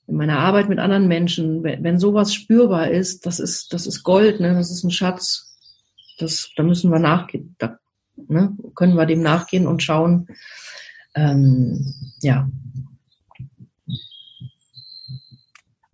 in 0.08 0.16
meiner 0.16 0.40
Arbeit 0.40 0.68
mit 0.68 0.80
anderen 0.80 1.08
Menschen. 1.08 1.64
Wenn, 1.64 1.84
wenn 1.84 2.00
sowas 2.00 2.34
spürbar 2.34 2.90
ist, 2.90 3.26
das 3.26 3.40
ist, 3.40 3.74
das 3.74 3.88
ist 3.88 4.04
Gold, 4.04 4.40
ne? 4.40 4.54
Das 4.54 4.72
ist 4.72 4.84
ein 4.84 4.92
Schatz. 4.92 5.56
Das, 6.20 6.52
da 6.56 6.64
müssen 6.64 6.92
wir 6.92 7.00
nachgehen, 7.00 7.56
da, 7.60 7.78
ne? 8.28 8.56
Können 8.76 8.96
wir 8.96 9.06
dem 9.06 9.22
nachgehen 9.22 9.68
und 9.68 9.84
schauen, 9.84 10.28
ähm, 11.16 11.94
ja, 12.22 12.50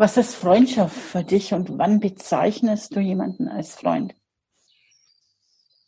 Was 0.03 0.17
ist 0.17 0.35
Freundschaft 0.35 0.97
für 0.97 1.23
dich 1.23 1.53
und 1.53 1.77
wann 1.77 2.01
bezeichnest 2.01 2.93
du 2.93 2.99
jemanden 2.99 3.47
als 3.47 3.75
Freund? 3.75 4.13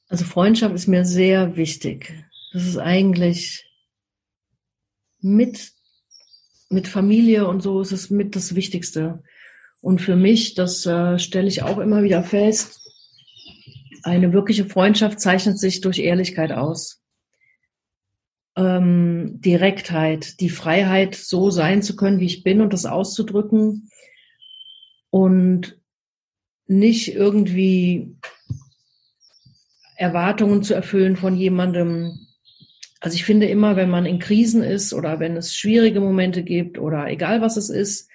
Also 0.08 0.24
Freundschaft 0.24 0.74
ist 0.74 0.88
mir 0.88 1.04
sehr 1.04 1.58
wichtig. 1.58 2.14
Das 2.54 2.64
ist 2.64 2.78
eigentlich 2.78 3.70
mit, 5.20 5.74
mit 6.70 6.88
Familie 6.88 7.46
und 7.46 7.60
so 7.60 7.82
ist 7.82 7.92
es 7.92 8.10
mit 8.10 8.38
das 8.38 8.56
Wichtigste. 8.56 9.22
Und 9.82 10.00
für 10.00 10.16
mich, 10.16 10.54
das 10.54 10.86
äh, 10.86 11.20
stelle 11.20 11.50
ich 11.50 11.64
auch 11.64 11.80
immer 11.80 12.02
wieder 12.02 12.24
fest, 12.24 12.90
eine 14.04 14.32
wirkliche 14.32 14.66
Freundschaft 14.66 15.20
zeichnet 15.20 15.60
sich 15.60 15.82
durch 15.82 16.00
Ehrlichkeit 16.00 16.54
aus. 16.54 17.02
Ähm, 18.56 19.42
Direktheit, 19.42 20.40
die 20.40 20.50
Freiheit, 20.50 21.16
so 21.16 21.50
sein 21.50 21.82
zu 21.82 21.98
können, 21.98 22.22
wie 22.22 22.28
ich 22.28 22.44
bin 22.44 22.62
und 22.62 22.72
das 22.72 22.86
auszudrücken 22.86 23.90
und 25.16 25.80
nicht 26.68 27.16
irgendwie 27.16 28.18
Erwartungen 29.96 30.62
zu 30.62 30.74
erfüllen 30.74 31.16
von 31.16 31.38
jemandem. 31.38 32.28
Also 33.00 33.16
ich 33.16 33.24
finde 33.24 33.48
immer, 33.48 33.78
wenn 33.78 33.90
man 33.90 34.06
in 34.06 34.20
Krisen 34.20 34.62
ist 34.62 34.94
oder 34.94 35.22
wenn 35.22 35.38
es 35.38 35.56
schwierige 35.56 36.02
Momente 36.02 36.44
gibt 36.44 36.78
oder 36.78 37.08
egal 37.08 37.40
was 37.40 37.56
es 37.56 37.70
ist, 37.70 38.10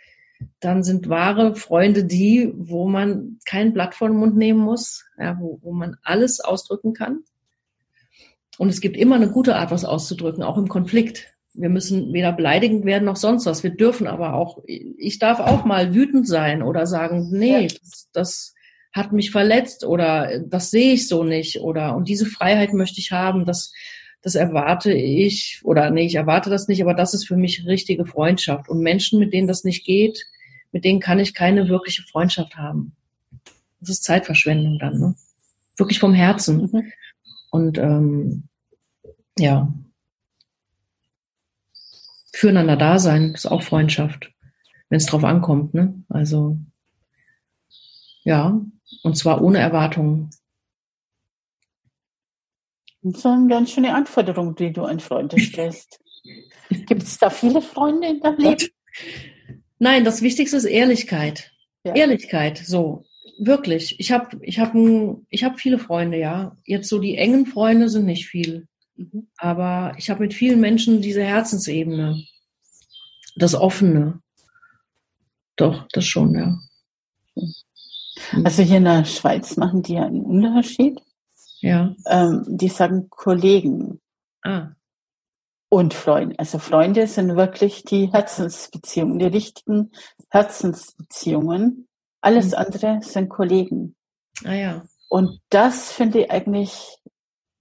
dann 0.58 0.82
sind 0.82 1.08
wahre 1.08 1.56
Freunde 1.56 2.04
die, 2.04 2.52
wo 2.54 2.86
man 2.86 3.38
kein 3.46 3.72
Blatt 3.72 3.94
vor 3.94 4.08
den 4.08 4.18
Mund 4.18 4.36
nehmen 4.36 4.60
muss, 4.60 5.06
ja, 5.18 5.38
wo, 5.40 5.58
wo 5.62 5.72
man 5.72 5.96
alles 6.02 6.40
ausdrücken 6.40 6.92
kann. 6.92 7.20
Und 8.58 8.68
es 8.68 8.82
gibt 8.82 8.98
immer 8.98 9.16
eine 9.16 9.30
gute 9.30 9.56
Art, 9.56 9.70
was 9.70 9.86
auszudrücken, 9.86 10.42
auch 10.42 10.58
im 10.58 10.68
Konflikt. 10.68 11.32
Wir 11.54 11.68
müssen 11.68 12.12
weder 12.12 12.32
beleidigend 12.32 12.84
werden 12.84 13.04
noch 13.04 13.16
sonst 13.16 13.46
was. 13.46 13.62
Wir 13.62 13.70
dürfen 13.70 14.06
aber 14.06 14.34
auch, 14.34 14.62
ich 14.66 15.18
darf 15.18 15.40
auch 15.40 15.64
mal 15.64 15.94
wütend 15.94 16.28
sein 16.28 16.62
oder 16.62 16.86
sagen, 16.86 17.28
nee, 17.32 17.62
Ja. 17.62 17.68
das, 17.68 18.08
das 18.12 18.54
hat 18.92 19.12
mich 19.12 19.30
verletzt 19.30 19.84
oder 19.84 20.40
das 20.40 20.70
sehe 20.70 20.94
ich 20.94 21.08
so 21.08 21.22
nicht 21.24 21.60
oder 21.60 21.94
und 21.96 22.08
diese 22.08 22.26
Freiheit 22.26 22.72
möchte 22.72 23.00
ich 23.00 23.12
haben, 23.12 23.44
das, 23.44 23.72
das 24.22 24.34
erwarte 24.34 24.92
ich 24.92 25.60
oder 25.64 25.90
nee, 25.90 26.06
ich 26.06 26.16
erwarte 26.16 26.50
das 26.50 26.68
nicht, 26.68 26.82
aber 26.82 26.94
das 26.94 27.14
ist 27.14 27.26
für 27.26 27.36
mich 27.36 27.66
richtige 27.66 28.04
Freundschaft. 28.04 28.68
Und 28.68 28.80
Menschen, 28.80 29.18
mit 29.18 29.32
denen 29.32 29.48
das 29.48 29.64
nicht 29.64 29.84
geht, 29.84 30.26
mit 30.72 30.84
denen 30.84 31.00
kann 31.00 31.18
ich 31.18 31.34
keine 31.34 31.68
wirkliche 31.68 32.02
Freundschaft 32.02 32.56
haben. 32.56 32.92
Das 33.80 33.90
ist 33.90 34.04
Zeitverschwendung 34.04 34.78
dann, 34.78 34.98
ne? 34.98 35.14
Wirklich 35.76 35.98
vom 35.98 36.12
Herzen. 36.12 36.68
Mhm. 36.72 36.92
Und 37.50 37.78
ähm, 37.78 38.44
ja, 39.38 39.72
füreinander 42.32 42.76
da 42.76 42.98
sein 42.98 43.34
ist 43.34 43.46
auch 43.46 43.62
Freundschaft, 43.62 44.30
wenn 44.88 44.98
es 44.98 45.06
drauf 45.06 45.24
ankommt. 45.24 45.74
Ne? 45.74 46.02
Also 46.08 46.58
ja, 48.24 48.60
und 49.02 49.16
zwar 49.16 49.42
ohne 49.42 49.58
Erwartungen. 49.58 50.30
Das 53.02 53.16
ist 53.16 53.26
eine 53.26 53.48
ganz 53.48 53.72
schöne 53.72 53.94
Anforderung, 53.94 54.54
die 54.54 54.72
du 54.72 54.84
an 54.84 55.00
Freunde 55.00 55.40
stellst. 55.40 56.00
Gibt 56.68 57.02
es 57.02 57.18
da 57.18 57.30
viele 57.30 57.62
Freunde 57.62 58.08
in 58.08 58.20
deinem 58.20 58.38
Leben? 58.38 58.68
Nein, 59.78 60.04
das 60.04 60.20
Wichtigste 60.20 60.58
ist 60.58 60.64
Ehrlichkeit. 60.64 61.52
Ja. 61.84 61.94
Ehrlichkeit, 61.94 62.58
so 62.58 63.04
wirklich. 63.38 63.98
Ich 63.98 64.12
habe, 64.12 64.38
ich 64.42 64.58
habe, 64.58 65.22
ich 65.30 65.44
habe 65.44 65.56
viele 65.56 65.78
Freunde, 65.78 66.18
ja. 66.18 66.56
Jetzt 66.64 66.90
so 66.90 66.98
die 66.98 67.16
engen 67.16 67.46
Freunde 67.46 67.88
sind 67.88 68.04
nicht 68.04 68.26
viel, 68.26 68.68
Mhm. 69.00 69.28
aber 69.38 69.94
ich 69.96 70.10
habe 70.10 70.20
mit 70.20 70.34
vielen 70.34 70.60
Menschen 70.60 71.00
diese 71.00 71.22
Herzensebene, 71.24 72.22
das 73.36 73.54
Offene. 73.54 74.20
Doch, 75.56 75.86
das 75.92 76.04
schon, 76.04 76.34
ja. 76.34 76.58
Also 78.44 78.62
hier 78.62 78.76
in 78.78 78.84
der 78.84 79.04
Schweiz 79.04 79.56
machen 79.56 79.82
die 79.82 79.94
ja 79.94 80.04
einen 80.04 80.22
Unterschied. 80.24 81.00
Ja. 81.60 81.94
Ähm, 82.06 82.44
die 82.48 82.68
sagen 82.68 83.08
Kollegen 83.10 84.00
Ah, 84.42 84.70
und 85.68 85.92
Freunde. 85.94 86.38
Also 86.38 86.58
Freunde 86.58 87.06
sind 87.06 87.36
wirklich 87.36 87.84
die 87.84 88.10
Herzensbeziehungen, 88.12 89.18
die 89.18 89.26
richtigen 89.26 89.92
Herzensbeziehungen. 90.30 91.88
Alles 92.22 92.48
Mhm. 92.48 92.54
andere 92.54 92.98
sind 93.02 93.28
Kollegen. 93.28 93.96
ah 94.44 94.54
ja. 94.54 94.82
Und 95.08 95.40
das 95.50 95.90
finde 95.92 96.20
ich 96.20 96.30
eigentlich 96.30 96.98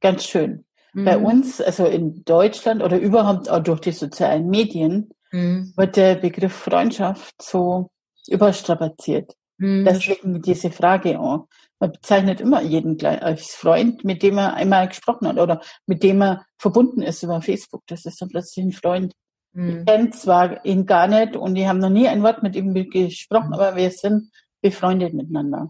ganz 0.01 0.23
schön. 0.25 0.65
Bei 0.93 1.17
Mhm. 1.17 1.25
uns, 1.25 1.61
also 1.61 1.85
in 1.85 2.23
Deutschland 2.25 2.81
oder 2.81 2.97
überhaupt 2.99 3.49
auch 3.49 3.59
durch 3.63 3.79
die 3.81 3.91
sozialen 3.91 4.49
Medien, 4.49 5.11
Mhm. 5.31 5.73
wird 5.77 5.95
der 5.95 6.15
Begriff 6.15 6.53
Freundschaft 6.53 7.35
so 7.41 7.89
überstrapaziert. 8.27 9.33
Mhm. 9.57 9.85
Deswegen 9.85 10.41
diese 10.41 10.71
Frage 10.71 11.19
auch. 11.19 11.47
Man 11.79 11.91
bezeichnet 11.91 12.41
immer 12.41 12.61
jeden 12.61 12.97
gleich 12.97 13.21
als 13.21 13.51
Freund, 13.55 14.03
mit 14.03 14.21
dem 14.23 14.37
er 14.37 14.53
einmal 14.55 14.87
gesprochen 14.87 15.27
hat 15.27 15.37
oder 15.37 15.61
mit 15.85 16.03
dem 16.03 16.21
er 16.21 16.45
verbunden 16.57 17.01
ist 17.01 17.23
über 17.23 17.41
Facebook. 17.41 17.83
Das 17.87 18.05
ist 18.05 18.21
dann 18.21 18.29
plötzlich 18.29 18.65
ein 18.65 18.71
Freund. 18.73 19.13
Mhm. 19.53 19.79
Ich 19.79 19.85
kenne 19.85 20.09
zwar 20.11 20.65
ihn 20.65 20.85
gar 20.85 21.07
nicht 21.07 21.35
und 21.35 21.55
die 21.55 21.67
haben 21.67 21.79
noch 21.79 21.89
nie 21.89 22.07
ein 22.07 22.23
Wort 22.23 22.43
mit 22.43 22.55
ihm 22.55 22.73
gesprochen, 22.89 23.53
aber 23.53 23.75
wir 23.75 23.91
sind 23.91 24.31
befreundet 24.61 25.13
miteinander. 25.13 25.69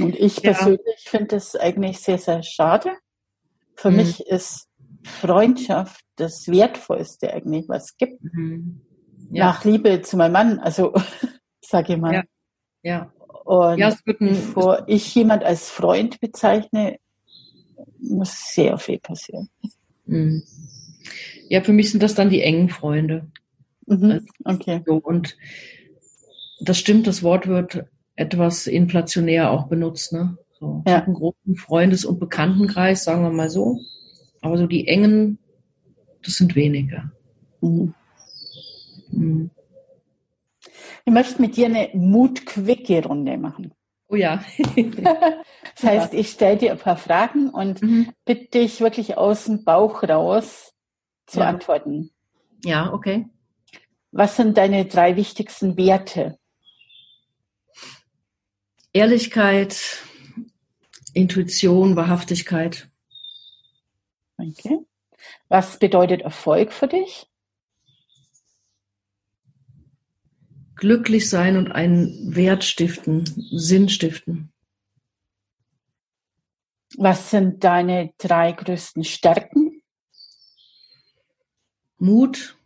Und 0.00 0.14
ich 0.16 0.36
Ja. 0.42 0.52
persönlich 0.52 1.04
finde 1.06 1.28
das 1.36 1.56
eigentlich 1.56 1.98
sehr, 2.00 2.18
sehr 2.18 2.42
schade. 2.42 2.92
Für 3.76 3.90
Mhm. 3.90 3.96
mich 3.96 4.20
ist 4.26 4.68
Freundschaft 5.02 6.04
das 6.16 6.48
Wertvollste 6.48 7.32
eigentlich, 7.32 7.68
was 7.68 7.84
es 7.86 7.96
gibt. 7.96 8.22
Mhm. 8.22 8.80
Ja. 9.30 9.46
Nach 9.46 9.64
Liebe 9.64 10.00
zu 10.02 10.16
meinem 10.16 10.32
Mann, 10.32 10.58
also 10.60 10.92
sage 11.60 11.94
ich 11.94 11.98
mal. 12.00 12.14
Ja. 12.14 12.22
Ja. 12.82 13.12
Und 13.44 13.78
Ja, 13.78 13.88
ein, 13.88 13.96
bevor 14.18 14.84
ich 14.86 15.14
jemand 15.14 15.44
als 15.44 15.68
Freund 15.68 16.20
bezeichne, 16.20 16.98
muss 17.98 18.54
sehr 18.54 18.78
viel 18.78 18.98
passieren. 19.00 19.48
Mhm. 20.06 20.42
Ja, 21.48 21.62
für 21.62 21.72
mich 21.72 21.90
sind 21.90 22.02
das 22.02 22.14
dann 22.14 22.30
die 22.30 22.42
engen 22.42 22.68
Freunde. 22.70 23.30
Mhm. 23.86 24.26
Okay. 24.44 24.82
So, 24.86 24.94
und 24.96 25.36
das 26.60 26.78
stimmt, 26.78 27.06
das 27.06 27.22
Wort 27.22 27.46
wird 27.46 27.84
etwas 28.16 28.66
inflationär 28.66 29.50
auch 29.50 29.66
benutzt. 29.66 30.12
Ne? 30.12 30.38
So, 30.60 30.82
Ja. 30.86 31.02
einen 31.02 31.14
großen 31.14 31.56
Freundes- 31.56 32.04
und 32.04 32.18
Bekanntenkreis, 32.20 33.04
sagen 33.04 33.22
wir 33.22 33.30
mal 33.30 33.50
so. 33.50 33.80
Aber 34.40 34.56
so 34.58 34.66
die 34.66 34.86
engen, 34.88 35.38
das 36.24 36.34
sind 36.36 36.54
wenige. 36.54 37.10
Mhm. 37.60 37.94
Mhm. 39.10 39.50
Ich 41.06 41.12
möchte 41.12 41.40
mit 41.40 41.56
dir 41.56 41.66
eine 41.66 41.90
Mut-Quickie-Runde 41.92 43.36
machen. 43.36 43.72
Oh 44.08 44.16
ja. 44.16 44.42
Das 45.76 45.82
heißt, 45.82 46.14
ich 46.14 46.30
stelle 46.30 46.56
dir 46.56 46.72
ein 46.72 46.78
paar 46.78 46.96
Fragen 46.96 47.50
und 47.50 47.82
Mhm. 47.82 48.12
bitte 48.24 48.60
dich 48.60 48.80
wirklich 48.80 49.16
aus 49.16 49.46
dem 49.46 49.64
Bauch 49.64 50.02
raus 50.04 50.72
zu 51.26 51.40
Ja. 51.40 51.48
antworten. 51.48 52.10
ja, 52.64 52.92
okay. 52.92 53.26
Was 54.12 54.36
sind 54.36 54.56
deine 54.56 54.84
drei 54.84 55.16
wichtigsten 55.16 55.76
Werte? 55.76 56.38
Ehrlichkeit, 58.92 59.98
Intuition, 61.14 61.96
Wahrhaftigkeit. 61.96 62.88
Okay. 64.36 64.80
Was 65.48 65.78
bedeutet 65.78 66.22
Erfolg 66.22 66.72
für 66.72 66.88
dich? 66.88 67.26
Glücklich 70.76 71.30
sein 71.30 71.56
und 71.56 71.70
einen 71.70 72.34
Wert 72.34 72.64
stiften, 72.64 73.24
Sinn 73.52 73.88
stiften. 73.88 74.52
Was 76.96 77.30
sind 77.30 77.64
deine 77.64 78.12
drei 78.18 78.52
größten 78.52 79.04
Stärken? 79.04 79.82
Mut, 81.98 82.56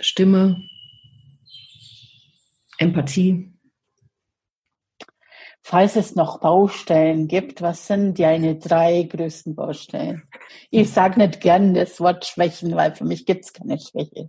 Stimme, 0.00 0.68
Empathie. 2.78 3.52
Falls 5.64 5.94
es 5.94 6.16
noch 6.16 6.40
Baustellen 6.40 7.28
gibt, 7.28 7.62
was 7.62 7.86
sind 7.86 8.18
deine 8.18 8.56
drei 8.56 9.04
größten 9.04 9.54
Baustellen? 9.54 10.24
Ich 10.70 10.90
sage 10.90 11.20
nicht 11.20 11.40
gern 11.40 11.72
das 11.72 12.00
Wort 12.00 12.26
Schwächen, 12.26 12.74
weil 12.74 12.94
für 12.96 13.04
mich 13.04 13.26
gibt 13.26 13.44
es 13.44 13.52
keine 13.52 13.78
Schwäche. 13.78 14.28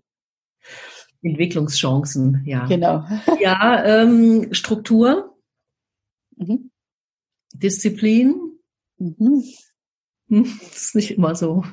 Entwicklungschancen, 1.23 2.43
ja. 2.45 2.65
Genau. 2.67 3.03
Ja, 3.39 3.83
ähm, 3.83 4.53
Struktur, 4.53 5.35
Mhm. 6.35 6.71
Disziplin, 7.53 8.59
Mhm. 8.97 9.43
hm, 10.29 10.43
das 10.59 10.77
ist 10.77 10.95
nicht 10.95 11.11
immer 11.11 11.35
so. 11.35 11.63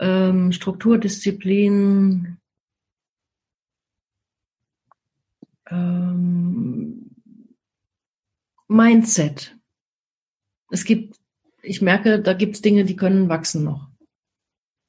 Ähm, 0.00 0.52
Struktur, 0.52 0.98
Disziplin, 0.98 2.38
ähm, 5.70 7.11
Mindset. 8.72 9.56
Es 10.70 10.84
gibt, 10.84 11.16
ich 11.62 11.82
merke, 11.82 12.20
da 12.20 12.32
gibt 12.32 12.56
es 12.56 12.62
Dinge, 12.62 12.84
die 12.84 12.96
können 12.96 13.28
wachsen 13.28 13.64
noch. 13.64 13.88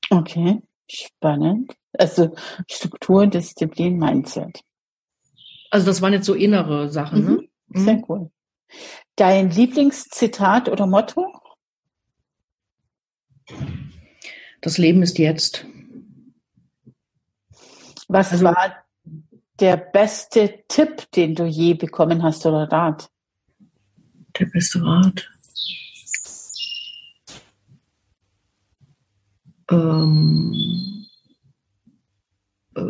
Okay, 0.10 0.62
spannend. 0.90 1.74
Also 1.94 2.36
Struktur, 2.70 3.28
Disziplin, 3.28 3.98
Mindset. 3.98 4.64
Also 5.70 5.86
das 5.88 6.02
waren 6.02 6.14
jetzt 6.14 6.26
so 6.26 6.34
innere 6.34 6.90
Sachen, 6.90 7.26
ne? 7.26 7.50
Sehr 7.70 7.96
Mhm. 7.96 8.06
cool. 8.08 8.32
Dein 9.16 9.50
Lieblingszitat 9.52 10.70
oder 10.70 10.88
Motto? 10.88 11.32
Das 14.62 14.78
Leben 14.78 15.04
ist 15.04 15.18
jetzt. 15.20 15.66
Was 18.08 18.32
Also- 18.32 18.46
war 18.46 18.84
der 19.60 19.78
beste 19.78 20.64
Tipp, 20.68 21.12
den 21.12 21.36
du 21.36 21.46
je 21.46 21.74
bekommen 21.74 22.24
hast 22.24 22.46
oder 22.46 22.72
Rat? 22.72 23.10
Der 24.40 24.46
beste 24.48 24.84
Rat. 24.84 25.30
Ähm, 29.72 31.06
äh, 32.76 32.82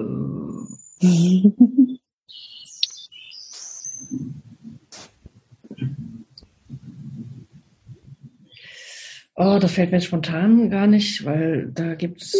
oh, 9.36 9.60
das 9.60 9.72
fällt 9.72 9.92
mir 9.92 10.02
spontan 10.02 10.70
gar 10.70 10.88
nicht, 10.88 11.24
weil 11.26 11.72
da 11.72 11.96
gibt's 11.96 12.36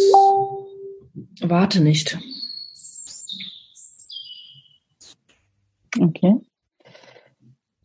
Warte 1.40 1.80
nicht. 1.80 2.18
Okay. 6.00 6.34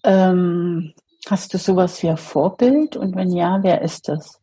Ähm, 0.03 0.93
hast 1.31 1.53
du 1.53 1.57
sowas 1.57 2.01
wie 2.03 2.09
ein 2.09 2.17
Vorbild? 2.17 2.95
Und 2.95 3.15
wenn 3.15 3.31
ja, 3.31 3.59
wer 3.61 3.81
ist 3.81 4.07
das? 4.07 4.39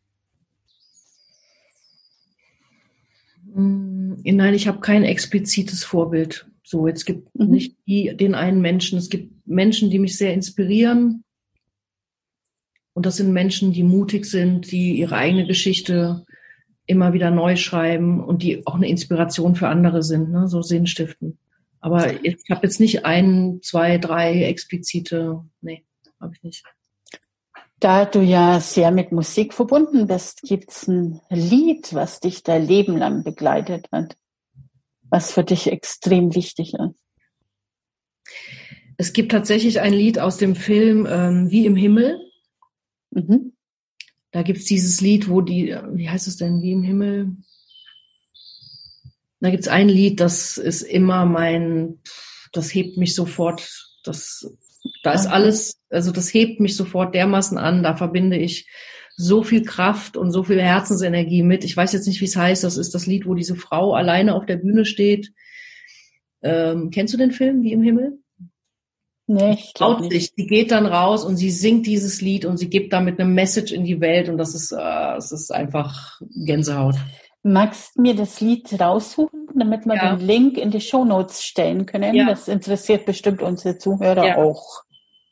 Mm, 3.53 4.13
Nein, 4.23 4.53
ich 4.53 4.67
habe 4.67 4.79
kein 4.79 5.03
explizites 5.03 5.83
Vorbild. 5.83 6.47
So, 6.63 6.87
jetzt 6.87 7.05
gibt 7.05 7.33
Mhm. 7.35 7.47
nicht 7.49 7.77
die, 7.87 8.15
den 8.15 8.35
einen 8.35 8.61
Menschen. 8.61 8.97
Es 8.97 9.09
gibt 9.09 9.47
Menschen, 9.47 9.89
die 9.89 9.99
mich 9.99 10.17
sehr 10.17 10.33
inspirieren. 10.33 11.23
Und 12.93 13.05
das 13.05 13.17
sind 13.17 13.31
Menschen, 13.31 13.71
die 13.73 13.83
mutig 13.83 14.25
sind, 14.25 14.71
die 14.71 14.97
ihre 14.97 15.15
eigene 15.15 15.45
Geschichte 15.45 16.25
immer 16.87 17.13
wieder 17.13 17.31
neu 17.31 17.55
schreiben 17.55 18.23
und 18.23 18.41
die 18.43 18.65
auch 18.65 18.75
eine 18.75 18.87
Inspiration 18.89 19.55
für 19.55 19.67
andere 19.67 20.01
sind, 20.03 20.31
ne? 20.31 20.47
so 20.47 20.61
Sinnstiften. 20.61 21.37
Aber 21.79 22.23
ich 22.25 22.37
habe 22.49 22.65
jetzt 22.65 22.79
nicht 22.79 23.05
ein, 23.05 23.59
zwei, 23.61 23.97
drei 23.97 24.43
explizite, 24.45 25.45
nee, 25.61 25.83
habe 26.19 26.33
ich 26.35 26.43
nicht. 26.43 26.63
Da 27.79 28.05
du 28.05 28.21
ja 28.21 28.59
sehr 28.59 28.91
mit 28.91 29.11
Musik 29.11 29.53
verbunden 29.53 30.07
bist, 30.07 30.41
gibt's 30.41 30.87
ein 30.87 31.21
Lied, 31.29 31.93
was 31.93 32.19
dich 32.19 32.41
dein 32.41 32.65
Leben 32.65 32.97
lang 32.97 33.23
begleitet 33.23 33.87
hat, 33.91 34.17
was 35.09 35.31
für 35.31 35.43
dich 35.43 35.67
extrem 35.67 36.33
wichtig 36.33 36.73
ist. 36.73 36.95
Es 38.97 39.13
gibt 39.13 39.31
tatsächlich 39.31 39.79
ein 39.79 39.93
Lied 39.93 40.17
aus 40.17 40.37
dem 40.37 40.55
Film 40.55 41.07
ähm, 41.07 41.51
Wie 41.51 41.67
im 41.67 41.75
Himmel. 41.75 42.19
Mhm. 43.11 43.53
Da 44.31 44.41
gibt's 44.41 44.65
dieses 44.65 44.99
Lied, 44.99 45.29
wo 45.29 45.41
die, 45.41 45.77
wie 45.91 46.09
heißt 46.09 46.27
es 46.27 46.37
denn, 46.37 46.61
wie 46.63 46.71
im 46.71 46.83
Himmel? 46.83 47.37
Da 49.39 49.51
gibt's 49.51 49.67
ein 49.67 49.87
Lied, 49.87 50.19
das 50.19 50.57
ist 50.57 50.81
immer 50.81 51.25
mein, 51.25 51.99
das 52.53 52.73
hebt 52.73 52.97
mich 52.97 53.13
sofort, 53.13 53.87
das, 54.03 54.51
da 55.03 55.13
ist 55.13 55.27
alles, 55.27 55.79
also 55.89 56.11
das 56.11 56.33
hebt 56.33 56.59
mich 56.59 56.75
sofort 56.75 57.15
dermaßen 57.15 57.57
an, 57.57 57.83
da 57.83 57.95
verbinde 57.95 58.37
ich 58.37 58.67
so 59.15 59.43
viel 59.43 59.63
Kraft 59.63 60.15
und 60.15 60.31
so 60.31 60.43
viel 60.43 60.61
Herzensenergie 60.61 61.41
mit. 61.41 61.63
Ich 61.63 61.75
weiß 61.75 61.91
jetzt 61.93 62.07
nicht, 62.07 62.21
wie 62.21 62.25
es 62.25 62.35
heißt, 62.35 62.63
das 62.63 62.77
ist 62.77 62.93
das 62.93 63.07
Lied, 63.07 63.25
wo 63.25 63.33
diese 63.33 63.55
Frau 63.55 63.93
alleine 63.93 64.35
auf 64.35 64.45
der 64.45 64.57
Bühne 64.57 64.85
steht. 64.85 65.33
Ähm, 66.43 66.91
kennst 66.91 67.13
du 67.13 67.17
den 67.17 67.31
Film, 67.31 67.63
wie 67.63 67.73
im 67.73 67.81
Himmel? 67.81 68.19
Nee, 69.25 69.55
ich 69.55 69.73
traut 69.73 70.01
nicht. 70.01 70.11
sich, 70.11 70.35
die 70.35 70.47
geht 70.47 70.71
dann 70.71 70.85
raus 70.85 71.25
und 71.25 71.35
sie 71.35 71.49
singt 71.49 71.85
dieses 71.85 72.21
Lied 72.21 72.45
und 72.45 72.57
sie 72.57 72.69
gibt 72.69 72.93
damit 72.93 73.19
eine 73.19 73.29
Message 73.29 73.73
in 73.73 73.83
die 73.83 73.99
Welt 73.99 74.29
und 74.29 74.37
das 74.37 74.55
ist, 74.55 74.71
äh, 74.71 75.15
es 75.17 75.31
ist 75.33 75.51
einfach 75.51 76.21
Gänsehaut. 76.45 76.95
Magst 77.43 77.95
du 77.95 78.01
mir 78.01 78.15
das 78.15 78.41
Lied 78.41 78.79
raussuchen, 78.79 79.47
damit 79.55 79.85
wir 79.85 79.95
Ja. 79.95 80.15
den 80.15 80.25
Link 80.25 80.57
in 80.57 80.71
die 80.71 80.81
Shownotes 80.81 81.43
stellen 81.43 81.85
können? 81.85 82.13
Ja. 82.15 82.25
Das 82.25 82.47
interessiert 82.47 83.05
bestimmt 83.05 83.41
unsere 83.41 83.77
Zuhörer 83.77 84.25
Ja. 84.25 84.37
auch. 84.37 84.83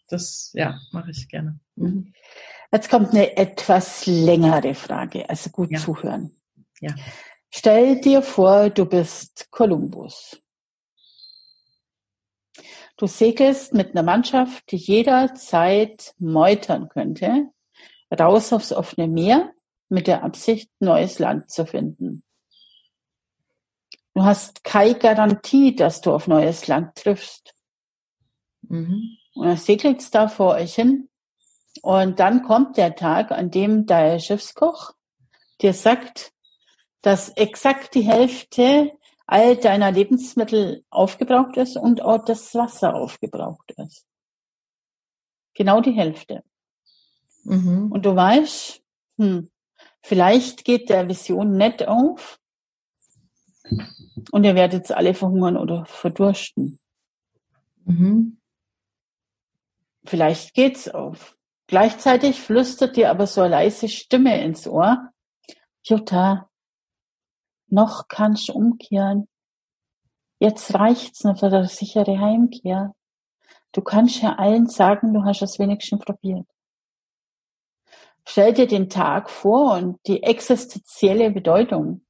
Das, 0.07 0.51
ja, 0.53 0.79
mache 0.91 1.11
ich 1.11 1.27
gerne. 1.27 1.59
Mhm. 1.75 2.13
Jetzt 2.71 2.89
kommt 2.89 3.11
eine 3.11 3.35
etwas 3.37 4.05
längere 4.05 4.75
Frage, 4.75 5.29
also 5.29 5.49
gut 5.49 5.77
zuhören. 5.79 6.31
Ja. 6.79 6.93
Stell 7.49 8.01
dir 8.01 8.21
vor, 8.21 8.69
du 8.69 8.85
bist 8.85 9.49
Kolumbus. 9.49 10.41
Du 12.97 13.07
segelst 13.07 13.73
mit 13.73 13.91
einer 13.91 14.03
Mannschaft, 14.03 14.71
die 14.71 14.77
jederzeit 14.77 16.13
meutern 16.17 16.87
könnte, 16.89 17.49
raus 18.17 18.53
aufs 18.53 18.71
offene 18.71 19.07
Meer 19.07 19.51
mit 19.89 20.07
der 20.07 20.23
Absicht, 20.23 20.69
neues 20.79 21.19
Land 21.19 21.51
zu 21.51 21.65
finden. 21.65 22.23
Du 24.13 24.23
hast 24.23 24.63
keine 24.63 24.97
Garantie, 24.97 25.75
dass 25.75 26.01
du 26.01 26.13
auf 26.13 26.27
neues 26.27 26.67
Land 26.67 26.95
triffst. 26.95 27.53
Mhm. 28.61 29.17
Und 29.33 29.47
dann 29.47 29.57
segelt's 29.57 30.09
da 30.09 30.27
vor 30.27 30.55
euch 30.55 30.73
hin. 30.75 31.09
Und 31.81 32.19
dann 32.19 32.43
kommt 32.43 32.77
der 32.77 32.95
Tag, 32.95 33.31
an 33.31 33.51
dem 33.51 33.85
der 33.85 34.19
Schiffskoch 34.19 34.93
dir 35.61 35.73
sagt, 35.73 36.31
dass 37.01 37.29
exakt 37.29 37.93
die 37.93 38.01
Hälfte 38.01 38.91
all 39.27 39.57
deiner 39.57 39.91
Lebensmittel 39.91 40.85
aufgebraucht 40.89 41.57
ist 41.57 41.77
und 41.77 42.01
auch 42.01 42.23
das 42.23 42.53
Wasser 42.55 42.95
aufgebraucht 42.95 43.73
ist. 43.77 44.05
Genau 45.53 45.81
die 45.81 45.91
Hälfte. 45.91 46.43
Mhm. 47.43 47.91
Und 47.91 48.05
du 48.05 48.15
weißt, 48.15 48.81
hm, 49.17 49.49
vielleicht 50.05 50.65
geht 50.65 50.89
der 50.89 51.09
Vision 51.09 51.57
nicht 51.57 51.87
auf 51.87 52.39
und 54.31 54.43
ihr 54.43 54.53
werdet 54.53 54.81
jetzt 54.81 54.91
alle 54.91 55.15
verhungern 55.15 55.57
oder 55.57 55.85
verdursten. 55.85 56.79
Mhm. 57.85 58.37
Vielleicht 60.05 60.53
geht's 60.53 60.87
auf. 60.87 61.35
Gleichzeitig 61.65 62.39
flüstert 62.39 62.95
dir 62.95 63.09
aber 63.09 63.25
so 63.25 63.41
eine 63.41 63.55
leise 63.55 63.89
Stimme 63.89 64.39
ins 64.43 64.67
Ohr. 64.67 65.09
Jutta, 65.83 66.49
noch 67.67 68.07
kannst 68.07 68.49
du 68.49 68.53
umkehren. 68.53 69.27
Jetzt 70.39 70.75
reicht's 70.75 71.23
noch 71.23 71.39
für 71.39 71.47
eine 71.47 71.67
sichere 71.67 72.19
Heimkehr. 72.19 72.93
Du 73.71 73.81
kannst 73.81 74.21
ja 74.21 74.35
allen 74.35 74.67
sagen, 74.67 75.13
du 75.13 75.23
hast 75.23 75.41
es 75.41 75.57
wenigstens 75.57 76.05
probiert. 76.05 76.45
Stell 78.27 78.53
dir 78.53 78.67
den 78.67 78.89
Tag 78.89 79.29
vor 79.29 79.77
und 79.77 79.99
die 80.07 80.23
existenzielle 80.23 81.31
Bedeutung. 81.31 82.01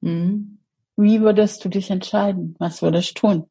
Mhm. 0.00 0.58
Wie 0.96 1.20
würdest 1.20 1.64
du 1.64 1.68
dich 1.68 1.90
entscheiden? 1.90 2.56
Was 2.58 2.82
würdest 2.82 3.10
du 3.10 3.20
tun? 3.20 3.50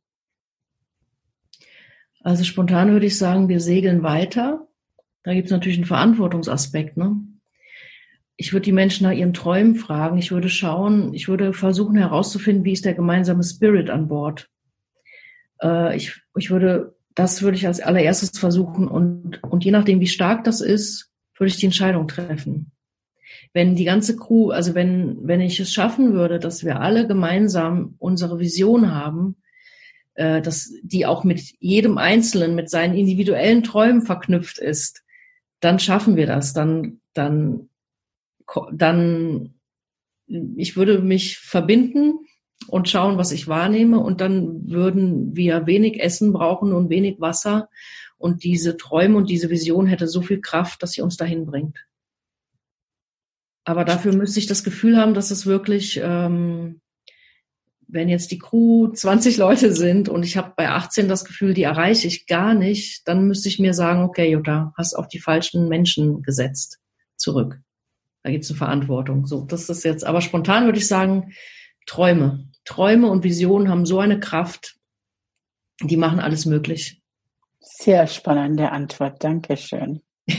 Also 2.22 2.44
spontan 2.44 2.92
würde 2.92 3.06
ich 3.06 3.18
sagen, 3.18 3.48
wir 3.48 3.60
segeln 3.60 4.04
weiter. 4.04 4.68
Da 5.24 5.34
gibt 5.34 5.46
es 5.46 5.52
natürlich 5.52 5.78
einen 5.78 5.86
Verantwortungsaspekt. 5.86 6.98
Ne? 6.98 7.18
Ich 8.36 8.54
würde 8.54 8.66
die 8.66 8.72
Menschen 8.72 9.06
nach 9.06 9.14
ihren 9.14 9.34
Träumen 9.34 9.76
fragen. 9.76 10.18
Ich 10.18 10.32
würde 10.32 10.50
schauen, 10.50 11.14
ich 11.14 11.28
würde 11.28 11.54
versuchen 11.54 11.96
herauszufinden, 11.96 12.66
wie 12.66 12.74
ist 12.74 12.86
der 12.86 12.94
gemeinsame 12.94 13.44
Spirit 13.44 13.90
an 13.90 14.08
Bord. 14.08 14.50
Äh, 15.62 15.96
ich, 15.96 16.22
ich 16.38 16.52
würde, 16.52 16.96
das 17.16 17.42
würde 17.42 17.58
ich 17.58 17.68
als 17.68 17.82
allererstes 17.82 18.38
versuchen 18.38 18.88
und, 18.88 19.44
und 19.44 19.66
je 19.66 19.72
nachdem, 19.72 20.00
wie 20.00 20.08
stark 20.08 20.44
das 20.44 20.62
ist, 20.62 21.12
würde 21.38 21.50
ich 21.50 21.58
die 21.58 21.66
Entscheidung 21.66 22.08
treffen. 22.08 22.72
Wenn 23.54 23.76
die 23.76 23.86
ganze 23.86 24.16
Crew, 24.16 24.52
also 24.52 24.76
wenn, 24.76 25.18
wenn 25.28 25.42
ich 25.42 25.60
es 25.60 25.74
schaffen 25.74 26.14
würde, 26.14 26.40
dass 26.40 26.64
wir 26.64 26.82
alle 26.82 27.08
gemeinsam 27.08 27.96
unsere 27.98 28.40
Vision 28.40 28.94
haben, 28.94 29.38
äh, 30.16 30.42
dass 30.42 30.74
die 30.84 31.06
auch 31.06 31.24
mit 31.24 31.42
jedem 31.60 31.98
Einzelnen, 31.98 32.56
mit 32.56 32.70
seinen 32.70 32.96
individuellen 32.96 33.64
Träumen 33.64 34.02
verknüpft 34.02 34.60
ist, 34.60 35.04
dann 35.60 35.80
schaffen 35.80 36.16
wir 36.16 36.28
das. 36.28 36.54
Dann, 36.54 37.02
dann, 37.14 37.70
dann, 38.72 39.56
ich 40.28 40.76
würde 40.76 41.00
mich 41.00 41.38
verbinden 41.38 42.20
und 42.68 42.90
schauen, 42.90 43.18
was 43.18 43.32
ich 43.32 43.48
wahrnehme 43.48 44.00
und 44.00 44.22
dann 44.22 44.70
würden 44.70 45.36
wir 45.36 45.66
wenig 45.66 46.02
Essen 46.02 46.34
brauchen 46.34 46.74
und 46.74 46.90
wenig 46.90 47.20
Wasser 47.20 47.70
und 48.18 48.44
diese 48.44 48.78
Träume 48.78 49.18
und 49.18 49.30
diese 49.30 49.50
Vision 49.50 49.88
hätte 49.88 50.08
so 50.08 50.22
viel 50.22 50.42
Kraft, 50.42 50.84
dass 50.84 50.92
sie 50.92 51.02
uns 51.02 51.18
dahin 51.18 51.46
bringt. 51.46 51.86
Aber 53.64 53.86
dafür 53.86 54.14
müsste 54.14 54.40
ich 54.40 54.48
das 54.48 54.64
Gefühl 54.64 54.98
haben, 54.98 55.14
dass 55.14 55.32
es 55.32 55.46
wirklich 55.46 56.00
ähm, 56.04 56.82
wenn 57.92 58.08
jetzt 58.08 58.32
die 58.32 58.38
Crew 58.38 58.90
20 58.90 59.38
Leute 59.38 59.74
sind 59.74 60.10
und 60.10 60.24
ich 60.24 60.38
habe 60.38 60.54
bei 60.56 60.70
18 60.70 61.10
das 61.10 61.26
Gefühl, 61.26 61.54
die 61.54 61.64
erreiche 61.64 62.08
ich 62.08 62.28
gar 62.28 62.54
nicht, 62.54 63.08
dann 63.08 63.28
müsste 63.28 63.50
ich 63.50 63.60
mir 63.60 63.74
sagen, 63.74 64.04
okay, 64.04 64.32
Jutta, 64.32 64.74
hast 64.78 64.94
auf 64.94 65.08
die 65.08 65.20
falschen 65.20 65.68
Menschen 65.68 66.22
gesetzt. 66.22 66.80
Zurück. 67.18 67.60
Da 68.24 68.30
gibt 68.30 68.44
es 68.44 68.52
eine 68.52 68.58
Verantwortung. 68.58 69.26
So, 69.26 69.44
das 69.44 69.70
ist 69.70 69.84
jetzt, 69.84 70.06
aber 70.06 70.22
spontan 70.22 70.66
würde 70.66 70.78
ich 70.78 70.88
sagen, 70.88 71.34
Träume. 71.90 72.48
Träume 72.66 73.10
und 73.10 73.24
Visionen 73.24 73.68
haben 73.68 73.88
so 73.88 74.00
eine 74.00 74.20
Kraft, 74.20 74.78
die 75.82 75.98
machen 75.98 76.20
alles 76.20 76.46
möglich. 76.46 77.02
Sehr 77.60 78.06
spannende 78.06 78.72
Antwort. 78.72 79.24
Dankeschön. 79.24 80.04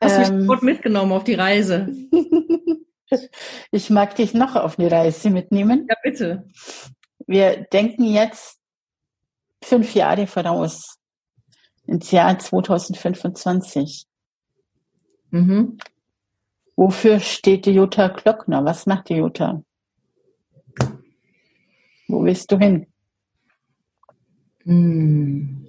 Hast 0.00 0.14
du 0.14 0.20
mich 0.20 0.28
ähm, 0.28 0.40
sofort 0.42 0.62
mitgenommen 0.62 1.10
auf 1.10 1.24
die 1.24 1.34
Reise? 1.34 1.88
Ich 3.70 3.88
mag 3.88 4.16
dich 4.16 4.34
noch 4.34 4.54
auf 4.54 4.78
eine 4.78 4.90
Reise 4.90 5.30
mitnehmen. 5.30 5.86
Ja, 5.88 5.96
bitte. 6.02 6.46
Wir 7.26 7.62
denken 7.72 8.04
jetzt 8.04 8.58
fünf 9.64 9.94
Jahre 9.94 10.26
voraus, 10.26 10.98
ins 11.86 12.10
Jahr 12.10 12.38
2025. 12.38 14.06
Mhm. 15.30 15.78
Wofür 16.78 17.18
steht 17.18 17.66
die 17.66 17.72
Jutta 17.72 18.06
Glockner? 18.06 18.64
Was 18.64 18.86
macht 18.86 19.08
die 19.08 19.14
Jutta? 19.14 19.64
Wo 22.06 22.22
willst 22.22 22.52
du 22.52 22.58
hin? 22.58 22.86
Hm. 24.62 25.66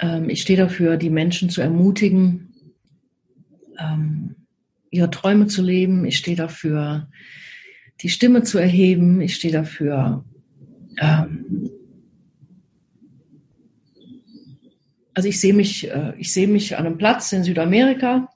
Ähm, 0.00 0.30
ich 0.30 0.40
stehe 0.40 0.58
dafür, 0.58 0.96
die 0.96 1.10
Menschen 1.10 1.50
zu 1.50 1.60
ermutigen, 1.60 2.54
ähm, 3.78 4.36
ihre 4.88 5.10
Träume 5.10 5.46
zu 5.46 5.60
leben. 5.60 6.06
Ich 6.06 6.16
stehe 6.16 6.38
dafür, 6.38 7.10
die 8.00 8.08
Stimme 8.08 8.42
zu 8.42 8.56
erheben. 8.56 9.20
Ich 9.20 9.34
stehe 9.34 9.52
dafür, 9.52 10.24
ähm, 10.98 11.68
also 15.14 15.28
ich 15.28 15.40
sehe 15.40 15.54
mich, 15.54 15.90
äh, 15.90 16.12
ich 16.18 16.32
sehe 16.32 16.48
mich 16.48 16.76
an 16.76 16.86
einem 16.86 16.98
Platz 16.98 17.32
in 17.32 17.44
Südamerika. 17.44 18.28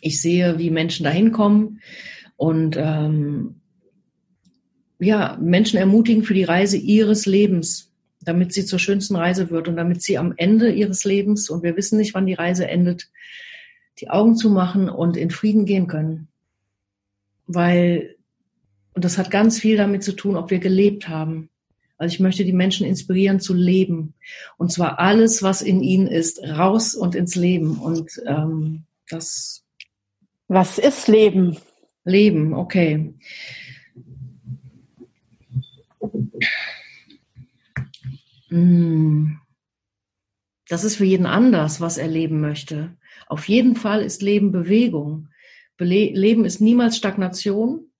Ich 0.00 0.22
sehe, 0.22 0.58
wie 0.58 0.70
Menschen 0.70 1.04
dahin 1.04 1.32
kommen 1.32 1.80
und 2.36 2.76
ähm, 2.78 3.56
ja, 4.98 5.36
Menschen 5.40 5.78
ermutigen 5.78 6.22
für 6.22 6.34
die 6.34 6.44
Reise 6.44 6.76
ihres 6.76 7.26
Lebens, 7.26 7.92
damit 8.22 8.52
sie 8.52 8.64
zur 8.64 8.78
schönsten 8.78 9.16
Reise 9.16 9.50
wird 9.50 9.66
und 9.68 9.76
damit 9.76 10.02
sie 10.02 10.18
am 10.18 10.34
Ende 10.36 10.70
ihres 10.70 11.04
Lebens, 11.04 11.50
und 11.50 11.62
wir 11.62 11.76
wissen 11.76 11.98
nicht, 11.98 12.14
wann 12.14 12.26
die 12.26 12.34
Reise 12.34 12.68
endet, 12.68 13.10
die 13.98 14.10
Augen 14.10 14.36
zu 14.36 14.50
machen 14.50 14.88
und 14.88 15.16
in 15.16 15.30
Frieden 15.30 15.64
gehen 15.64 15.86
können. 15.86 16.28
Weil, 17.46 18.16
und 18.94 19.04
das 19.04 19.18
hat 19.18 19.30
ganz 19.30 19.58
viel 19.58 19.76
damit 19.76 20.02
zu 20.02 20.12
tun, 20.12 20.36
ob 20.36 20.50
wir 20.50 20.58
gelebt 20.60 21.08
haben. 21.08 21.50
Also 22.00 22.14
ich 22.14 22.20
möchte 22.20 22.46
die 22.46 22.54
Menschen 22.54 22.86
inspirieren 22.86 23.40
zu 23.40 23.52
leben. 23.52 24.14
Und 24.56 24.72
zwar 24.72 24.98
alles, 24.98 25.42
was 25.42 25.60
in 25.60 25.82
ihnen 25.82 26.06
ist, 26.06 26.42
raus 26.42 26.94
und 26.94 27.14
ins 27.14 27.36
Leben. 27.36 27.78
Und 27.78 28.10
ähm, 28.26 28.84
das. 29.10 29.66
Was 30.48 30.78
ist 30.78 31.08
Leben? 31.08 31.58
Leben, 32.04 32.54
okay. 32.54 33.12
Hm. 38.48 39.38
Das 40.70 40.84
ist 40.84 40.96
für 40.96 41.04
jeden 41.04 41.26
anders, 41.26 41.82
was 41.82 41.98
er 41.98 42.08
leben 42.08 42.40
möchte. 42.40 42.96
Auf 43.26 43.46
jeden 43.46 43.76
Fall 43.76 44.00
ist 44.00 44.22
Leben 44.22 44.52
Bewegung. 44.52 45.28
Leben 45.78 46.46
ist 46.46 46.62
niemals 46.62 46.96
Stagnation. 46.96 47.90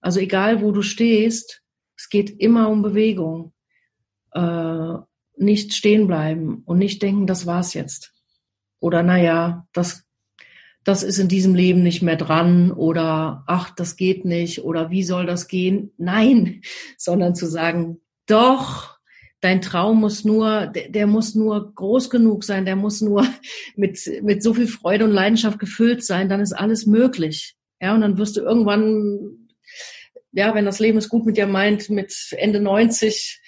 Also 0.00 0.20
egal, 0.20 0.62
wo 0.62 0.70
du 0.70 0.82
stehst, 0.82 1.61
es 2.02 2.08
geht 2.08 2.40
immer 2.40 2.68
um 2.68 2.82
Bewegung. 2.82 3.52
Äh, 4.32 4.94
nicht 5.36 5.72
stehen 5.72 6.08
bleiben 6.08 6.62
und 6.66 6.78
nicht 6.78 7.00
denken, 7.00 7.28
das 7.28 7.46
war's 7.46 7.74
jetzt. 7.74 8.12
Oder 8.80 9.04
naja, 9.04 9.68
das, 9.72 10.04
das 10.82 11.04
ist 11.04 11.18
in 11.18 11.28
diesem 11.28 11.54
Leben 11.54 11.84
nicht 11.84 12.02
mehr 12.02 12.16
dran 12.16 12.72
oder 12.72 13.44
ach, 13.46 13.70
das 13.70 13.94
geht 13.94 14.24
nicht 14.24 14.64
oder 14.64 14.90
wie 14.90 15.04
soll 15.04 15.26
das 15.26 15.46
gehen? 15.46 15.92
Nein, 15.96 16.62
sondern 16.98 17.36
zu 17.36 17.46
sagen, 17.46 18.00
doch, 18.26 18.98
dein 19.40 19.60
Traum 19.60 20.00
muss 20.00 20.24
nur, 20.24 20.66
der, 20.66 21.06
muss 21.06 21.36
nur 21.36 21.72
groß 21.72 22.10
genug 22.10 22.42
sein, 22.42 22.64
der 22.64 22.74
muss 22.74 23.00
nur 23.00 23.24
mit, 23.76 24.00
mit 24.22 24.42
so 24.42 24.54
viel 24.54 24.66
Freude 24.66 25.04
und 25.04 25.12
Leidenschaft 25.12 25.60
gefüllt 25.60 26.02
sein, 26.02 26.28
dann 26.28 26.40
ist 26.40 26.52
alles 26.52 26.84
möglich. 26.84 27.54
Ja, 27.80 27.94
und 27.94 28.00
dann 28.00 28.18
wirst 28.18 28.36
du 28.36 28.40
irgendwann, 28.40 29.41
ja, 30.32 30.54
wenn 30.54 30.64
das 30.64 30.78
Leben 30.78 30.98
es 30.98 31.08
gut 31.08 31.24
mit 31.26 31.36
dir 31.36 31.46
meint, 31.46 31.90
mit 31.90 32.14
Ende 32.32 32.60
90 32.60 33.40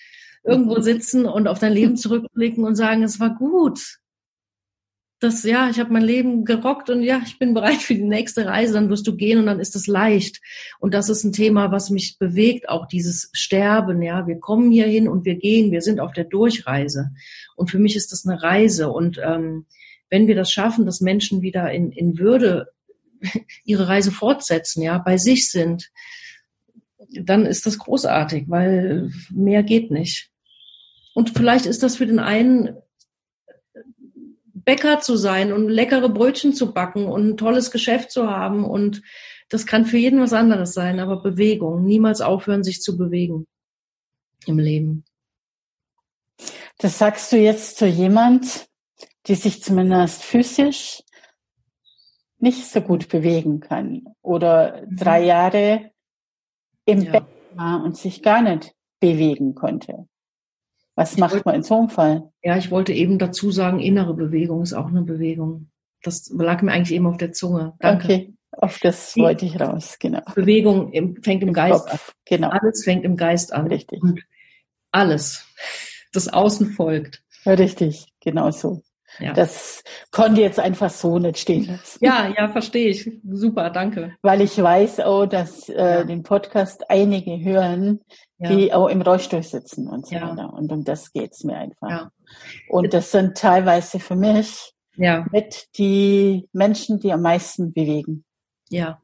irgendwo 0.45 0.81
sitzen 0.81 1.27
und 1.27 1.49
auf 1.49 1.59
dein 1.59 1.73
Leben 1.73 1.97
zurückblicken 1.97 2.65
und 2.65 2.77
sagen, 2.77 3.03
es 3.03 3.19
war 3.19 3.35
gut 3.35 3.81
das, 5.25 5.43
ja, 5.43 5.71
ich 5.71 5.81
habe 5.81 5.93
mein 5.93 6.03
Leben 6.03 6.45
gerockt 6.45 6.91
und 6.91 7.03
ja, 7.03 7.21
ich 7.25 7.39
bin 7.39 7.55
bereit 7.55 7.81
für 7.81 7.95
die 7.95 8.03
nächste 8.03 8.47
Reise, 8.47 8.75
dann 8.75 8.91
wirst 8.91 9.07
du 9.07 9.17
gehen 9.17 9.39
und 9.39 9.47
dann 9.47 9.59
ist 9.59 9.75
es 9.75 9.87
leicht. 9.87 10.41
Und 10.79 10.95
das 10.95 11.09
ist 11.09 11.25
ein 11.25 11.33
Thema, 11.33 11.73
was 11.73 11.91
mich 11.91 12.19
bewegt, 12.19 12.69
auch 12.69 12.87
dieses 12.87 13.31
Sterben, 13.33 14.03
ja. 14.03 14.27
Wir 14.27 14.39
kommen 14.39 14.71
hier 14.71 14.87
hin 14.87 15.09
und 15.09 15.25
wir 15.25 15.37
gehen, 15.37 15.73
wir 15.73 15.81
sind 15.81 15.99
auf 15.99 16.13
der 16.13 16.25
Durchreise. 16.25 17.11
Und 17.57 17.71
für 17.71 17.79
mich 17.79 17.97
ist 17.97 18.13
das 18.13 18.27
eine 18.27 18.43
Reise. 18.43 18.91
Und 18.91 19.19
ähm, 19.25 19.67
wenn 20.11 20.27
wir 20.27 20.35
das 20.35 20.53
schaffen, 20.53 20.85
dass 20.85 21.01
Menschen 21.01 21.43
wieder 21.43 21.73
in, 21.73 21.91
in 21.91 22.19
Würde 22.19 22.69
ihre 23.65 23.89
Reise 23.89 24.13
fortsetzen, 24.13 24.83
ja, 24.83 24.99
bei 24.99 25.17
sich 25.17 25.51
sind, 25.51 25.91
dann 27.11 27.47
ist 27.47 27.67
das 27.67 27.79
großartig, 27.79 28.45
weil 28.49 29.11
mehr 29.31 29.63
geht 29.63 29.91
nicht. 29.91 30.31
Und 31.15 31.31
vielleicht 31.31 31.67
ist 31.67 31.83
das 31.83 31.97
für 31.97 32.07
den 32.07 32.19
einen 32.19 32.77
Bäcker 34.53 35.01
zu 35.01 35.17
sein 35.17 35.53
und 35.53 35.69
leckere 35.69 36.09
Brötchen 36.09 36.55
zu 36.55 36.73
backen 36.73 37.07
und 37.07 37.29
ein 37.29 37.37
tolles 37.37 37.71
Geschäft 37.71 38.11
zu 38.11 38.31
haben. 38.31 38.65
Und 38.65 39.03
das 39.49 39.67
kann 39.67 39.85
für 39.85 39.99
jeden 39.99 40.21
was 40.21 40.33
anderes 40.33 40.73
sein, 40.73 41.01
aber 41.01 41.23
Bewegung. 41.23 41.85
Niemals 41.85 42.21
aufhören, 42.21 42.65
sich 42.65 42.81
zu 42.81 42.97
bewegen 42.97 43.47
im 44.47 44.59
Leben. 44.59 45.05
Das 46.79 46.99
sagst 46.99 47.33
du 47.33 47.37
jetzt 47.37 47.77
zu 47.77 47.87
jemand, 47.87 48.69
die 49.27 49.35
sich 49.35 49.63
zumindest 49.63 50.23
physisch 50.23 51.03
nicht 52.39 52.67
so 52.67 52.81
gut 52.81 53.09
bewegen 53.09 53.61
kann 53.61 54.05
oder 54.23 54.83
mhm. 54.83 54.97
drei 54.97 55.25
Jahre 55.25 55.91
im 56.87 57.03
ja. 57.03 57.13
Bett 57.13 57.25
war 57.55 57.83
und 57.85 57.97
sich 57.97 58.23
gar 58.23 58.43
nicht 58.43 58.75
bewegen 59.01 59.55
konnte. 59.55 60.07
Was 60.95 61.15
ich 61.15 61.19
macht 61.19 61.33
wollte, 61.33 61.49
man 61.49 61.55
in 61.57 61.63
so 61.63 61.79
einem 61.79 61.89
Fall? 61.89 62.31
Ja, 62.43 62.57
ich 62.57 62.71
wollte 62.71 62.93
eben 62.93 63.19
dazu 63.19 63.51
sagen, 63.51 63.81
innere 63.81 64.15
Bewegung 64.15 64.63
ist 64.63 64.75
auch 64.75 64.87
eine 64.87 65.03
Bewegung. 65.03 65.71
Das 66.03 66.31
lag 66.31 66.63
mir 66.63 66.73
eigentlich 66.73 66.95
eben 66.95 67.07
auf 67.07 67.17
der 67.17 67.33
Zunge. 67.33 67.75
Danke. 67.81 68.05
Okay, 68.05 68.35
auf 68.53 68.79
das 68.79 69.17
wollte 69.17 69.47
ich 69.47 69.61
raus, 69.61 69.97
genau. 69.99 70.21
Bewegung 70.35 70.93
im, 70.93 71.23
fängt 71.23 71.43
im, 71.43 71.49
Im 71.49 71.55
Geist 71.55 71.89
Kopf, 71.89 72.09
an. 72.11 72.15
Genau. 72.27 72.49
Alles 72.51 72.85
fängt 72.85 73.05
im 73.05 73.17
Geist 73.17 73.53
an. 73.53 73.67
Richtig. 73.67 74.03
Und 74.03 74.23
alles, 74.93 75.47
das 76.13 76.29
Außen 76.29 76.71
folgt. 76.71 77.23
Richtig, 77.47 78.07
genau 78.21 78.51
so. 78.51 78.83
Ja. 79.19 79.33
Das 79.33 79.83
konnte 80.11 80.41
jetzt 80.41 80.59
einfach 80.59 80.91
so 80.91 81.19
nicht 81.19 81.39
stehen 81.39 81.67
lassen. 81.67 81.99
Ja, 82.01 82.33
ja, 82.37 82.49
verstehe 82.49 82.89
ich. 82.89 83.11
Super, 83.31 83.71
danke. 83.71 84.15
Weil 84.23 84.41
ich 84.41 84.61
weiß 84.61 85.01
auch, 85.01 85.27
dass 85.27 85.69
äh, 85.69 85.75
ja. 85.75 86.05
den 86.05 86.23
Podcast 86.23 86.91
einige 86.91 87.39
hören, 87.39 88.01
ja. 88.39 88.49
die 88.51 88.73
auch 88.73 88.89
im 88.89 89.03
Rollstuhl 89.03 89.43
sitzen 89.43 89.89
und 89.89 90.07
so 90.07 90.17
weiter. 90.17 90.53
Und 90.53 90.73
um 90.73 90.85
das 90.85 91.13
geht's 91.13 91.45
mir 91.45 91.57
einfach. 91.57 92.11
Und 92.69 92.93
das 92.93 93.13
sind 93.13 93.37
teilweise 93.37 94.01
für 94.01 94.17
mich 94.17 94.73
mit 94.97 95.69
die 95.79 96.49
Menschen, 96.53 97.01
die 97.01 97.13
am 97.13 97.23
meisten 97.23 97.73
bewegen. 97.73 98.25
Ja. 98.69 99.01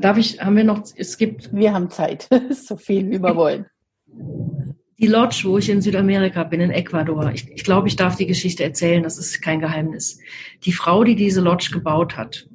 Darf 0.00 0.18
ich, 0.18 0.40
haben 0.40 0.56
wir 0.56 0.64
noch, 0.64 0.82
es 0.96 1.16
gibt. 1.16 1.54
Wir 1.54 1.72
haben 1.72 1.90
Zeit, 1.90 2.28
so 2.50 2.76
viel 2.76 3.10
wie 3.10 3.22
wir 3.22 3.34
wollen 3.34 3.66
die 4.98 5.06
Lodge, 5.06 5.42
wo 5.44 5.58
ich 5.58 5.68
in 5.68 5.82
Südamerika 5.82 6.44
bin, 6.44 6.60
in 6.60 6.70
Ecuador, 6.70 7.30
ich, 7.32 7.50
ich 7.50 7.64
glaube, 7.64 7.88
ich 7.88 7.96
darf 7.96 8.16
die 8.16 8.26
Geschichte 8.26 8.62
erzählen, 8.62 9.02
das 9.02 9.18
ist 9.18 9.42
kein 9.42 9.60
Geheimnis. 9.60 10.18
Die 10.64 10.72
Frau, 10.72 11.04
die 11.04 11.16
diese 11.16 11.40
Lodge 11.40 11.70
gebaut 11.72 12.16
hat, 12.16 12.48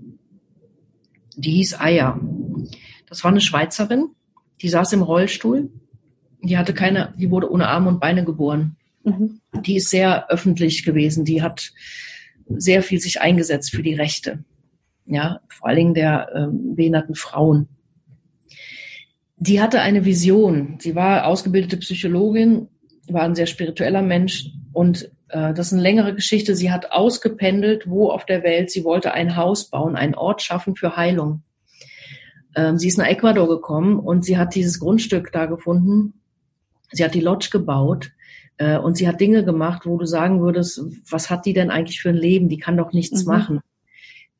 die 1.36 1.52
hieß 1.52 1.80
Aya. 1.80 2.20
Das 3.08 3.24
war 3.24 3.32
eine 3.32 3.42
Schweizerin, 3.42 4.10
die 4.62 4.70
saß 4.70 4.94
im 4.94 5.02
Rollstuhl, 5.02 5.70
die 6.42 6.58
hatte 6.58 6.74
keine, 6.74 7.14
die 7.18 7.30
wurde 7.30 7.52
ohne 7.52 7.68
Arme 7.68 7.90
und 7.90 8.00
Beine 8.00 8.24
geboren. 8.24 8.78
Mhm. 9.04 9.42
Die 9.66 9.76
ist 9.76 9.90
sehr 9.90 10.30
öffentlich 10.30 10.86
gewesen, 10.86 11.26
die 11.26 11.42
hat 11.42 11.72
sehr 12.48 12.84
viel 12.84 13.00
sich 13.00 13.22
eingesetzt 13.22 13.72
für 13.72 13.84
die 13.84 13.96
Rechte, 13.96 14.44
ja, 15.06 15.42
vor 15.50 15.68
allen 15.68 15.78
Dingen 15.78 15.94
der 15.94 16.30
ähm, 16.36 16.76
behinderten 16.76 17.16
Frauen 17.16 17.68
die 19.40 19.62
hatte 19.62 19.82
eine 19.82 20.06
Vision. 20.06 20.78
Sie 20.80 20.96
war 20.96 21.26
ausgebildete 21.26 21.78
Psychologin, 21.78 22.68
war 23.08 23.24
ein 23.24 23.36
sehr 23.36 23.48
spiritueller 23.48 24.02
Mensch 24.02 24.52
und 24.74 25.06
äh, 25.30 25.54
das 25.54 25.68
ist 25.68 25.74
eine 25.74 25.82
längere 25.82 26.14
Geschichte. 26.14 26.56
Sie 26.56 26.72
hat 26.72 26.92
ausgependelt, 26.92 27.90
wo 27.90 28.10
auf 28.10 28.26
der 28.26 28.44
Welt 28.44 28.70
sie 28.70 28.84
wollte 28.84 29.14
ein 29.14 29.38
Haus 29.38 29.70
bauen, 29.70 29.96
einen 29.96 30.16
Ort 30.16 30.42
schaffen 30.42 30.76
für 30.76 30.98
Heilung. 30.98 31.42
Ähm, 32.56 32.78
sie 32.78 32.90
ist 32.90 32.98
nach 32.98 33.08
Ecuador 33.08 33.48
gekommen 33.48 34.00
und 34.00 34.26
sie 34.26 34.38
hat 34.38 34.56
dieses 34.56 34.80
Grundstück 34.80 35.32
da 35.32 35.46
gefunden. 35.46 36.22
Sie 36.92 37.04
hat 37.04 37.16
die 37.16 37.22
Lodge 37.22 37.50
gebaut 37.52 38.12
äh, 38.58 38.78
und 38.78 38.98
sie 38.98 39.08
hat 39.08 39.22
Dinge 39.22 39.46
gemacht, 39.46 39.86
wo 39.86 39.98
du 39.98 40.06
sagen 40.06 40.42
würdest, 40.42 40.82
was 41.10 41.30
hat 41.30 41.46
die 41.46 41.54
denn 41.54 41.72
eigentlich 41.72 42.02
für 42.02 42.10
ein 42.10 42.16
Leben? 42.16 42.50
Die 42.50 42.58
kann 42.58 42.76
doch 42.76 42.92
nichts 42.92 43.26
mhm. 43.26 43.32
machen. 43.32 43.60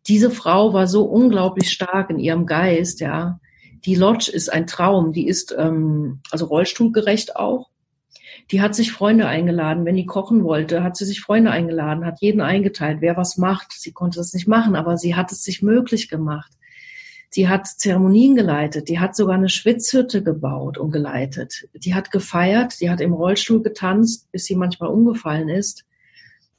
Diese 0.08 0.30
Frau 0.30 0.74
war 0.74 0.88
so 0.88 1.04
unglaublich 1.04 1.72
stark 1.72 2.10
in 2.10 2.20
ihrem 2.20 2.46
Geist, 2.46 3.00
ja, 3.00 3.40
die 3.86 3.96
Lodge 3.96 4.32
ist 4.32 4.52
ein 4.52 4.68
Traum. 4.68 5.14
Die 5.14 5.28
ist 5.28 5.56
ähm, 5.58 6.22
also 6.32 6.46
rollstuhlgerecht 6.46 7.36
auch. 7.36 7.70
Die 8.52 8.62
hat 8.62 8.74
sich 8.76 8.92
Freunde 8.92 9.28
eingeladen. 9.28 9.86
Wenn 9.86 9.96
die 9.96 10.06
kochen 10.06 10.44
wollte, 10.44 10.84
hat 10.84 10.98
sie 10.98 11.06
sich 11.06 11.22
Freunde 11.22 11.52
eingeladen, 11.52 12.06
hat 12.06 12.22
jeden 12.22 12.42
eingeteilt, 12.42 13.02
wer 13.02 13.16
was 13.16 13.38
macht. 13.38 13.74
Sie 13.74 13.92
konnte 13.92 14.18
das 14.18 14.34
nicht 14.34 14.48
machen, 14.48 14.76
aber 14.76 14.98
sie 14.98 15.16
hat 15.16 15.32
es 15.32 15.44
sich 15.44 15.62
möglich 15.62 16.10
gemacht. 16.10 16.52
Sie 17.30 17.48
hat 17.48 17.68
Zeremonien 17.68 18.36
geleitet. 18.36 18.90
Die 18.90 19.00
hat 19.00 19.16
sogar 19.16 19.36
eine 19.36 19.50
Schwitzhütte 19.50 20.24
gebaut 20.24 20.80
und 20.80 20.92
geleitet. 20.92 21.68
Die 21.74 21.94
hat 21.94 22.10
gefeiert. 22.10 22.82
Die 22.82 22.90
hat 22.90 23.02
im 23.02 23.14
Rollstuhl 23.14 23.62
getanzt, 23.62 24.32
bis 24.32 24.46
sie 24.46 24.56
manchmal 24.56 24.90
umgefallen 24.90 25.50
ist. 25.50 25.86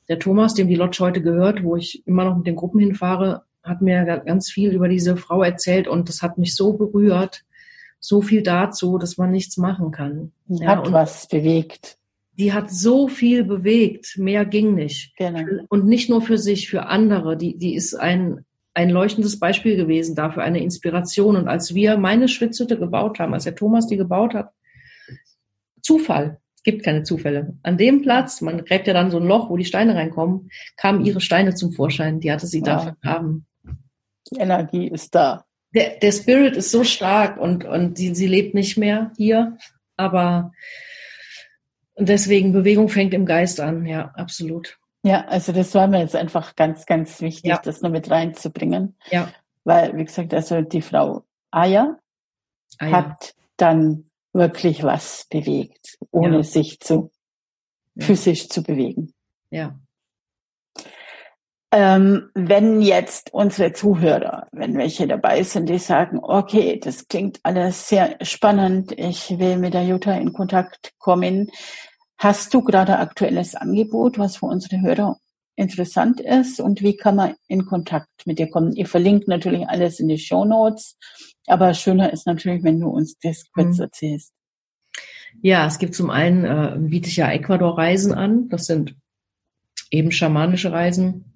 Der 0.09 0.21
Thomas, 0.21 0.55
dem 0.55 0.69
die 0.69 0.77
Lodge 0.77 0.99
heute 1.01 1.23
gehört, 1.23 1.65
wo 1.65 1.77
ich 1.77 2.07
immer 2.07 2.25
noch 2.25 2.37
mit 2.37 2.47
den 2.47 2.57
Gruppen 2.57 2.81
hinfahre, 2.81 3.45
hat 3.63 3.83
mir 3.83 4.05
ganz 4.25 4.51
viel 4.51 4.73
über 4.73 4.89
diese 4.89 5.17
Frau 5.17 5.43
erzählt 5.43 5.89
und 5.89 6.09
das 6.09 6.23
hat 6.23 6.39
mich 6.39 6.55
so 6.55 6.73
berührt. 6.75 7.45
So 7.99 8.23
viel 8.23 8.43
dazu, 8.43 8.97
dass 8.97 9.19
man 9.19 9.31
nichts 9.31 9.59
machen 9.59 9.91
kann. 9.91 10.33
Die 10.47 10.63
ja, 10.63 10.69
hat 10.69 10.91
was 10.91 11.29
bewegt. 11.29 11.99
Die 12.33 12.55
hat 12.55 12.71
so 12.71 13.09
viel 13.09 13.45
bewegt. 13.45 14.17
Mehr 14.17 14.47
ging 14.47 14.75
nicht. 14.75 15.15
Genau. 15.19 15.65
Und 15.69 15.87
nicht 15.87 16.09
nur 16.09 16.23
für 16.23 16.39
sich, 16.39 16.71
für 16.71 16.87
andere. 16.87 17.37
Die, 17.37 17.59
die 17.59 17.75
ist 17.75 17.95
ein, 17.95 18.47
ein 18.73 18.89
leuchtendes 18.89 19.39
Beispiel 19.39 19.77
gewesen 19.77 20.15
dafür, 20.15 20.43
eine 20.43 20.63
Inspiration. 20.63 21.37
Und 21.37 21.49
als 21.49 21.75
wir 21.75 21.99
meine 21.99 22.29
Schwitzhütte 22.29 22.79
gebaut 22.79 23.19
haben, 23.19 23.35
als 23.35 23.45
der 23.45 23.55
Thomas 23.55 23.87
die 23.87 23.99
gebaut 23.99 24.33
hat, 24.33 24.53
Zufall. 25.83 26.41
Es 26.57 26.63
gibt 26.63 26.83
keine 26.83 27.03
Zufälle. 27.03 27.57
An 27.63 27.79
dem 27.79 28.03
Platz, 28.03 28.41
man 28.41 28.65
gräbt 28.65 28.87
ja 28.87 28.93
dann 28.93 29.11
so 29.11 29.19
ein 29.19 29.27
Loch, 29.27 29.49
wo 29.49 29.57
die 29.57 29.65
Steine 29.65 29.95
reinkommen, 29.95 30.51
kamen 30.77 31.05
ihre 31.05 31.21
Steine 31.21 31.55
zum 31.55 31.73
Vorschein. 31.73 32.21
Die 32.21 32.31
hatte 32.31 32.47
sie 32.47 32.61
wow. 32.61 32.67
da 32.67 32.79
vergraben 32.81 33.47
die 34.31 34.41
Energie 34.41 34.89
ist 34.89 35.15
da. 35.15 35.45
Der, 35.75 35.99
der 35.99 36.13
Spirit 36.13 36.57
ist 36.57 36.71
so 36.71 36.85
stark 36.85 37.39
und, 37.39 37.65
und 37.65 37.99
die, 37.99 38.15
sie 38.15 38.27
lebt 38.27 38.55
nicht 38.55 38.77
mehr 38.77 39.13
hier, 39.17 39.57
aber 39.97 40.53
deswegen 41.97 42.53
Bewegung 42.53 42.89
fängt 42.89 43.15
im 43.15 43.27
Geist 43.27 43.61
an, 43.61 43.87
ja, 43.87 44.11
absolut. 44.15 44.79
Ja, 45.03 45.25
also 45.27 45.53
das 45.53 45.75
war 45.75 45.87
mir 45.87 46.01
jetzt 46.01 46.17
einfach 46.17 46.57
ganz, 46.57 46.87
ganz 46.87 47.21
wichtig, 47.21 47.51
ja. 47.51 47.61
das 47.63 47.81
noch 47.81 47.91
mit 47.91 48.11
reinzubringen. 48.11 48.97
Ja. 49.11 49.33
Weil, 49.65 49.97
wie 49.97 50.05
gesagt, 50.05 50.35
also 50.35 50.61
die 50.61 50.83
Frau 50.83 51.25
Aya, 51.51 51.99
Aya. 52.79 52.93
hat 52.93 53.35
dann 53.57 54.11
wirklich 54.33 54.83
was 54.83 55.27
bewegt, 55.31 55.99
ohne 56.11 56.39
ja. 56.39 56.43
sich 56.43 56.81
zu 56.81 57.11
ja. 57.95 58.07
physisch 58.07 58.49
zu 58.49 58.63
bewegen. 58.63 59.13
Ja. 59.51 59.79
Ähm, 61.73 62.31
wenn 62.35 62.83
jetzt 62.83 63.33
unsere 63.33 63.73
Zuhörer, 63.73 64.49
wenn 64.51 64.77
welche 64.77 65.07
dabei 65.07 65.45
sind, 65.45 65.69
die 65.69 65.79
sagen, 65.79 66.19
okay, 66.21 66.81
das 66.83 67.07
klingt 67.07 67.39
alles 67.45 67.89
sehr 67.89 68.17
spannend, 68.23 68.93
ich 68.99 69.39
will 69.39 69.57
mit 69.57 69.75
der 69.75 69.85
Jutta 69.85 70.13
in 70.15 70.33
Kontakt 70.33 70.93
kommen. 70.99 71.49
Hast 72.19 72.53
du 72.55 72.63
gerade 72.63 72.99
aktuelles 72.99 73.55
Angebot, 73.55 74.19
was 74.19 74.37
für 74.37 74.47
unsere 74.47 74.81
Hörer 74.83 75.19
interessant 75.55 76.21
ist 76.21 76.59
und 76.59 76.83
wie 76.83 76.97
kann 76.97 77.17
man 77.17 77.35
in 77.47 77.67
Kontakt 77.67 78.27
mit 78.27 78.41
dir 78.41 78.51
kommen? 78.51 78.73
Ihr 78.73 78.87
verlinkt 78.87 79.29
natürlich 79.29 79.69
alles 79.69 80.01
in 80.01 80.09
die 80.09 80.19
Show 80.19 80.45
Notes, 80.45 80.99
aber 81.47 81.73
schöner 81.75 82.13
ist 82.13 82.27
natürlich, 82.27 82.65
wenn 82.65 82.81
du 82.81 82.89
uns 82.89 83.17
das 83.23 83.45
kurz 83.53 83.77
mhm. 83.77 83.85
erzählst. 83.85 84.33
Ja, 85.41 85.67
es 85.67 85.79
gibt 85.79 85.95
zum 85.95 86.11
einen, 86.11 86.45
äh, 86.45 86.77
biete 86.79 87.09
ich 87.09 87.17
ja 87.17 87.31
Ecuador-Reisen 87.31 88.13
an. 88.13 88.49
Das 88.49 88.67
sind 88.67 88.97
eben 89.91 90.11
schamanische 90.11 90.73
Reisen, 90.73 91.30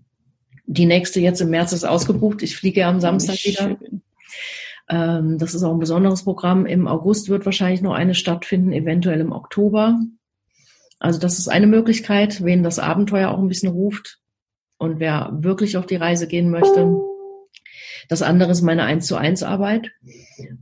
die 0.66 0.86
nächste 0.86 1.20
jetzt 1.20 1.40
im 1.40 1.50
März 1.50 1.72
ist 1.72 1.84
ausgebucht. 1.84 2.42
Ich 2.42 2.56
fliege 2.56 2.86
am 2.86 3.00
Samstag 3.00 3.36
wieder. 3.44 3.76
Ähm, 4.88 5.38
das 5.38 5.54
ist 5.54 5.62
auch 5.62 5.72
ein 5.72 5.78
besonderes 5.78 6.24
Programm. 6.24 6.66
Im 6.66 6.86
August 6.86 7.28
wird 7.28 7.44
wahrscheinlich 7.44 7.82
noch 7.82 7.94
eine 7.94 8.14
stattfinden, 8.14 8.72
eventuell 8.72 9.20
im 9.20 9.32
Oktober. 9.32 9.98
Also 10.98 11.18
das 11.18 11.38
ist 11.38 11.48
eine 11.48 11.66
Möglichkeit, 11.66 12.44
wen 12.44 12.62
das 12.62 12.78
Abenteuer 12.78 13.30
auch 13.30 13.38
ein 13.38 13.48
bisschen 13.48 13.70
ruft 13.70 14.20
und 14.78 15.00
wer 15.00 15.30
wirklich 15.32 15.76
auf 15.76 15.86
die 15.86 15.96
Reise 15.96 16.26
gehen 16.26 16.50
möchte. 16.50 16.98
Das 18.08 18.22
andere 18.22 18.50
ist 18.50 18.62
meine 18.62 18.84
1 18.84 19.06
zu 19.06 19.16
1 19.16 19.42
Arbeit. 19.42 19.90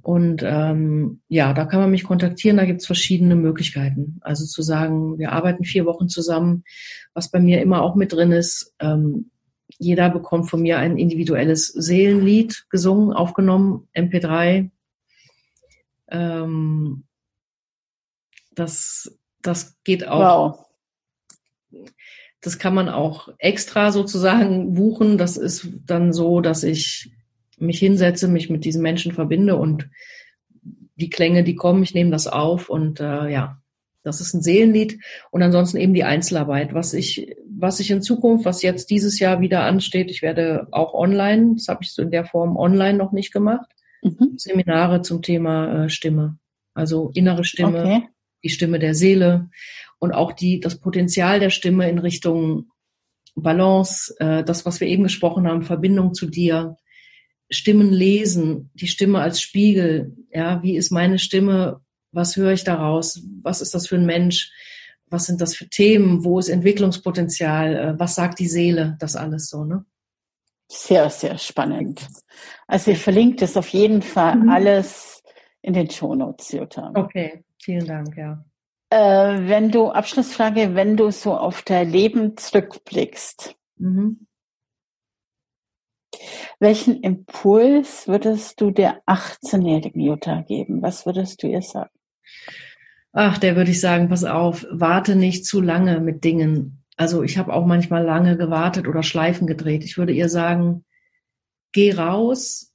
Und 0.02 0.42
ähm, 0.44 1.20
ja, 1.28 1.52
da 1.52 1.64
kann 1.64 1.80
man 1.80 1.90
mich 1.90 2.04
kontaktieren, 2.04 2.56
da 2.56 2.64
gibt 2.64 2.80
es 2.80 2.86
verschiedene 2.86 3.34
Möglichkeiten. 3.34 4.18
Also 4.20 4.44
zu 4.44 4.62
sagen, 4.62 5.18
wir 5.18 5.32
arbeiten 5.32 5.64
vier 5.64 5.84
Wochen 5.84 6.08
zusammen, 6.08 6.64
was 7.14 7.30
bei 7.30 7.40
mir 7.40 7.60
immer 7.60 7.82
auch 7.82 7.94
mit 7.96 8.12
drin 8.12 8.32
ist, 8.32 8.74
ähm, 8.80 9.30
jeder 9.78 10.10
bekommt 10.10 10.48
von 10.50 10.62
mir 10.62 10.78
ein 10.78 10.98
individuelles 10.98 11.66
Seelenlied 11.68 12.66
gesungen, 12.70 13.12
aufgenommen, 13.12 13.88
MP3. 13.94 14.70
Ähm, 16.08 17.04
das, 18.54 19.18
das 19.40 19.76
geht 19.84 20.06
auch. 20.06 20.68
Wow. 21.70 21.82
Das 22.40 22.58
kann 22.58 22.74
man 22.74 22.88
auch 22.88 23.28
extra 23.38 23.92
sozusagen 23.92 24.74
buchen. 24.74 25.16
Das 25.16 25.36
ist 25.36 25.68
dann 25.86 26.12
so, 26.12 26.40
dass 26.40 26.64
ich 26.64 27.12
mich 27.58 27.78
hinsetze, 27.78 28.28
mich 28.28 28.50
mit 28.50 28.64
diesen 28.64 28.82
Menschen 28.82 29.12
verbinde 29.12 29.56
und 29.56 29.88
die 30.96 31.08
Klänge, 31.10 31.44
die 31.44 31.54
kommen, 31.54 31.82
ich 31.82 31.94
nehme 31.94 32.10
das 32.10 32.26
auf 32.26 32.68
und 32.68 33.00
äh, 33.00 33.28
ja, 33.28 33.62
das 34.02 34.20
ist 34.20 34.34
ein 34.34 34.42
Seelenlied 34.42 35.00
und 35.30 35.42
ansonsten 35.42 35.76
eben 35.76 35.94
die 35.94 36.04
Einzelarbeit. 36.04 36.74
Was 36.74 36.92
ich, 36.92 37.36
was 37.62 37.78
ich 37.78 37.92
in 37.92 38.02
Zukunft, 38.02 38.44
was 38.44 38.62
jetzt 38.62 38.90
dieses 38.90 39.20
Jahr 39.20 39.40
wieder 39.40 39.62
ansteht, 39.62 40.10
ich 40.10 40.20
werde 40.20 40.66
auch 40.72 40.94
online, 40.94 41.54
das 41.54 41.68
habe 41.68 41.84
ich 41.84 41.92
so 41.92 42.02
in 42.02 42.10
der 42.10 42.24
Form 42.24 42.56
online 42.56 42.98
noch 42.98 43.12
nicht 43.12 43.32
gemacht, 43.32 43.70
mhm. 44.02 44.34
Seminare 44.36 45.02
zum 45.02 45.22
Thema 45.22 45.84
äh, 45.84 45.88
Stimme. 45.88 46.38
Also 46.74 47.12
innere 47.14 47.44
Stimme, 47.44 47.80
okay. 47.80 48.08
die 48.42 48.48
Stimme 48.48 48.80
der 48.80 48.96
Seele 48.96 49.48
und 50.00 50.10
auch 50.10 50.32
die, 50.32 50.58
das 50.58 50.80
Potenzial 50.80 51.38
der 51.38 51.50
Stimme 51.50 51.88
in 51.88 52.00
Richtung 52.00 52.72
Balance, 53.36 54.12
äh, 54.18 54.42
das, 54.42 54.66
was 54.66 54.80
wir 54.80 54.88
eben 54.88 55.04
gesprochen 55.04 55.46
haben, 55.46 55.62
Verbindung 55.62 56.14
zu 56.14 56.26
dir, 56.26 56.76
Stimmen 57.48 57.92
lesen, 57.92 58.70
die 58.74 58.88
Stimme 58.88 59.20
als 59.20 59.40
Spiegel. 59.40 60.16
Ja, 60.32 60.64
wie 60.64 60.74
ist 60.74 60.90
meine 60.90 61.20
Stimme? 61.20 61.80
Was 62.10 62.34
höre 62.34 62.54
ich 62.54 62.64
daraus? 62.64 63.22
Was 63.40 63.60
ist 63.60 63.72
das 63.72 63.86
für 63.86 63.96
ein 63.96 64.06
Mensch? 64.06 64.50
Was 65.12 65.26
sind 65.26 65.40
das 65.40 65.54
für 65.54 65.68
Themen? 65.68 66.24
Wo 66.24 66.38
ist 66.38 66.48
Entwicklungspotenzial? 66.48 67.76
Äh, 67.76 68.00
was 68.00 68.14
sagt 68.14 68.38
die 68.38 68.48
Seele? 68.48 68.96
Das 68.98 69.14
alles 69.14 69.48
so, 69.48 69.64
ne? 69.64 69.84
Sehr, 70.68 71.10
sehr 71.10 71.36
spannend. 71.36 72.08
Also 72.66 72.92
ich 72.92 72.98
verlinke 72.98 73.36
das 73.36 73.58
auf 73.58 73.68
jeden 73.68 74.00
Fall 74.00 74.36
mhm. 74.36 74.48
alles 74.48 75.22
in 75.60 75.74
den 75.74 75.90
Shownotes, 75.90 76.52
Jutta. 76.52 76.92
Okay, 76.94 77.44
vielen 77.62 77.86
Dank, 77.86 78.16
ja. 78.16 78.42
Äh, 78.88 79.48
wenn 79.48 79.70
du, 79.70 79.90
Abschlussfrage, 79.90 80.74
wenn 80.74 80.96
du 80.96 81.10
so 81.10 81.34
auf 81.34 81.62
dein 81.62 81.90
Leben 81.90 82.36
zurückblickst, 82.36 83.54
mhm. 83.76 84.26
welchen 86.58 87.02
Impuls 87.02 88.08
würdest 88.08 88.60
du 88.60 88.70
der 88.70 89.02
18-jährigen 89.04 90.00
Jutta 90.00 90.40
geben? 90.42 90.82
Was 90.82 91.04
würdest 91.04 91.42
du 91.42 91.48
ihr 91.48 91.62
sagen? 91.62 91.90
Ach, 93.12 93.36
der 93.38 93.56
würde 93.56 93.70
ich 93.70 93.80
sagen, 93.80 94.08
pass 94.08 94.24
auf, 94.24 94.66
warte 94.70 95.16
nicht 95.16 95.44
zu 95.44 95.60
lange 95.60 96.00
mit 96.00 96.24
Dingen. 96.24 96.82
Also 96.96 97.22
ich 97.22 97.36
habe 97.36 97.52
auch 97.52 97.66
manchmal 97.66 98.04
lange 98.04 98.36
gewartet 98.36 98.88
oder 98.88 99.02
Schleifen 99.02 99.46
gedreht. 99.46 99.84
Ich 99.84 99.98
würde 99.98 100.12
ihr 100.12 100.28
sagen, 100.28 100.84
geh 101.72 101.92
raus, 101.92 102.72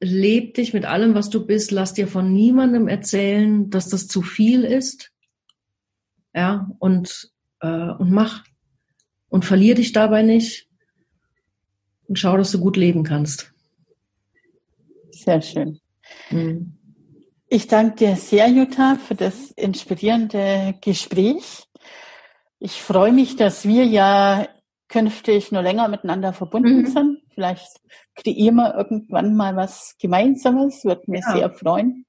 leb 0.00 0.54
dich 0.54 0.72
mit 0.72 0.84
allem, 0.84 1.14
was 1.14 1.28
du 1.30 1.46
bist, 1.46 1.70
lass 1.70 1.94
dir 1.94 2.08
von 2.08 2.32
niemandem 2.32 2.88
erzählen, 2.88 3.68
dass 3.70 3.88
das 3.88 4.08
zu 4.08 4.22
viel 4.22 4.64
ist. 4.64 5.12
Ja, 6.34 6.70
und, 6.78 7.30
äh, 7.60 7.90
und 7.90 8.10
mach. 8.10 8.44
Und 9.28 9.44
verlier 9.44 9.74
dich 9.74 9.92
dabei 9.92 10.22
nicht. 10.22 10.68
Und 12.08 12.18
schau, 12.18 12.36
dass 12.36 12.52
du 12.52 12.60
gut 12.60 12.76
leben 12.76 13.02
kannst. 13.02 13.52
Sehr 15.10 15.42
schön. 15.42 15.80
Mhm. 16.30 16.75
Ich 17.48 17.68
danke 17.68 17.96
dir 17.96 18.16
sehr, 18.16 18.48
Jutta, 18.48 18.96
für 18.96 19.14
das 19.14 19.52
inspirierende 19.52 20.74
Gespräch. 20.80 21.64
Ich 22.58 22.82
freue 22.82 23.12
mich, 23.12 23.36
dass 23.36 23.66
wir 23.66 23.84
ja 23.84 24.48
künftig 24.88 25.52
nur 25.52 25.62
länger 25.62 25.86
miteinander 25.86 26.32
verbunden 26.32 26.80
mhm. 26.80 26.86
sind. 26.86 27.18
Vielleicht 27.34 27.80
kreieren 28.16 28.56
wir 28.56 28.74
irgendwann 28.74 29.36
mal 29.36 29.54
was 29.54 29.96
Gemeinsames, 30.00 30.84
würde 30.84 31.02
mich 31.06 31.24
ja. 31.26 31.36
sehr 31.36 31.50
freuen, 31.50 32.04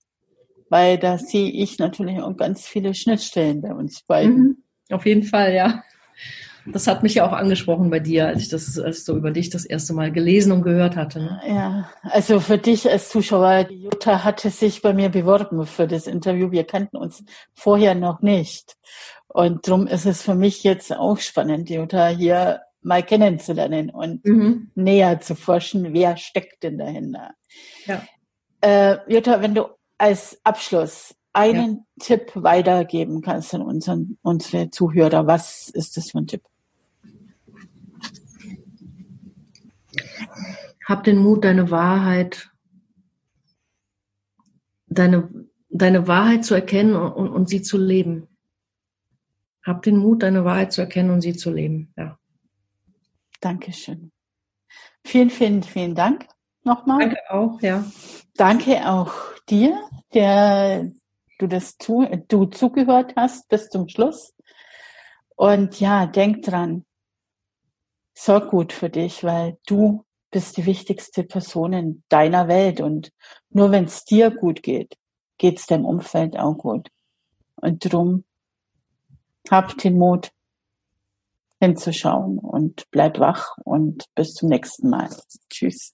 weil 0.70 0.98
da 0.98 1.20
sehe 1.20 1.52
ich 1.52 1.78
natürlich 1.78 2.20
auch 2.20 2.36
ganz 2.36 2.66
viele 2.66 2.96
Schnittstellen 2.96 3.62
bei 3.62 3.74
uns 3.74 4.02
beiden. 4.02 4.38
Mhm. 4.38 4.64
Auf 4.90 5.06
jeden 5.06 5.24
Fall, 5.24 5.54
ja. 5.54 5.84
Das 6.72 6.88
hat 6.88 7.04
mich 7.04 7.16
ja 7.16 7.28
auch 7.28 7.34
angesprochen 7.34 7.90
bei 7.90 8.00
dir, 8.00 8.28
als 8.28 8.42
ich 8.42 8.50
das 8.50 8.78
als 8.78 9.06
so 9.06 9.16
über 9.16 9.32
dich 9.32 9.50
das 9.50 9.66
erste 9.66 9.94
Mal 9.94 10.12
gelesen 10.12 10.52
und 10.52 10.64
gehört 10.64 10.96
hatte. 10.96 11.20
Ne? 11.20 11.42
Ja, 11.48 11.90
also 12.04 12.40
für 12.40 12.58
dich 12.58 12.90
als 12.90 13.10
Zuschauer, 13.10 13.66
die 13.66 13.84
Jutta 13.84 14.24
hatte 14.24 14.50
sich 14.50 14.82
bei 14.82 14.94
mir 14.94 15.10
beworben 15.10 15.66
für 15.66 15.88
das 15.88 16.08
Interview. 16.08 16.52
Wir 16.52 16.66
kannten 16.66 16.98
uns 16.98 17.24
vorher 17.54 17.96
noch 17.96 18.22
nicht. 18.22 18.78
Und 19.28 19.68
darum 19.68 19.88
ist 19.88 20.06
es 20.06 20.22
für 20.22 20.36
mich 20.36 20.64
jetzt 20.64 20.96
auch 20.96 21.20
spannend, 21.20 21.70
Jutta 21.70 22.08
hier 22.08 22.62
mal 22.82 23.04
kennenzulernen 23.04 23.90
und 23.90 24.26
mhm. 24.26 24.72
näher 24.76 25.20
zu 25.20 25.36
forschen, 25.36 25.94
wer 25.94 26.18
steckt 26.18 26.64
denn 26.64 26.78
dahinter. 26.78 27.32
Ja. 27.86 28.04
Äh, 28.62 28.98
Jutta, 29.14 29.42
wenn 29.42 29.56
du 29.56 29.66
als 29.98 30.40
Abschluss 30.44 31.16
einen 31.34 31.86
ja. 32.00 32.06
Tipp 32.06 32.32
weitergeben 32.34 33.22
kannst 33.22 33.54
an 33.54 33.62
unseren, 33.62 34.18
unsere 34.24 34.72
Zuhörer, 34.72 35.28
was 35.28 35.70
ist 35.70 35.98
das 35.98 36.12
für 36.12 36.20
ein 36.20 36.28
Tipp? 36.28 36.44
Hab 40.86 41.04
den 41.04 41.18
Mut, 41.18 41.44
deine 41.44 41.70
Wahrheit, 41.72 42.50
deine, 44.88 45.30
deine 45.70 46.08
Wahrheit 46.08 46.46
zu 46.46 46.56
erkennen 46.56 46.96
und, 46.96 47.30
und 47.30 47.50
sie 47.50 47.62
zu 47.62 47.78
leben. 47.78 48.28
Hab 49.64 49.82
den 49.82 49.98
Mut, 49.98 50.24
deine 50.24 50.46
Wahrheit 50.46 50.72
zu 50.72 50.82
erkennen 50.82 51.12
und 51.12 51.22
sie 51.22 51.36
zu 51.36 51.52
leben. 51.52 51.94
Ja. 51.98 52.18
Dankeschön. 53.42 54.12
Vielen, 55.04 55.30
vielen, 55.30 55.64
vielen 55.64 55.96
Dank 55.96 56.28
nochmal. 56.64 57.00
Danke 57.00 57.20
auch, 57.30 57.62
ja. 57.62 57.86
Danke 58.36 58.90
auch 58.90 59.14
dir, 59.50 59.90
der 60.14 60.92
du 61.40 61.48
das 61.48 61.78
zu, 61.78 62.08
du 62.28 62.46
zugehört 62.46 63.14
hast 63.16 63.48
bis 63.50 63.70
zum 63.70 63.88
Schluss. 63.90 64.36
Und 65.36 65.80
ja, 65.80 66.08
denk 66.08 66.44
dran, 66.44 66.86
sorg 68.16 68.50
gut 68.50 68.74
für 68.74 68.90
dich, 68.90 69.24
weil 69.24 69.58
du 69.68 70.04
bist 70.32 70.58
die 70.58 70.66
wichtigste 70.66 71.24
Person 71.24 71.74
in 71.74 72.04
deiner 72.10 72.48
Welt 72.48 72.82
und 72.82 73.12
nur 73.50 73.72
wenn 73.72 73.86
es 73.86 74.04
dir 74.04 74.32
gut 74.32 74.64
geht, 74.64 74.96
geht 75.38 75.60
es 75.60 75.68
deinem 75.68 75.86
Umfeld 75.86 76.38
auch 76.38 76.58
gut. 76.58 76.90
Und 77.56 77.80
drum 77.80 78.24
hab 79.50 79.78
den 79.78 79.98
Mut, 79.98 80.32
hinzuschauen 81.60 82.38
und 82.38 82.86
bleib 82.92 83.20
wach 83.20 83.58
und 83.64 84.06
bis 84.16 84.34
zum 84.34 84.50
nächsten 84.50 84.90
Mal. 84.90 85.10
Tschüss. 85.50 85.94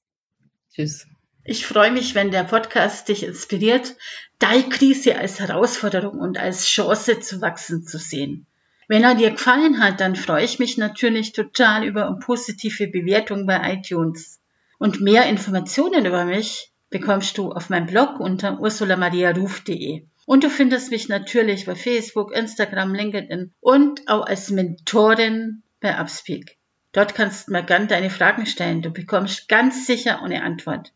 Tschüss. 0.73 1.07
Ich 1.45 1.65
freue 1.65 1.91
mich, 1.91 2.15
wenn 2.15 2.31
der 2.31 2.43
Podcast 2.43 3.09
dich 3.09 3.23
inspiriert, 3.23 3.95
deine 4.39 4.69
Krise 4.69 5.17
als 5.17 5.39
Herausforderung 5.39 6.19
und 6.19 6.38
als 6.38 6.65
Chance 6.65 7.19
zu 7.19 7.41
wachsen 7.41 7.84
zu 7.84 7.97
sehen. 7.97 8.47
Wenn 8.88 9.03
er 9.03 9.15
dir 9.15 9.31
gefallen 9.31 9.81
hat, 9.81 9.99
dann 10.01 10.15
freue 10.15 10.43
ich 10.43 10.59
mich 10.59 10.77
natürlich 10.77 11.31
total 11.31 11.86
über 11.86 12.17
positive 12.19 12.88
Bewertung 12.88 13.45
bei 13.45 13.73
iTunes. 13.73 14.39
Und 14.77 15.01
mehr 15.01 15.25
Informationen 15.27 16.05
über 16.05 16.25
mich 16.25 16.71
bekommst 16.89 17.38
du 17.38 17.51
auf 17.51 17.69
meinem 17.69 17.88
Blog 17.88 18.19
unter 18.19 18.59
ursulamariaruf.de. 18.59 20.05
Und 20.25 20.43
du 20.43 20.49
findest 20.49 20.91
mich 20.91 21.09
natürlich 21.09 21.65
bei 21.65 21.75
Facebook, 21.75 22.36
Instagram, 22.36 22.93
LinkedIn 22.93 23.53
und 23.59 24.07
auch 24.07 24.25
als 24.25 24.49
Mentorin 24.49 25.63
bei 25.81 25.99
Upspeak. 25.99 26.57
Dort 26.93 27.15
kannst 27.15 27.47
du 27.47 27.51
mir 27.51 27.63
gern 27.63 27.88
deine 27.88 28.09
Fragen 28.09 28.45
stellen. 28.45 28.81
Du 28.81 28.91
bekommst 28.91 29.49
ganz 29.49 29.88
sicher 29.88 30.21
eine 30.21 30.43
Antwort. 30.43 30.93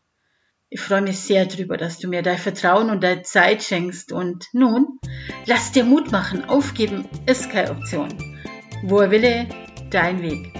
Ich 0.70 0.82
freue 0.82 1.00
mich 1.00 1.20
sehr 1.20 1.46
darüber, 1.46 1.78
dass 1.78 1.98
du 1.98 2.08
mir 2.08 2.20
dein 2.20 2.36
Vertrauen 2.36 2.90
und 2.90 3.02
deine 3.02 3.22
Zeit 3.22 3.62
schenkst. 3.62 4.12
Und 4.12 4.48
nun, 4.52 4.98
lass 5.46 5.72
dir 5.72 5.82
Mut 5.82 6.12
machen. 6.12 6.44
Aufgeben 6.44 7.08
ist 7.24 7.50
keine 7.50 7.70
Option. 7.70 8.08
Wo 8.82 9.00
er 9.00 9.10
wille, 9.10 9.48
dein 9.88 10.20
Weg. 10.20 10.52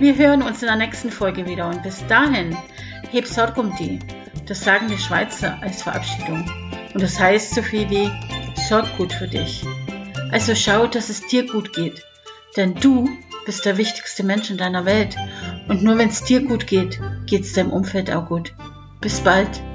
Wir 0.00 0.16
hören 0.16 0.42
uns 0.42 0.60
in 0.60 0.68
der 0.68 0.76
nächsten 0.76 1.10
Folge 1.10 1.46
wieder 1.46 1.66
und 1.66 1.82
bis 1.82 2.06
dahin, 2.08 2.54
heb 3.10 3.26
Sorg 3.26 3.56
um 3.56 3.74
die. 3.76 4.00
Das 4.46 4.60
sagen 4.60 4.88
die 4.88 4.98
Schweizer 4.98 5.56
als 5.62 5.82
Verabschiedung. 5.82 6.44
Und 6.92 7.02
das 7.02 7.18
heißt 7.18 7.54
so 7.54 7.62
viel 7.62 7.88
wie, 7.88 8.10
sorg 8.68 8.98
gut 8.98 9.14
für 9.14 9.28
dich. 9.28 9.64
Also 10.30 10.54
schau, 10.54 10.86
dass 10.86 11.08
es 11.08 11.26
dir 11.26 11.46
gut 11.46 11.72
geht. 11.72 12.04
Denn 12.58 12.74
du 12.74 13.08
bist 13.46 13.64
der 13.64 13.78
wichtigste 13.78 14.24
Mensch 14.24 14.50
in 14.50 14.58
deiner 14.58 14.84
Welt. 14.84 15.16
Und 15.68 15.82
nur 15.82 15.96
wenn 15.96 16.10
es 16.10 16.22
dir 16.22 16.42
gut 16.42 16.66
geht, 16.66 17.00
geht 17.24 17.44
es 17.44 17.54
deinem 17.54 17.72
Umfeld 17.72 18.10
auch 18.10 18.26
gut. 18.26 18.52
Bis 19.00 19.20
bald. 19.20 19.67